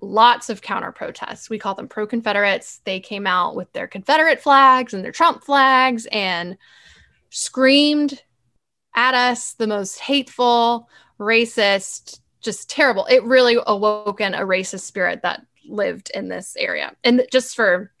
lots 0.00 0.48
of 0.48 0.62
counter 0.62 0.92
protests. 0.92 1.50
We 1.50 1.58
call 1.58 1.74
them 1.74 1.88
pro 1.88 2.06
Confederates. 2.06 2.80
They 2.84 3.00
came 3.00 3.26
out 3.26 3.56
with 3.56 3.72
their 3.72 3.88
Confederate 3.88 4.40
flags 4.40 4.94
and 4.94 5.04
their 5.04 5.12
Trump 5.12 5.42
flags 5.42 6.06
and 6.12 6.56
screamed 7.30 8.22
at 8.98 9.14
us 9.14 9.54
the 9.54 9.68
most 9.68 10.00
hateful, 10.00 10.88
racist, 11.20 12.18
just 12.40 12.68
terrible. 12.68 13.06
It 13.06 13.22
really 13.22 13.56
awoken 13.64 14.34
a 14.34 14.40
racist 14.40 14.80
spirit 14.80 15.22
that 15.22 15.46
lived 15.64 16.10
in 16.14 16.28
this 16.28 16.56
area. 16.58 16.92
And 17.04 17.24
just 17.30 17.54
for 17.54 17.92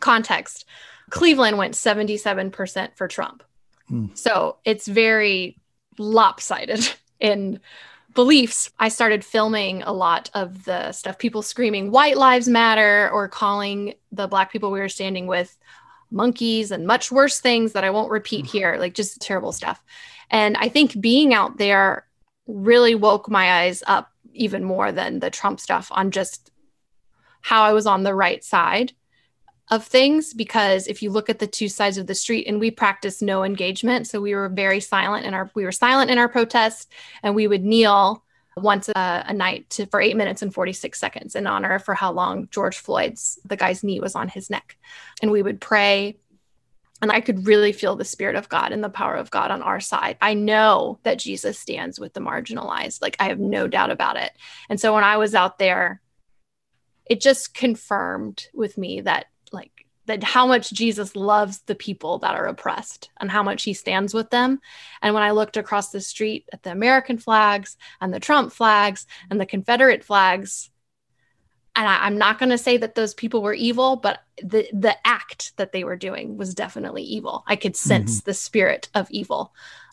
context, 0.00 0.66
Cleveland 1.08 1.56
went 1.56 1.72
77% 1.72 2.94
for 2.94 3.08
Trump. 3.08 3.42
Hmm. 3.88 4.08
So 4.12 4.58
it's 4.66 4.86
very 4.86 5.56
lopsided 5.96 6.90
in 7.20 7.58
beliefs. 8.14 8.70
I 8.78 8.90
started 8.90 9.24
filming 9.24 9.82
a 9.82 9.92
lot 9.92 10.30
of 10.34 10.66
the 10.66 10.92
stuff, 10.92 11.18
people 11.18 11.40
screaming 11.40 11.90
white 11.90 12.18
lives 12.18 12.48
matter 12.48 13.08
or 13.10 13.28
calling 13.28 13.94
the 14.12 14.26
black 14.26 14.52
people 14.52 14.70
we 14.70 14.80
were 14.80 14.90
standing 14.90 15.26
with 15.26 15.56
monkeys 16.10 16.70
and 16.70 16.86
much 16.86 17.10
worse 17.10 17.40
things 17.40 17.72
that 17.72 17.82
I 17.82 17.90
won't 17.90 18.10
repeat 18.10 18.44
here, 18.44 18.76
like 18.78 18.92
just 18.92 19.20
terrible 19.22 19.52
stuff. 19.52 19.82
And 20.30 20.56
I 20.56 20.68
think 20.68 21.00
being 21.00 21.34
out 21.34 21.58
there 21.58 22.06
really 22.46 22.94
woke 22.94 23.30
my 23.30 23.62
eyes 23.62 23.82
up 23.86 24.10
even 24.32 24.64
more 24.64 24.92
than 24.92 25.20
the 25.20 25.30
Trump 25.30 25.60
stuff 25.60 25.88
on 25.90 26.10
just 26.10 26.50
how 27.40 27.62
I 27.62 27.72
was 27.72 27.86
on 27.86 28.02
the 28.02 28.14
right 28.14 28.42
side 28.42 28.92
of 29.70 29.84
things 29.84 30.34
because 30.34 30.86
if 30.86 31.02
you 31.02 31.10
look 31.10 31.30
at 31.30 31.38
the 31.38 31.46
two 31.46 31.68
sides 31.68 31.96
of 31.96 32.06
the 32.06 32.14
street 32.14 32.46
and 32.46 32.60
we 32.60 32.70
practiced 32.70 33.22
no 33.22 33.44
engagement 33.44 34.06
so 34.06 34.20
we 34.20 34.34
were 34.34 34.50
very 34.50 34.78
silent 34.78 35.24
in 35.24 35.32
our 35.32 35.50
we 35.54 35.64
were 35.64 35.72
silent 35.72 36.10
in 36.10 36.18
our 36.18 36.28
protests 36.28 36.86
and 37.22 37.34
we 37.34 37.46
would 37.46 37.64
kneel 37.64 38.22
once 38.56 38.88
a, 38.88 39.24
a 39.26 39.32
night 39.32 39.68
to, 39.70 39.86
for 39.86 40.00
eight 40.00 40.16
minutes 40.16 40.42
and 40.42 40.54
46 40.54 40.98
seconds 40.98 41.34
in 41.34 41.46
honor 41.46 41.78
for 41.78 41.94
how 41.94 42.12
long 42.12 42.48
George 42.50 42.78
Floyd's, 42.78 43.38
the 43.44 43.56
guy's 43.56 43.82
knee 43.82 44.00
was 44.00 44.14
on 44.14 44.28
his 44.28 44.50
neck. 44.50 44.76
And 45.22 45.30
we 45.30 45.42
would 45.42 45.60
pray 45.60 46.16
and 47.04 47.12
I 47.12 47.20
could 47.20 47.46
really 47.46 47.72
feel 47.72 47.96
the 47.96 48.04
spirit 48.06 48.34
of 48.34 48.48
God 48.48 48.72
and 48.72 48.82
the 48.82 48.88
power 48.88 49.14
of 49.14 49.30
God 49.30 49.50
on 49.50 49.60
our 49.60 49.78
side. 49.78 50.16
I 50.22 50.32
know 50.32 50.98
that 51.02 51.18
Jesus 51.18 51.58
stands 51.58 52.00
with 52.00 52.14
the 52.14 52.20
marginalized. 52.20 53.02
Like 53.02 53.14
I 53.20 53.24
have 53.24 53.38
no 53.38 53.68
doubt 53.68 53.90
about 53.90 54.16
it. 54.16 54.32
And 54.70 54.80
so 54.80 54.94
when 54.94 55.04
I 55.04 55.18
was 55.18 55.34
out 55.34 55.58
there, 55.58 56.00
it 57.04 57.20
just 57.20 57.52
confirmed 57.52 58.46
with 58.54 58.78
me 58.78 59.02
that 59.02 59.26
like 59.52 59.84
that 60.06 60.24
how 60.24 60.46
much 60.46 60.72
Jesus 60.72 61.14
loves 61.14 61.58
the 61.66 61.74
people 61.74 62.20
that 62.20 62.36
are 62.36 62.46
oppressed 62.46 63.10
and 63.20 63.30
how 63.30 63.42
much 63.42 63.64
he 63.64 63.74
stands 63.74 64.14
with 64.14 64.30
them. 64.30 64.60
And 65.02 65.12
when 65.12 65.22
I 65.22 65.32
looked 65.32 65.58
across 65.58 65.90
the 65.90 66.00
street 66.00 66.48
at 66.54 66.62
the 66.62 66.72
American 66.72 67.18
flags 67.18 67.76
and 68.00 68.14
the 68.14 68.20
Trump 68.20 68.50
flags 68.50 69.06
and 69.28 69.38
the 69.38 69.44
Confederate 69.44 70.04
flags, 70.04 70.70
and 71.76 71.88
I, 71.88 72.06
am 72.06 72.18
not 72.18 72.38
going 72.38 72.50
to 72.50 72.58
say 72.58 72.76
that 72.76 72.94
those 72.94 73.14
people 73.14 73.42
were 73.42 73.54
evil, 73.54 73.96
but 73.96 74.22
the 74.42 74.68
the 74.72 74.96
act 75.06 75.56
that 75.56 75.72
they 75.72 75.84
were 75.84 75.96
doing 75.96 76.36
was 76.36 76.54
definitely 76.54 77.02
evil. 77.02 77.44
I 77.46 77.56
could 77.56 77.76
sense 77.76 78.18
mm-hmm. 78.18 78.30
the 78.30 78.34
spirit 78.34 78.88
of 78.94 79.10
evil. 79.10 79.52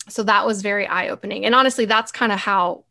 So 0.09 0.23
that 0.23 0.45
was 0.45 0.61
very 0.61 0.88
eye 0.88 1.09
opening. 1.09 1.45
And 1.45 1.55
honestly, 1.55 1.86
that's 1.86 2.11
kind 2.11 2.32
of 2.32 2.39
how 2.39 2.86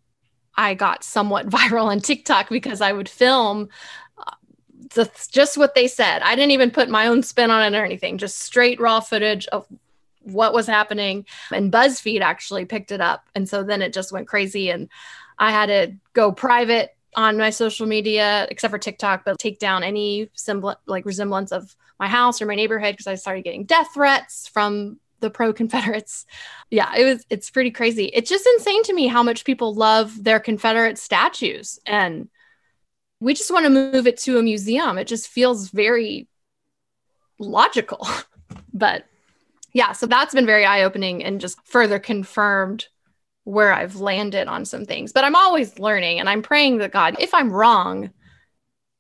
I 0.57 0.75
got 0.75 1.05
somewhat 1.05 1.49
viral 1.51 1.85
on 1.85 2.01
TikTok 2.01 2.49
because 2.49 2.81
I 2.81 2.93
would 2.93 3.09
film 3.09 3.69
uh, 4.19 5.05
just 5.31 5.57
what 5.57 5.75
they 5.75 5.87
said. 5.87 6.23
I 6.23 6.35
didn't 6.35 6.53
even 6.53 6.71
put 6.71 6.89
my 6.89 7.07
own 7.07 7.23
spin 7.23 7.51
on 7.51 7.73
it 7.73 7.79
or 7.79 7.85
anything, 7.85 8.19
just 8.19 8.39
straight 8.39 8.81
raw 8.81 9.01
footage 9.01 9.47
of 9.49 9.67
what 10.23 10.53
was 10.53 10.67
happening. 10.67 11.27
And 11.53 11.73
BuzzFeed 11.73 12.21
actually 12.21 12.65
picked 12.65 12.93
it 12.93 13.01
up. 13.01 13.29
And 13.35 13.49
so 13.49 13.63
then 13.63 13.83
it 13.83 13.93
just 13.93 14.13
went 14.13 14.29
crazy. 14.29 14.71
And 14.71 14.89
I 15.39 15.51
had 15.51 15.67
to 15.67 15.97
go 16.13 16.33
private 16.33 16.95
on 17.17 17.37
my 17.37 17.51
social 17.51 17.87
media, 17.87 18.47
except 18.51 18.71
for 18.71 18.79
TikTok, 18.79 19.25
but 19.25 19.39
take 19.39 19.59
down 19.59 19.83
any 19.83 20.31
symbol 20.35 20.77
like 20.87 21.05
resemblance 21.05 21.53
of 21.53 21.75
my 21.99 22.09
house 22.09 22.41
or 22.41 22.47
my 22.47 22.55
neighborhood 22.55 22.95
because 22.95 23.07
I 23.07 23.15
started 23.15 23.45
getting 23.45 23.65
death 23.65 23.89
threats 23.95 24.47
from 24.49 24.99
the 25.21 25.31
pro 25.31 25.53
Confederates. 25.53 26.27
Yeah, 26.73 26.95
it 26.95 27.05
was 27.05 27.27
it's 27.29 27.51
pretty 27.51 27.73
crazy. 27.73 28.05
It's 28.05 28.31
just 28.31 28.47
insane 28.47 28.85
to 28.85 28.95
me 28.95 29.09
how 29.09 29.25
much 29.25 29.45
people 29.45 29.75
love 29.75 30.23
their 30.23 30.39
Confederate 30.39 30.99
statues 30.99 31.81
and 31.85 32.29
we 33.19 33.35
just 33.35 33.51
want 33.51 33.65
to 33.65 33.71
move 33.71 34.07
it 34.07 34.19
to 34.19 34.39
a 34.39 34.43
museum. 34.45 34.97
It 34.97 35.09
just 35.09 35.29
feels 35.29 35.71
very 35.71 36.29
logical. 37.41 38.07
but 38.73 39.05
yeah, 39.73 39.91
so 39.91 40.07
that's 40.07 40.33
been 40.33 40.47
very 40.47 40.65
eye-opening 40.65 41.25
and 41.25 41.41
just 41.41 41.59
further 41.67 41.99
confirmed 41.99 42.87
where 43.51 43.73
I've 43.73 43.97
landed 43.97 44.47
on 44.47 44.65
some 44.65 44.85
things. 44.85 45.13
But 45.13 45.25
I'm 45.25 45.35
always 45.35 45.79
learning 45.79 46.21
and 46.21 46.29
I'm 46.29 46.43
praying 46.43 46.79
that 46.79 46.93
God, 46.93 47.17
if 47.19 47.35
I'm 47.35 47.53
wrong, 47.53 48.11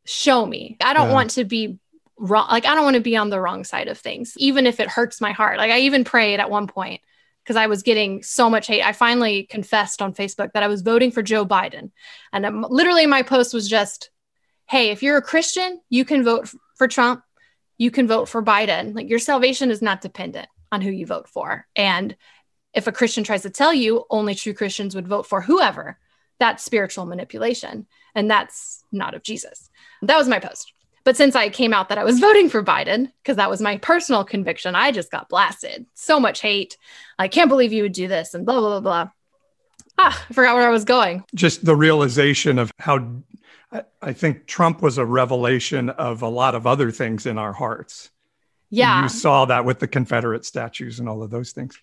show 0.04 0.44
me. 0.44 0.76
I 0.80 0.92
don't 0.92 1.08
yeah. 1.08 1.14
want 1.14 1.30
to 1.30 1.44
be 1.44 1.78
wrong. 2.18 2.48
Like, 2.50 2.66
I 2.66 2.74
don't 2.74 2.84
want 2.84 2.96
to 2.96 3.00
be 3.00 3.16
on 3.16 3.30
the 3.30 3.40
wrong 3.40 3.64
side 3.64 3.88
of 3.88 3.98
things, 3.98 4.34
even 4.36 4.66
if 4.66 4.80
it 4.80 4.88
hurts 4.88 5.20
my 5.20 5.32
heart. 5.32 5.58
Like, 5.58 5.70
I 5.70 5.80
even 5.80 6.04
prayed 6.04 6.40
at 6.40 6.50
one 6.50 6.66
point 6.66 7.00
because 7.44 7.56
I 7.56 7.68
was 7.68 7.82
getting 7.82 8.22
so 8.22 8.50
much 8.50 8.66
hate. 8.66 8.82
I 8.82 8.92
finally 8.92 9.44
confessed 9.44 10.02
on 10.02 10.14
Facebook 10.14 10.52
that 10.52 10.62
I 10.62 10.68
was 10.68 10.82
voting 10.82 11.12
for 11.12 11.22
Joe 11.22 11.46
Biden. 11.46 11.92
And 12.32 12.44
I'm, 12.44 12.62
literally, 12.62 13.06
my 13.06 13.22
post 13.22 13.54
was 13.54 13.68
just, 13.68 14.10
hey, 14.68 14.90
if 14.90 15.02
you're 15.02 15.16
a 15.16 15.22
Christian, 15.22 15.80
you 15.88 16.04
can 16.04 16.24
vote 16.24 16.50
for 16.76 16.88
Trump, 16.88 17.22
you 17.78 17.90
can 17.90 18.06
vote 18.06 18.28
for 18.28 18.42
Biden. 18.42 18.94
Like, 18.94 19.08
your 19.08 19.18
salvation 19.20 19.70
is 19.70 19.80
not 19.80 20.00
dependent 20.00 20.48
on 20.72 20.80
who 20.80 20.90
you 20.90 21.06
vote 21.06 21.28
for. 21.28 21.66
And 21.76 22.16
if 22.74 22.86
a 22.86 22.92
Christian 22.92 23.24
tries 23.24 23.42
to 23.42 23.50
tell 23.50 23.72
you 23.72 24.04
only 24.10 24.34
true 24.34 24.54
Christians 24.54 24.94
would 24.94 25.08
vote 25.08 25.26
for 25.26 25.40
whoever, 25.40 25.98
that's 26.38 26.64
spiritual 26.64 27.06
manipulation. 27.06 27.86
And 28.14 28.30
that's 28.30 28.84
not 28.90 29.14
of 29.14 29.22
Jesus. 29.22 29.70
That 30.02 30.16
was 30.16 30.28
my 30.28 30.40
post. 30.40 30.72
But 31.04 31.16
since 31.16 31.34
I 31.34 31.48
came 31.48 31.72
out 31.72 31.88
that 31.88 31.98
I 31.98 32.04
was 32.04 32.20
voting 32.20 32.48
for 32.48 32.62
Biden, 32.62 33.12
because 33.22 33.36
that 33.36 33.50
was 33.50 33.60
my 33.60 33.78
personal 33.78 34.24
conviction, 34.24 34.74
I 34.74 34.90
just 34.90 35.10
got 35.10 35.28
blasted. 35.28 35.86
So 35.94 36.20
much 36.20 36.40
hate. 36.40 36.76
I 37.18 37.28
can't 37.28 37.48
believe 37.48 37.72
you 37.72 37.82
would 37.82 37.92
do 37.92 38.08
this 38.08 38.34
and 38.34 38.44
blah, 38.44 38.60
blah, 38.60 38.80
blah, 38.80 38.80
blah. 38.80 39.10
Ah, 39.98 40.26
I 40.28 40.32
forgot 40.32 40.54
where 40.54 40.66
I 40.66 40.72
was 40.72 40.84
going. 40.84 41.24
Just 41.34 41.64
the 41.64 41.76
realization 41.76 42.58
of 42.58 42.72
how 42.78 43.22
I 44.00 44.12
think 44.12 44.46
Trump 44.46 44.82
was 44.82 44.98
a 44.98 45.04
revelation 45.04 45.90
of 45.90 46.22
a 46.22 46.28
lot 46.28 46.54
of 46.54 46.66
other 46.66 46.90
things 46.90 47.26
in 47.26 47.38
our 47.38 47.52
hearts. 47.52 48.10
Yeah. 48.70 48.94
And 48.94 49.04
you 49.04 49.08
saw 49.08 49.44
that 49.46 49.64
with 49.64 49.78
the 49.78 49.88
Confederate 49.88 50.44
statues 50.44 51.00
and 51.00 51.08
all 51.08 51.22
of 51.22 51.30
those 51.30 51.52
things 51.52 51.78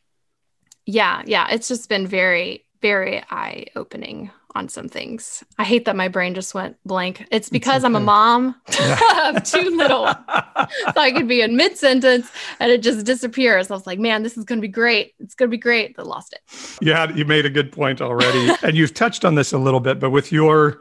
yeah, 0.88 1.22
yeah, 1.26 1.48
it's 1.52 1.68
just 1.68 1.90
been 1.90 2.08
very, 2.08 2.66
very 2.82 3.22
eye 3.30 3.66
opening 3.76 4.32
on 4.56 4.70
some 4.70 4.88
things. 4.88 5.44
I 5.60 5.66
hate 5.66 5.84
that 5.86 5.98
my 5.98 6.08
brain 6.08 6.34
just 6.34 6.56
went 6.56 6.78
blank. 6.86 7.28
It's 7.30 7.50
because 7.50 7.84
okay. 7.84 7.88
I'm 7.88 7.96
a 7.96 8.00
mom 8.00 8.56
yeah. 8.80 9.30
of 9.30 9.44
two 9.44 9.70
little, 9.76 10.08
so 10.08 10.94
I 10.96 11.12
could 11.12 11.28
be 11.28 11.42
in 11.42 11.58
mid 11.58 11.78
sentence 11.78 12.32
and 12.60 12.72
it 12.72 12.82
just 12.82 13.06
disappears. 13.06 13.70
I 13.70 13.74
was 13.74 13.86
like, 13.86 14.00
man, 14.00 14.24
this 14.24 14.38
is 14.38 14.46
going 14.46 14.58
to 14.60 14.62
be 14.62 14.72
great. 14.72 15.14
It's 15.20 15.36
going 15.36 15.50
to 15.50 15.52
be 15.52 15.60
great. 15.60 15.96
But 15.96 16.08
lost 16.08 16.34
it. 16.34 16.40
Yeah, 16.82 17.14
you 17.14 17.26
made 17.26 17.46
a 17.46 17.50
good 17.50 17.72
point 17.72 18.02
already, 18.02 18.52
and 18.64 18.76
you've 18.76 18.94
touched 18.94 19.26
on 19.26 19.36
this 19.36 19.52
a 19.52 19.58
little 19.58 19.82
bit, 19.82 20.00
but 20.00 20.10
with 20.10 20.32
your 20.32 20.80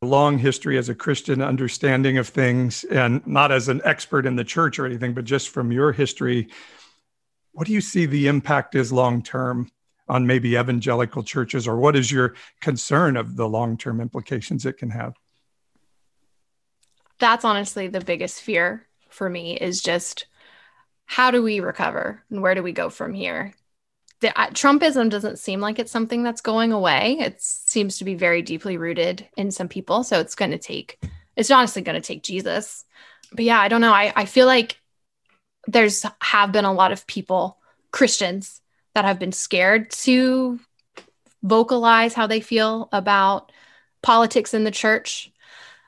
long 0.00 0.38
history 0.38 0.78
as 0.78 0.88
a 0.88 0.94
Christian 0.94 1.42
understanding 1.42 2.16
of 2.16 2.28
things, 2.28 2.84
and 2.84 3.26
not 3.26 3.50
as 3.50 3.68
an 3.68 3.80
expert 3.84 4.24
in 4.24 4.36
the 4.36 4.44
church 4.44 4.78
or 4.78 4.86
anything, 4.86 5.12
but 5.12 5.24
just 5.24 5.48
from 5.48 5.72
your 5.72 5.90
history 5.90 6.48
what 7.58 7.66
do 7.66 7.72
you 7.72 7.80
see 7.80 8.06
the 8.06 8.28
impact 8.28 8.76
is 8.76 8.92
long 8.92 9.20
term 9.20 9.68
on 10.08 10.24
maybe 10.24 10.50
evangelical 10.50 11.24
churches, 11.24 11.66
or 11.66 11.76
what 11.76 11.96
is 11.96 12.08
your 12.08 12.34
concern 12.60 13.16
of 13.16 13.34
the 13.34 13.48
long 13.48 13.76
term 13.76 14.00
implications 14.00 14.64
it 14.64 14.78
can 14.78 14.90
have? 14.90 15.16
That's 17.18 17.44
honestly 17.44 17.88
the 17.88 18.00
biggest 18.00 18.42
fear 18.42 18.86
for 19.08 19.28
me 19.28 19.56
is 19.56 19.82
just 19.82 20.26
how 21.06 21.32
do 21.32 21.42
we 21.42 21.58
recover 21.58 22.22
and 22.30 22.42
where 22.42 22.54
do 22.54 22.62
we 22.62 22.70
go 22.70 22.90
from 22.90 23.12
here? 23.12 23.52
The, 24.20 24.38
uh, 24.38 24.50
Trumpism 24.50 25.10
doesn't 25.10 25.40
seem 25.40 25.60
like 25.60 25.80
it's 25.80 25.90
something 25.90 26.22
that's 26.22 26.40
going 26.40 26.70
away. 26.70 27.16
It 27.18 27.42
seems 27.42 27.98
to 27.98 28.04
be 28.04 28.14
very 28.14 28.40
deeply 28.40 28.76
rooted 28.76 29.26
in 29.36 29.50
some 29.50 29.66
people. 29.66 30.04
So 30.04 30.20
it's 30.20 30.36
going 30.36 30.52
to 30.52 30.58
take, 30.58 31.02
it's 31.34 31.50
honestly 31.50 31.82
going 31.82 32.00
to 32.00 32.06
take 32.06 32.22
Jesus. 32.22 32.84
But 33.32 33.44
yeah, 33.44 33.58
I 33.58 33.66
don't 33.66 33.80
know. 33.80 33.92
I, 33.92 34.12
I 34.14 34.26
feel 34.26 34.46
like 34.46 34.78
there's 35.68 36.04
have 36.22 36.50
been 36.50 36.64
a 36.64 36.72
lot 36.72 36.92
of 36.92 37.06
people, 37.06 37.58
Christians, 37.90 38.62
that 38.94 39.04
have 39.04 39.18
been 39.18 39.32
scared 39.32 39.90
to 39.90 40.58
vocalize 41.42 42.14
how 42.14 42.26
they 42.26 42.40
feel 42.40 42.88
about 42.90 43.52
politics 44.02 44.54
in 44.54 44.64
the 44.64 44.70
church 44.70 45.30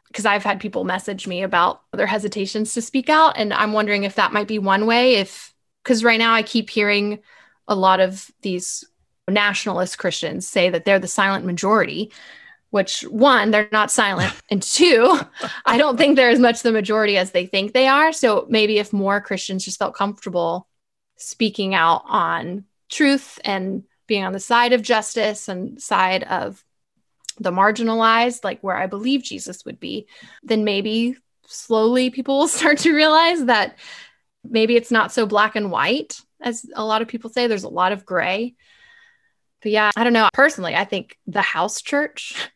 because 0.08 0.26
I've 0.26 0.44
had 0.44 0.60
people 0.60 0.84
message 0.84 1.26
me 1.26 1.42
about 1.42 1.82
their 1.92 2.06
hesitations 2.06 2.74
to 2.74 2.82
speak 2.82 3.08
out. 3.08 3.38
And 3.38 3.54
I'm 3.54 3.72
wondering 3.72 4.04
if 4.04 4.16
that 4.16 4.32
might 4.32 4.48
be 4.48 4.58
one 4.58 4.86
way. 4.86 5.14
If, 5.14 5.54
because 5.82 6.04
right 6.04 6.18
now 6.18 6.34
I 6.34 6.42
keep 6.42 6.68
hearing 6.68 7.20
a 7.66 7.74
lot 7.74 8.00
of 8.00 8.30
these 8.42 8.84
nationalist 9.28 9.98
Christians 9.98 10.46
say 10.46 10.68
that 10.70 10.84
they're 10.84 10.98
the 10.98 11.06
silent 11.06 11.46
majority 11.46 12.12
which 12.70 13.02
one, 13.02 13.50
they're 13.50 13.68
not 13.72 13.90
silent. 13.90 14.32
And 14.50 14.62
two, 14.62 15.18
I 15.64 15.78
don't 15.78 15.96
think 15.96 16.16
they're 16.16 16.30
as 16.30 16.40
much 16.40 16.62
the 16.62 16.72
majority 16.72 17.16
as 17.16 17.30
they 17.30 17.46
think 17.46 17.72
they 17.72 17.86
are. 17.86 18.12
So 18.12 18.46
maybe 18.48 18.78
if 18.78 18.92
more 18.92 19.20
Christians 19.20 19.64
just 19.64 19.78
felt 19.78 19.94
comfortable 19.94 20.66
speaking 21.16 21.74
out 21.74 22.02
on 22.06 22.64
truth 22.88 23.38
and 23.44 23.84
being 24.08 24.24
on 24.24 24.32
the 24.32 24.40
side 24.40 24.72
of 24.72 24.82
justice 24.82 25.48
and 25.48 25.80
side 25.80 26.24
of 26.24 26.64
the 27.38 27.52
marginalized, 27.52 28.42
like 28.42 28.60
where 28.60 28.76
I 28.76 28.86
believe 28.86 29.22
Jesus 29.22 29.64
would 29.64 29.78
be, 29.78 30.08
then 30.42 30.64
maybe 30.64 31.16
slowly 31.46 32.10
people 32.10 32.38
will 32.38 32.48
start 32.60 32.78
to 32.78 32.94
realize 32.94 33.44
that 33.44 33.78
maybe 34.42 34.76
it's 34.76 34.90
not 34.90 35.12
so 35.12 35.26
black 35.26 35.54
and 35.54 35.70
white 35.70 36.20
as 36.40 36.66
a 36.74 36.84
lot 36.84 37.02
of 37.02 37.08
people 37.08 37.30
say. 37.30 37.46
There's 37.46 37.64
a 37.64 37.68
lot 37.68 37.92
of 37.92 38.04
gray. 38.04 38.56
But 39.62 39.72
yeah, 39.72 39.90
I 39.96 40.04
don't 40.04 40.12
know. 40.12 40.28
Personally, 40.32 40.74
I 40.74 40.84
think 40.84 41.16
the 41.26 41.42
house 41.42 41.82
church 41.82 42.50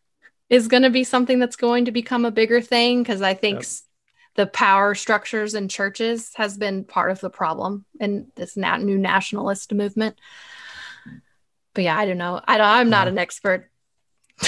is 0.51 0.68
going 0.68 0.82
to 0.82 0.90
be 0.90 1.05
something 1.05 1.38
that's 1.38 1.57
going 1.57 1.86
to 1.86 1.92
become 1.92 2.24
a 2.24 2.30
bigger 2.30 2.61
thing 2.61 3.03
because 3.03 3.22
I 3.22 3.34
think 3.34 3.61
yep. 3.61 3.66
the 4.36 4.47
power 4.47 4.95
structures 4.95 5.55
in 5.55 5.68
churches 5.68 6.32
has 6.34 6.57
been 6.57 6.84
part 6.84 7.11
of 7.11 7.20
the 7.20 7.30
problem 7.30 7.84
in 7.99 8.28
this 8.36 8.57
na- 8.57 8.76
new 8.76 8.99
nationalist 8.99 9.72
movement. 9.72 10.18
But 11.72 11.84
yeah, 11.84 11.99
I 11.99 12.07
don't 12.07 12.18
know. 12.18 12.40
I 12.47 12.59
don't, 12.59 12.66
I'm 12.66 12.90
not 12.90 13.09
an 13.09 13.18
expert. 13.18 13.70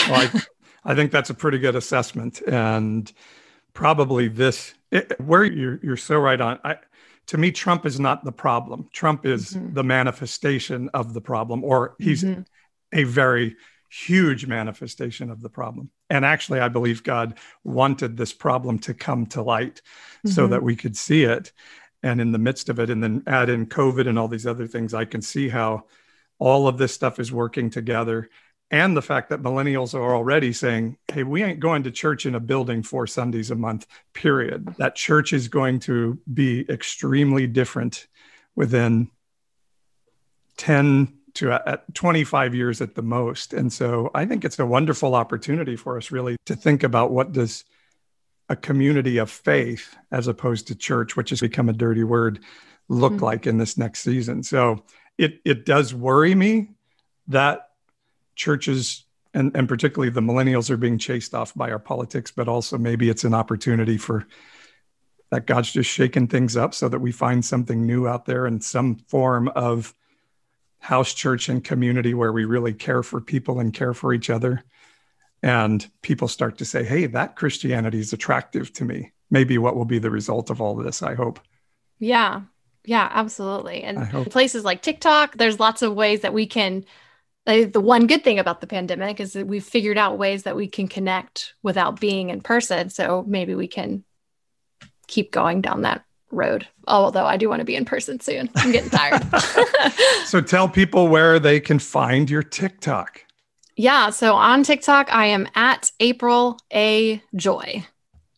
well, 0.09 0.29
I, 0.33 0.43
I, 0.93 0.95
think 0.95 1.11
that's 1.11 1.31
a 1.31 1.35
pretty 1.35 1.59
good 1.59 1.75
assessment, 1.75 2.41
and 2.43 3.13
probably 3.73 4.29
this 4.29 4.75
it, 4.93 5.21
where 5.21 5.45
you're 5.45 5.81
you're 5.83 5.97
so 5.97 6.19
right 6.19 6.41
on. 6.41 6.61
I, 6.63 6.77
to 7.27 7.39
me, 7.39 7.51
Trump 7.51 7.85
is 7.85 7.99
not 7.99 8.25
the 8.25 8.31
problem. 8.31 8.89
Trump 8.93 9.27
is 9.27 9.55
mm-hmm. 9.55 9.75
the 9.75 9.83
manifestation 9.83 10.89
of 10.95 11.15
the 11.15 11.21
problem, 11.21 11.65
or 11.65 11.97
he's 11.99 12.23
mm-hmm. 12.23 12.43
a 12.93 13.03
very 13.03 13.57
huge 13.89 14.47
manifestation 14.47 15.31
of 15.31 15.41
the 15.41 15.49
problem. 15.49 15.91
And 16.11 16.25
actually, 16.25 16.61
I 16.61 16.69
believe 16.69 17.03
God 17.03 17.39
wanted 17.65 18.17
this 18.17 18.33
problem 18.33 18.79
to 18.81 18.95
come 18.95 19.27
to 19.27 19.43
light 19.43 19.83
mm-hmm. 20.19 20.31
so 20.31 20.47
that 20.49 20.63
we 20.63 20.77
could 20.77 20.97
see 20.97 21.25
it. 21.25 21.53
And 22.03 22.21
in 22.21 22.33
the 22.33 22.39
midst 22.39 22.69
of 22.69 22.79
it, 22.79 22.91
and 22.91 23.03
then 23.03 23.23
add 23.27 23.49
in 23.49 23.67
COVID 23.67 24.09
and 24.09 24.19
all 24.19 24.29
these 24.29 24.47
other 24.47 24.67
things, 24.67 24.95
I 24.95 25.05
can 25.05 25.23
see 25.23 25.49
how 25.49 25.85
all 26.39 26.69
of 26.69 26.79
this 26.79 26.93
stuff 26.93 27.19
is 27.19 27.33
working 27.33 27.71
together. 27.71 28.29
and 28.71 28.97
the 28.97 29.03
fact 29.03 29.29
that 29.29 29.43
millennials 29.43 29.95
are 29.95 30.15
already 30.15 30.53
saying, 30.53 30.97
hey, 31.13 31.23
we 31.23 31.43
ain't 31.43 31.61
going 31.61 31.85
to 31.85 31.91
church 31.91 32.27
in 32.27 32.35
a 32.35 32.41
building 32.41 32.83
four 32.83 33.07
Sundays 33.07 33.51
a 33.51 33.55
month, 33.55 33.87
period. 34.13 34.75
That 34.79 34.97
church 34.97 35.33
is 35.33 35.47
going 35.47 35.81
to 35.81 36.19
be 36.33 36.67
extremely 36.69 37.47
different 37.47 38.09
within 38.57 39.11
10 40.57 41.16
to 41.37 41.53
uh, 41.53 41.77
25 41.95 42.55
years 42.55 42.81
at 42.81 42.95
the 42.95 43.03
most. 43.03 43.53
And 43.53 43.73
so 43.73 44.11
I 44.15 44.27
think 44.27 44.45
it's 44.45 44.59
a 44.59 44.67
wonderful 44.67 45.15
opportunity 45.15 45.77
for 45.77 45.97
us 45.97 46.11
really 46.11 46.37
to 46.47 46.57
think 46.57 46.83
about 46.83 47.11
what 47.11 47.33
does 47.33 47.65
a 48.49 48.57
community 48.57 49.19
of 49.19 49.31
faith 49.31 49.97
as 50.11 50.29
opposed 50.29 50.69
to 50.69 50.75
church, 50.75 51.17
which 51.17 51.31
has 51.31 51.41
become 51.41 51.69
a 51.69 51.73
dirty 51.73 52.05
word, 52.05 52.41
look 52.89 53.15
mm-hmm. 53.15 53.25
like 53.25 53.47
in 53.47 53.59
this 53.59 53.77
next 53.77 54.01
season. 54.01 54.43
So 54.43 54.85
it 55.19 55.41
it 55.45 55.65
does 55.67 55.95
worry 55.95 56.35
me 56.35 56.71
that 57.29 57.71
churches 58.35 59.05
and, 59.35 59.55
and 59.55 59.69
particularly 59.69 60.11
the 60.11 60.21
millennials 60.21 60.71
are 60.71 60.77
being 60.77 60.99
chased 60.99 61.35
off 61.35 61.55
by 61.55 61.71
our 61.71 61.79
politics, 61.79 62.31
but 62.31 62.49
also 62.49 62.79
maybe 62.79 63.11
it's 63.11 63.25
an 63.25 63.35
opportunity 63.35 63.99
for 63.99 64.27
that 65.31 65.47
God's 65.47 65.73
just 65.73 65.91
shaking 65.91 66.29
things 66.29 66.57
up 66.57 66.73
so 66.73 66.89
that 66.89 67.01
we 67.01 67.13
find 67.13 67.45
something 67.45 67.85
new 67.85 68.07
out 68.09 68.25
there 68.25 68.47
in 68.47 68.61
some 68.61 68.97
form 69.09 69.49
of 69.49 69.93
house 70.87 71.13
church 71.13 71.49
and 71.49 71.65
community 71.65 72.15
where 72.15 72.33
we 72.33 72.45
really 72.45 72.73
care 72.73 73.03
for 73.03 73.21
people 73.21 73.59
and 73.59 73.75
care 73.75 73.93
for 73.93 74.15
each 74.15 74.31
other. 74.31 74.63
And 75.43 75.85
people 76.01 76.29
start 76.29 76.59
to 76.59 76.65
say, 76.65 76.85
hey, 76.85 77.07
that 77.07 77.35
Christianity 77.35 77.99
is 77.99 78.13
attractive 78.13 78.73
to 78.75 78.85
me. 78.85 79.11
Maybe 79.29 79.59
what 79.59 79.75
will 79.75 79.85
be 79.85 79.99
the 79.99 80.13
result 80.13 80.49
of 80.49 80.61
all 80.61 80.77
this, 80.77 81.03
I 81.03 81.15
hope. 81.15 81.41
Yeah. 81.99 82.43
Yeah, 82.85 83.09
absolutely. 83.11 83.83
And 83.83 84.31
places 84.31 84.65
like 84.65 84.81
TikTok, 84.81 85.37
there's 85.37 85.59
lots 85.59 85.83
of 85.83 85.93
ways 85.93 86.21
that 86.21 86.33
we 86.33 86.47
can. 86.47 86.85
Uh, 87.49 87.65
the 87.65 87.81
one 87.81 88.07
good 88.07 88.23
thing 88.23 88.39
about 88.39 88.61
the 88.61 88.69
pandemic 88.69 89.19
is 89.19 89.33
that 89.33 89.49
we've 89.49 89.65
figured 89.65 89.99
out 89.99 90.19
ways 90.19 90.45
that 90.45 90.55
we 90.55 90.69
can 90.69 90.87
connect 90.87 91.55
without 91.65 91.99
being 91.99 92.31
in 92.31 92.43
person. 92.43 92.91
So 92.91 93.25
maybe 93.27 93.57
we 93.57 93.67
can 93.67 94.05
keep 95.09 95.33
going 95.33 95.63
down 95.63 95.83
that 95.83 96.06
road. 96.31 96.67
Although 96.87 97.25
I 97.25 97.37
do 97.37 97.49
want 97.49 97.61
to 97.61 97.65
be 97.65 97.77
in 97.77 97.85
person 97.85 98.21
soon. 98.21 98.51
I'm 98.57 98.73
getting 98.73 98.91
tired. 98.91 99.23
so 100.25 100.41
tell 100.41 100.69
people 100.69 101.09
where 101.09 101.39
they 101.39 101.61
can 101.61 101.79
find 101.79 102.29
your 102.29 102.43
TikTok. 102.43 103.25
Yeah. 103.77 104.11
So 104.11 104.35
on 104.35 104.63
TikTok, 104.63 105.13
I 105.13 105.27
am 105.27 105.49
at 105.55 105.91
April 106.01 106.59
A 106.73 107.23
Joy 107.35 107.87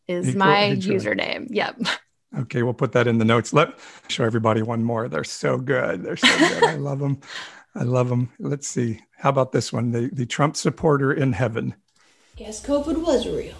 is 0.09 0.28
April 0.28 0.39
my 0.39 0.76
username. 0.76 1.47
Yep. 1.51 1.80
Okay, 2.41 2.62
we'll 2.62 2.74
put 2.74 2.93
that 2.93 3.07
in 3.07 3.18
the 3.18 3.24
notes. 3.24 3.53
Let 3.53 3.78
show 4.09 4.24
everybody 4.24 4.62
one 4.62 4.84
more. 4.84 5.09
They're 5.09 5.24
so 5.24 5.57
good. 5.57 6.03
They're 6.03 6.16
so 6.16 6.39
good. 6.39 6.64
I 6.64 6.74
love 6.74 6.99
them. 6.99 7.20
I 7.74 7.84
love 7.84 8.09
them. 8.09 8.30
Let's 8.39 8.68
see. 8.68 9.01
How 9.16 9.30
about 9.30 9.53
this 9.53 9.72
one? 9.72 9.93
The 9.93 10.11
the 10.12 10.26
Trump 10.26 10.57
supporter 10.57 11.12
in 11.12 11.32
heaven. 11.32 11.74
Guess 12.36 12.64
COVID 12.66 13.03
was 13.03 13.26
real. 13.26 13.57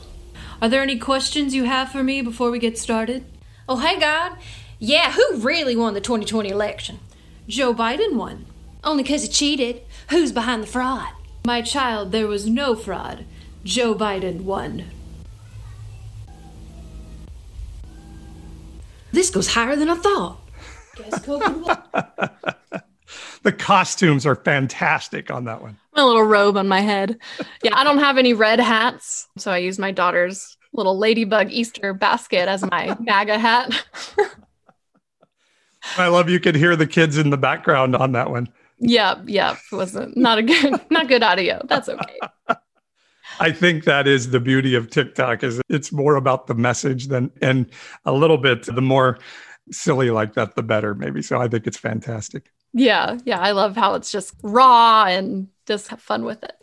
Are 0.61 0.68
there 0.68 0.83
any 0.83 0.99
questions 0.99 1.55
you 1.55 1.64
have 1.64 1.91
for 1.91 2.03
me 2.03 2.20
before 2.20 2.51
we 2.51 2.59
get 2.59 2.76
started? 2.76 3.24
Oh, 3.69 3.77
hey, 3.77 4.01
God. 4.01 4.39
Yeah, 4.79 5.12
who 5.12 5.37
really 5.41 5.77
won 5.77 5.93
the 5.93 6.01
2020 6.01 6.49
election? 6.49 7.01
Joe 7.47 7.75
Biden 7.75 8.14
won. 8.14 8.47
Only 8.83 9.03
because 9.03 9.23
he 9.23 9.29
cheated. 9.29 9.83
Who's 10.09 10.33
behind 10.33 10.62
the 10.62 10.66
fraud? 10.66 11.09
My 11.45 11.61
child, 11.61 12.11
there 12.11 12.27
was 12.27 12.49
no 12.49 12.75
fraud. 12.75 13.27
Joe 13.64 13.95
Biden 13.95 14.43
won. 14.43 14.85
This 19.12 19.29
goes 19.31 19.49
higher 19.49 19.77
than 19.77 19.91
I 19.91 19.97
thought. 19.97 20.39
Guess 20.97 21.27
COVID 21.27 22.83
the 23.43 23.53
costumes 23.53 24.25
are 24.25 24.37
fantastic 24.37 25.31
on 25.31 25.45
that 25.45 25.61
one. 25.61 25.77
My 25.95 26.03
little 26.03 26.23
robe 26.23 26.57
on 26.57 26.69
my 26.69 26.81
head. 26.81 27.19
Yeah, 27.62 27.73
I 27.75 27.85
don't 27.85 27.99
have 27.99 28.19
any 28.19 28.33
red 28.33 28.61
hats, 28.61 29.29
so 29.37 29.51
I 29.51 29.59
use 29.59 29.79
my 29.79 29.91
daughter's 29.91 30.58
little 30.73 30.99
ladybug 30.99 31.51
Easter 31.51 31.95
basket 31.95 32.49
as 32.49 32.62
my 32.62 32.97
MAGA 33.01 33.39
hat. 33.39 33.85
I 35.97 36.09
love 36.09 36.29
you 36.29 36.41
could 36.41 36.57
hear 36.57 36.77
the 36.77 36.87
kids 36.87 37.19
in 37.19 37.31
the 37.31 37.39
background 37.39 37.97
on 37.97 38.12
that 38.12 38.31
one. 38.31 38.49
Yep, 38.81 39.23
yep. 39.27 39.59
It 39.73 39.75
wasn't 39.75 40.16
not 40.16 40.39
a 40.39 40.43
good 40.43 40.81
not 40.91 41.09
good 41.09 41.23
audio. 41.23 41.61
That's 41.64 41.89
okay. 41.89 42.19
I 43.41 43.53
think 43.53 43.85
that 43.85 44.09
is 44.09 44.31
the 44.31 44.41
beauty 44.41 44.75
of 44.75 44.91
TikTok 44.91 45.43
is 45.45 45.61
it's 45.69 45.93
more 45.93 46.16
about 46.16 46.47
the 46.47 46.55
message 46.55 47.07
than 47.09 47.31
and 47.41 47.66
a 48.05 48.12
little 48.12 48.39
bit 48.39 48.64
the 48.64 48.83
more 48.83 49.19
silly 49.71 50.11
like 50.11 50.35
that 50.35 50.57
the 50.57 50.62
better 50.62 50.95
maybe. 50.95 51.23
So 51.23 51.41
I 51.41 51.49
think 51.49 51.66
it's 51.66 51.77
fantastic. 51.77 52.51
Yeah, 52.73 53.19
yeah, 53.25 53.41
I 53.41 53.53
love 53.53 53.77
how 53.77 53.95
it's 53.95 54.11
just 54.11 54.35
raw 54.43 55.05
and 55.05 55.49
just 55.69 55.89
have 55.89 56.01
fun 56.01 56.25
with 56.25 56.43
it. 56.43 56.55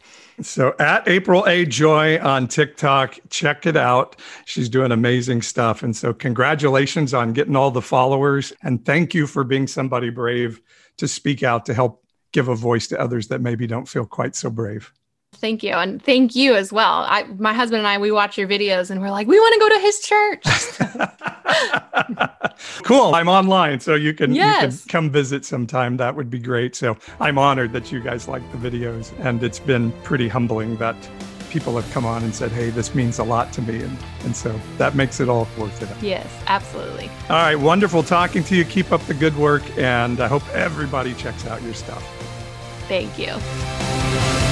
So 0.42 0.76
at 0.80 1.08
April 1.08 1.46
A 1.48 1.64
Joy 1.66 2.20
on 2.20 2.48
TikTok, 2.48 3.18
check 3.30 3.66
it 3.66 3.78
out. 3.78 4.20
She's 4.46 4.68
doing 4.68 4.92
amazing 4.92 5.44
stuff. 5.44 5.84
And 5.84 5.96
so 5.96 6.14
congratulations 6.14 7.14
on 7.14 7.32
getting 7.32 7.56
all 7.56 7.72
the 7.72 7.82
followers. 7.82 8.52
And 8.64 8.84
thank 8.84 9.14
you 9.14 9.28
for 9.28 9.44
being 9.44 9.68
somebody 9.68 10.10
brave 10.10 10.60
to 10.98 11.08
speak 11.08 11.44
out 11.44 11.66
to 11.68 11.74
help 11.74 12.04
give 12.34 12.50
a 12.50 12.56
voice 12.56 12.88
to 12.88 13.00
others 13.00 13.30
that 13.30 13.40
maybe 13.40 13.68
don't 13.68 13.88
feel 13.88 14.06
quite 14.06 14.36
so 14.36 14.50
brave. 14.50 14.92
Thank 15.36 15.64
you. 15.64 15.74
And 15.74 16.02
thank 16.04 16.36
you 16.36 16.56
as 16.56 16.72
well. 16.74 17.06
I, 17.08 17.24
my 17.38 17.54
husband 17.54 17.80
and 17.80 17.88
I, 17.88 17.98
we 17.98 18.12
watch 18.12 18.38
your 18.38 18.48
videos 18.48 18.90
and 18.90 19.02
we're 19.02 19.12
like, 19.12 19.28
we 19.28 19.40
want 19.40 19.54
to 19.54 19.60
go 19.60 19.70
to 19.70 19.80
his 19.80 20.00
church. 20.00 20.44
cool. 22.84 23.16
I'm 23.16 23.28
online. 23.28 23.80
So 23.80 23.96
you 23.96 24.14
can, 24.14 24.34
yes. 24.34 24.62
you 24.62 24.70
can 24.70 24.90
come 24.90 25.10
visit 25.10 25.46
sometime. 25.46 25.98
That 25.98 26.16
would 26.16 26.30
be 26.30 26.40
great. 26.40 26.76
So 26.76 26.98
I'm 27.20 27.38
honored 27.38 27.74
that 27.74 27.92
you 27.92 28.00
guys 28.00 28.28
like 28.28 28.44
the 28.52 28.58
videos. 28.58 29.14
And 29.20 29.44
it's 29.44 29.60
been 29.60 29.92
pretty 30.04 30.28
humbling 30.28 30.78
that 30.78 30.96
people 31.50 31.76
have 31.80 31.90
come 31.94 32.06
on 32.06 32.22
and 32.24 32.36
said, 32.36 32.52
hey, 32.52 32.70
this 32.70 32.94
means 32.94 33.20
a 33.20 33.24
lot 33.24 33.54
to 33.54 33.62
me. 33.62 33.82
And, 33.82 33.98
and 34.26 34.36
so 34.36 34.60
that 34.78 34.96
makes 34.96 35.22
it 35.22 35.30
all 35.30 35.48
worth 35.58 35.82
it. 35.82 36.04
Yes, 36.04 36.28
absolutely. 36.48 37.10
All 37.30 37.38
right. 37.38 37.56
Wonderful 37.56 38.04
talking 38.04 38.44
to 38.44 38.56
you. 38.56 38.66
Keep 38.66 38.92
up 38.92 39.02
the 39.04 39.14
good 39.14 39.38
work. 39.38 39.64
And 39.78 40.20
I 40.20 40.28
hope 40.28 40.48
everybody 40.50 41.14
checks 41.14 41.46
out 41.46 41.62
your 41.64 41.74
stuff. 41.74 42.04
Thank 42.88 43.18
you. 43.18 44.45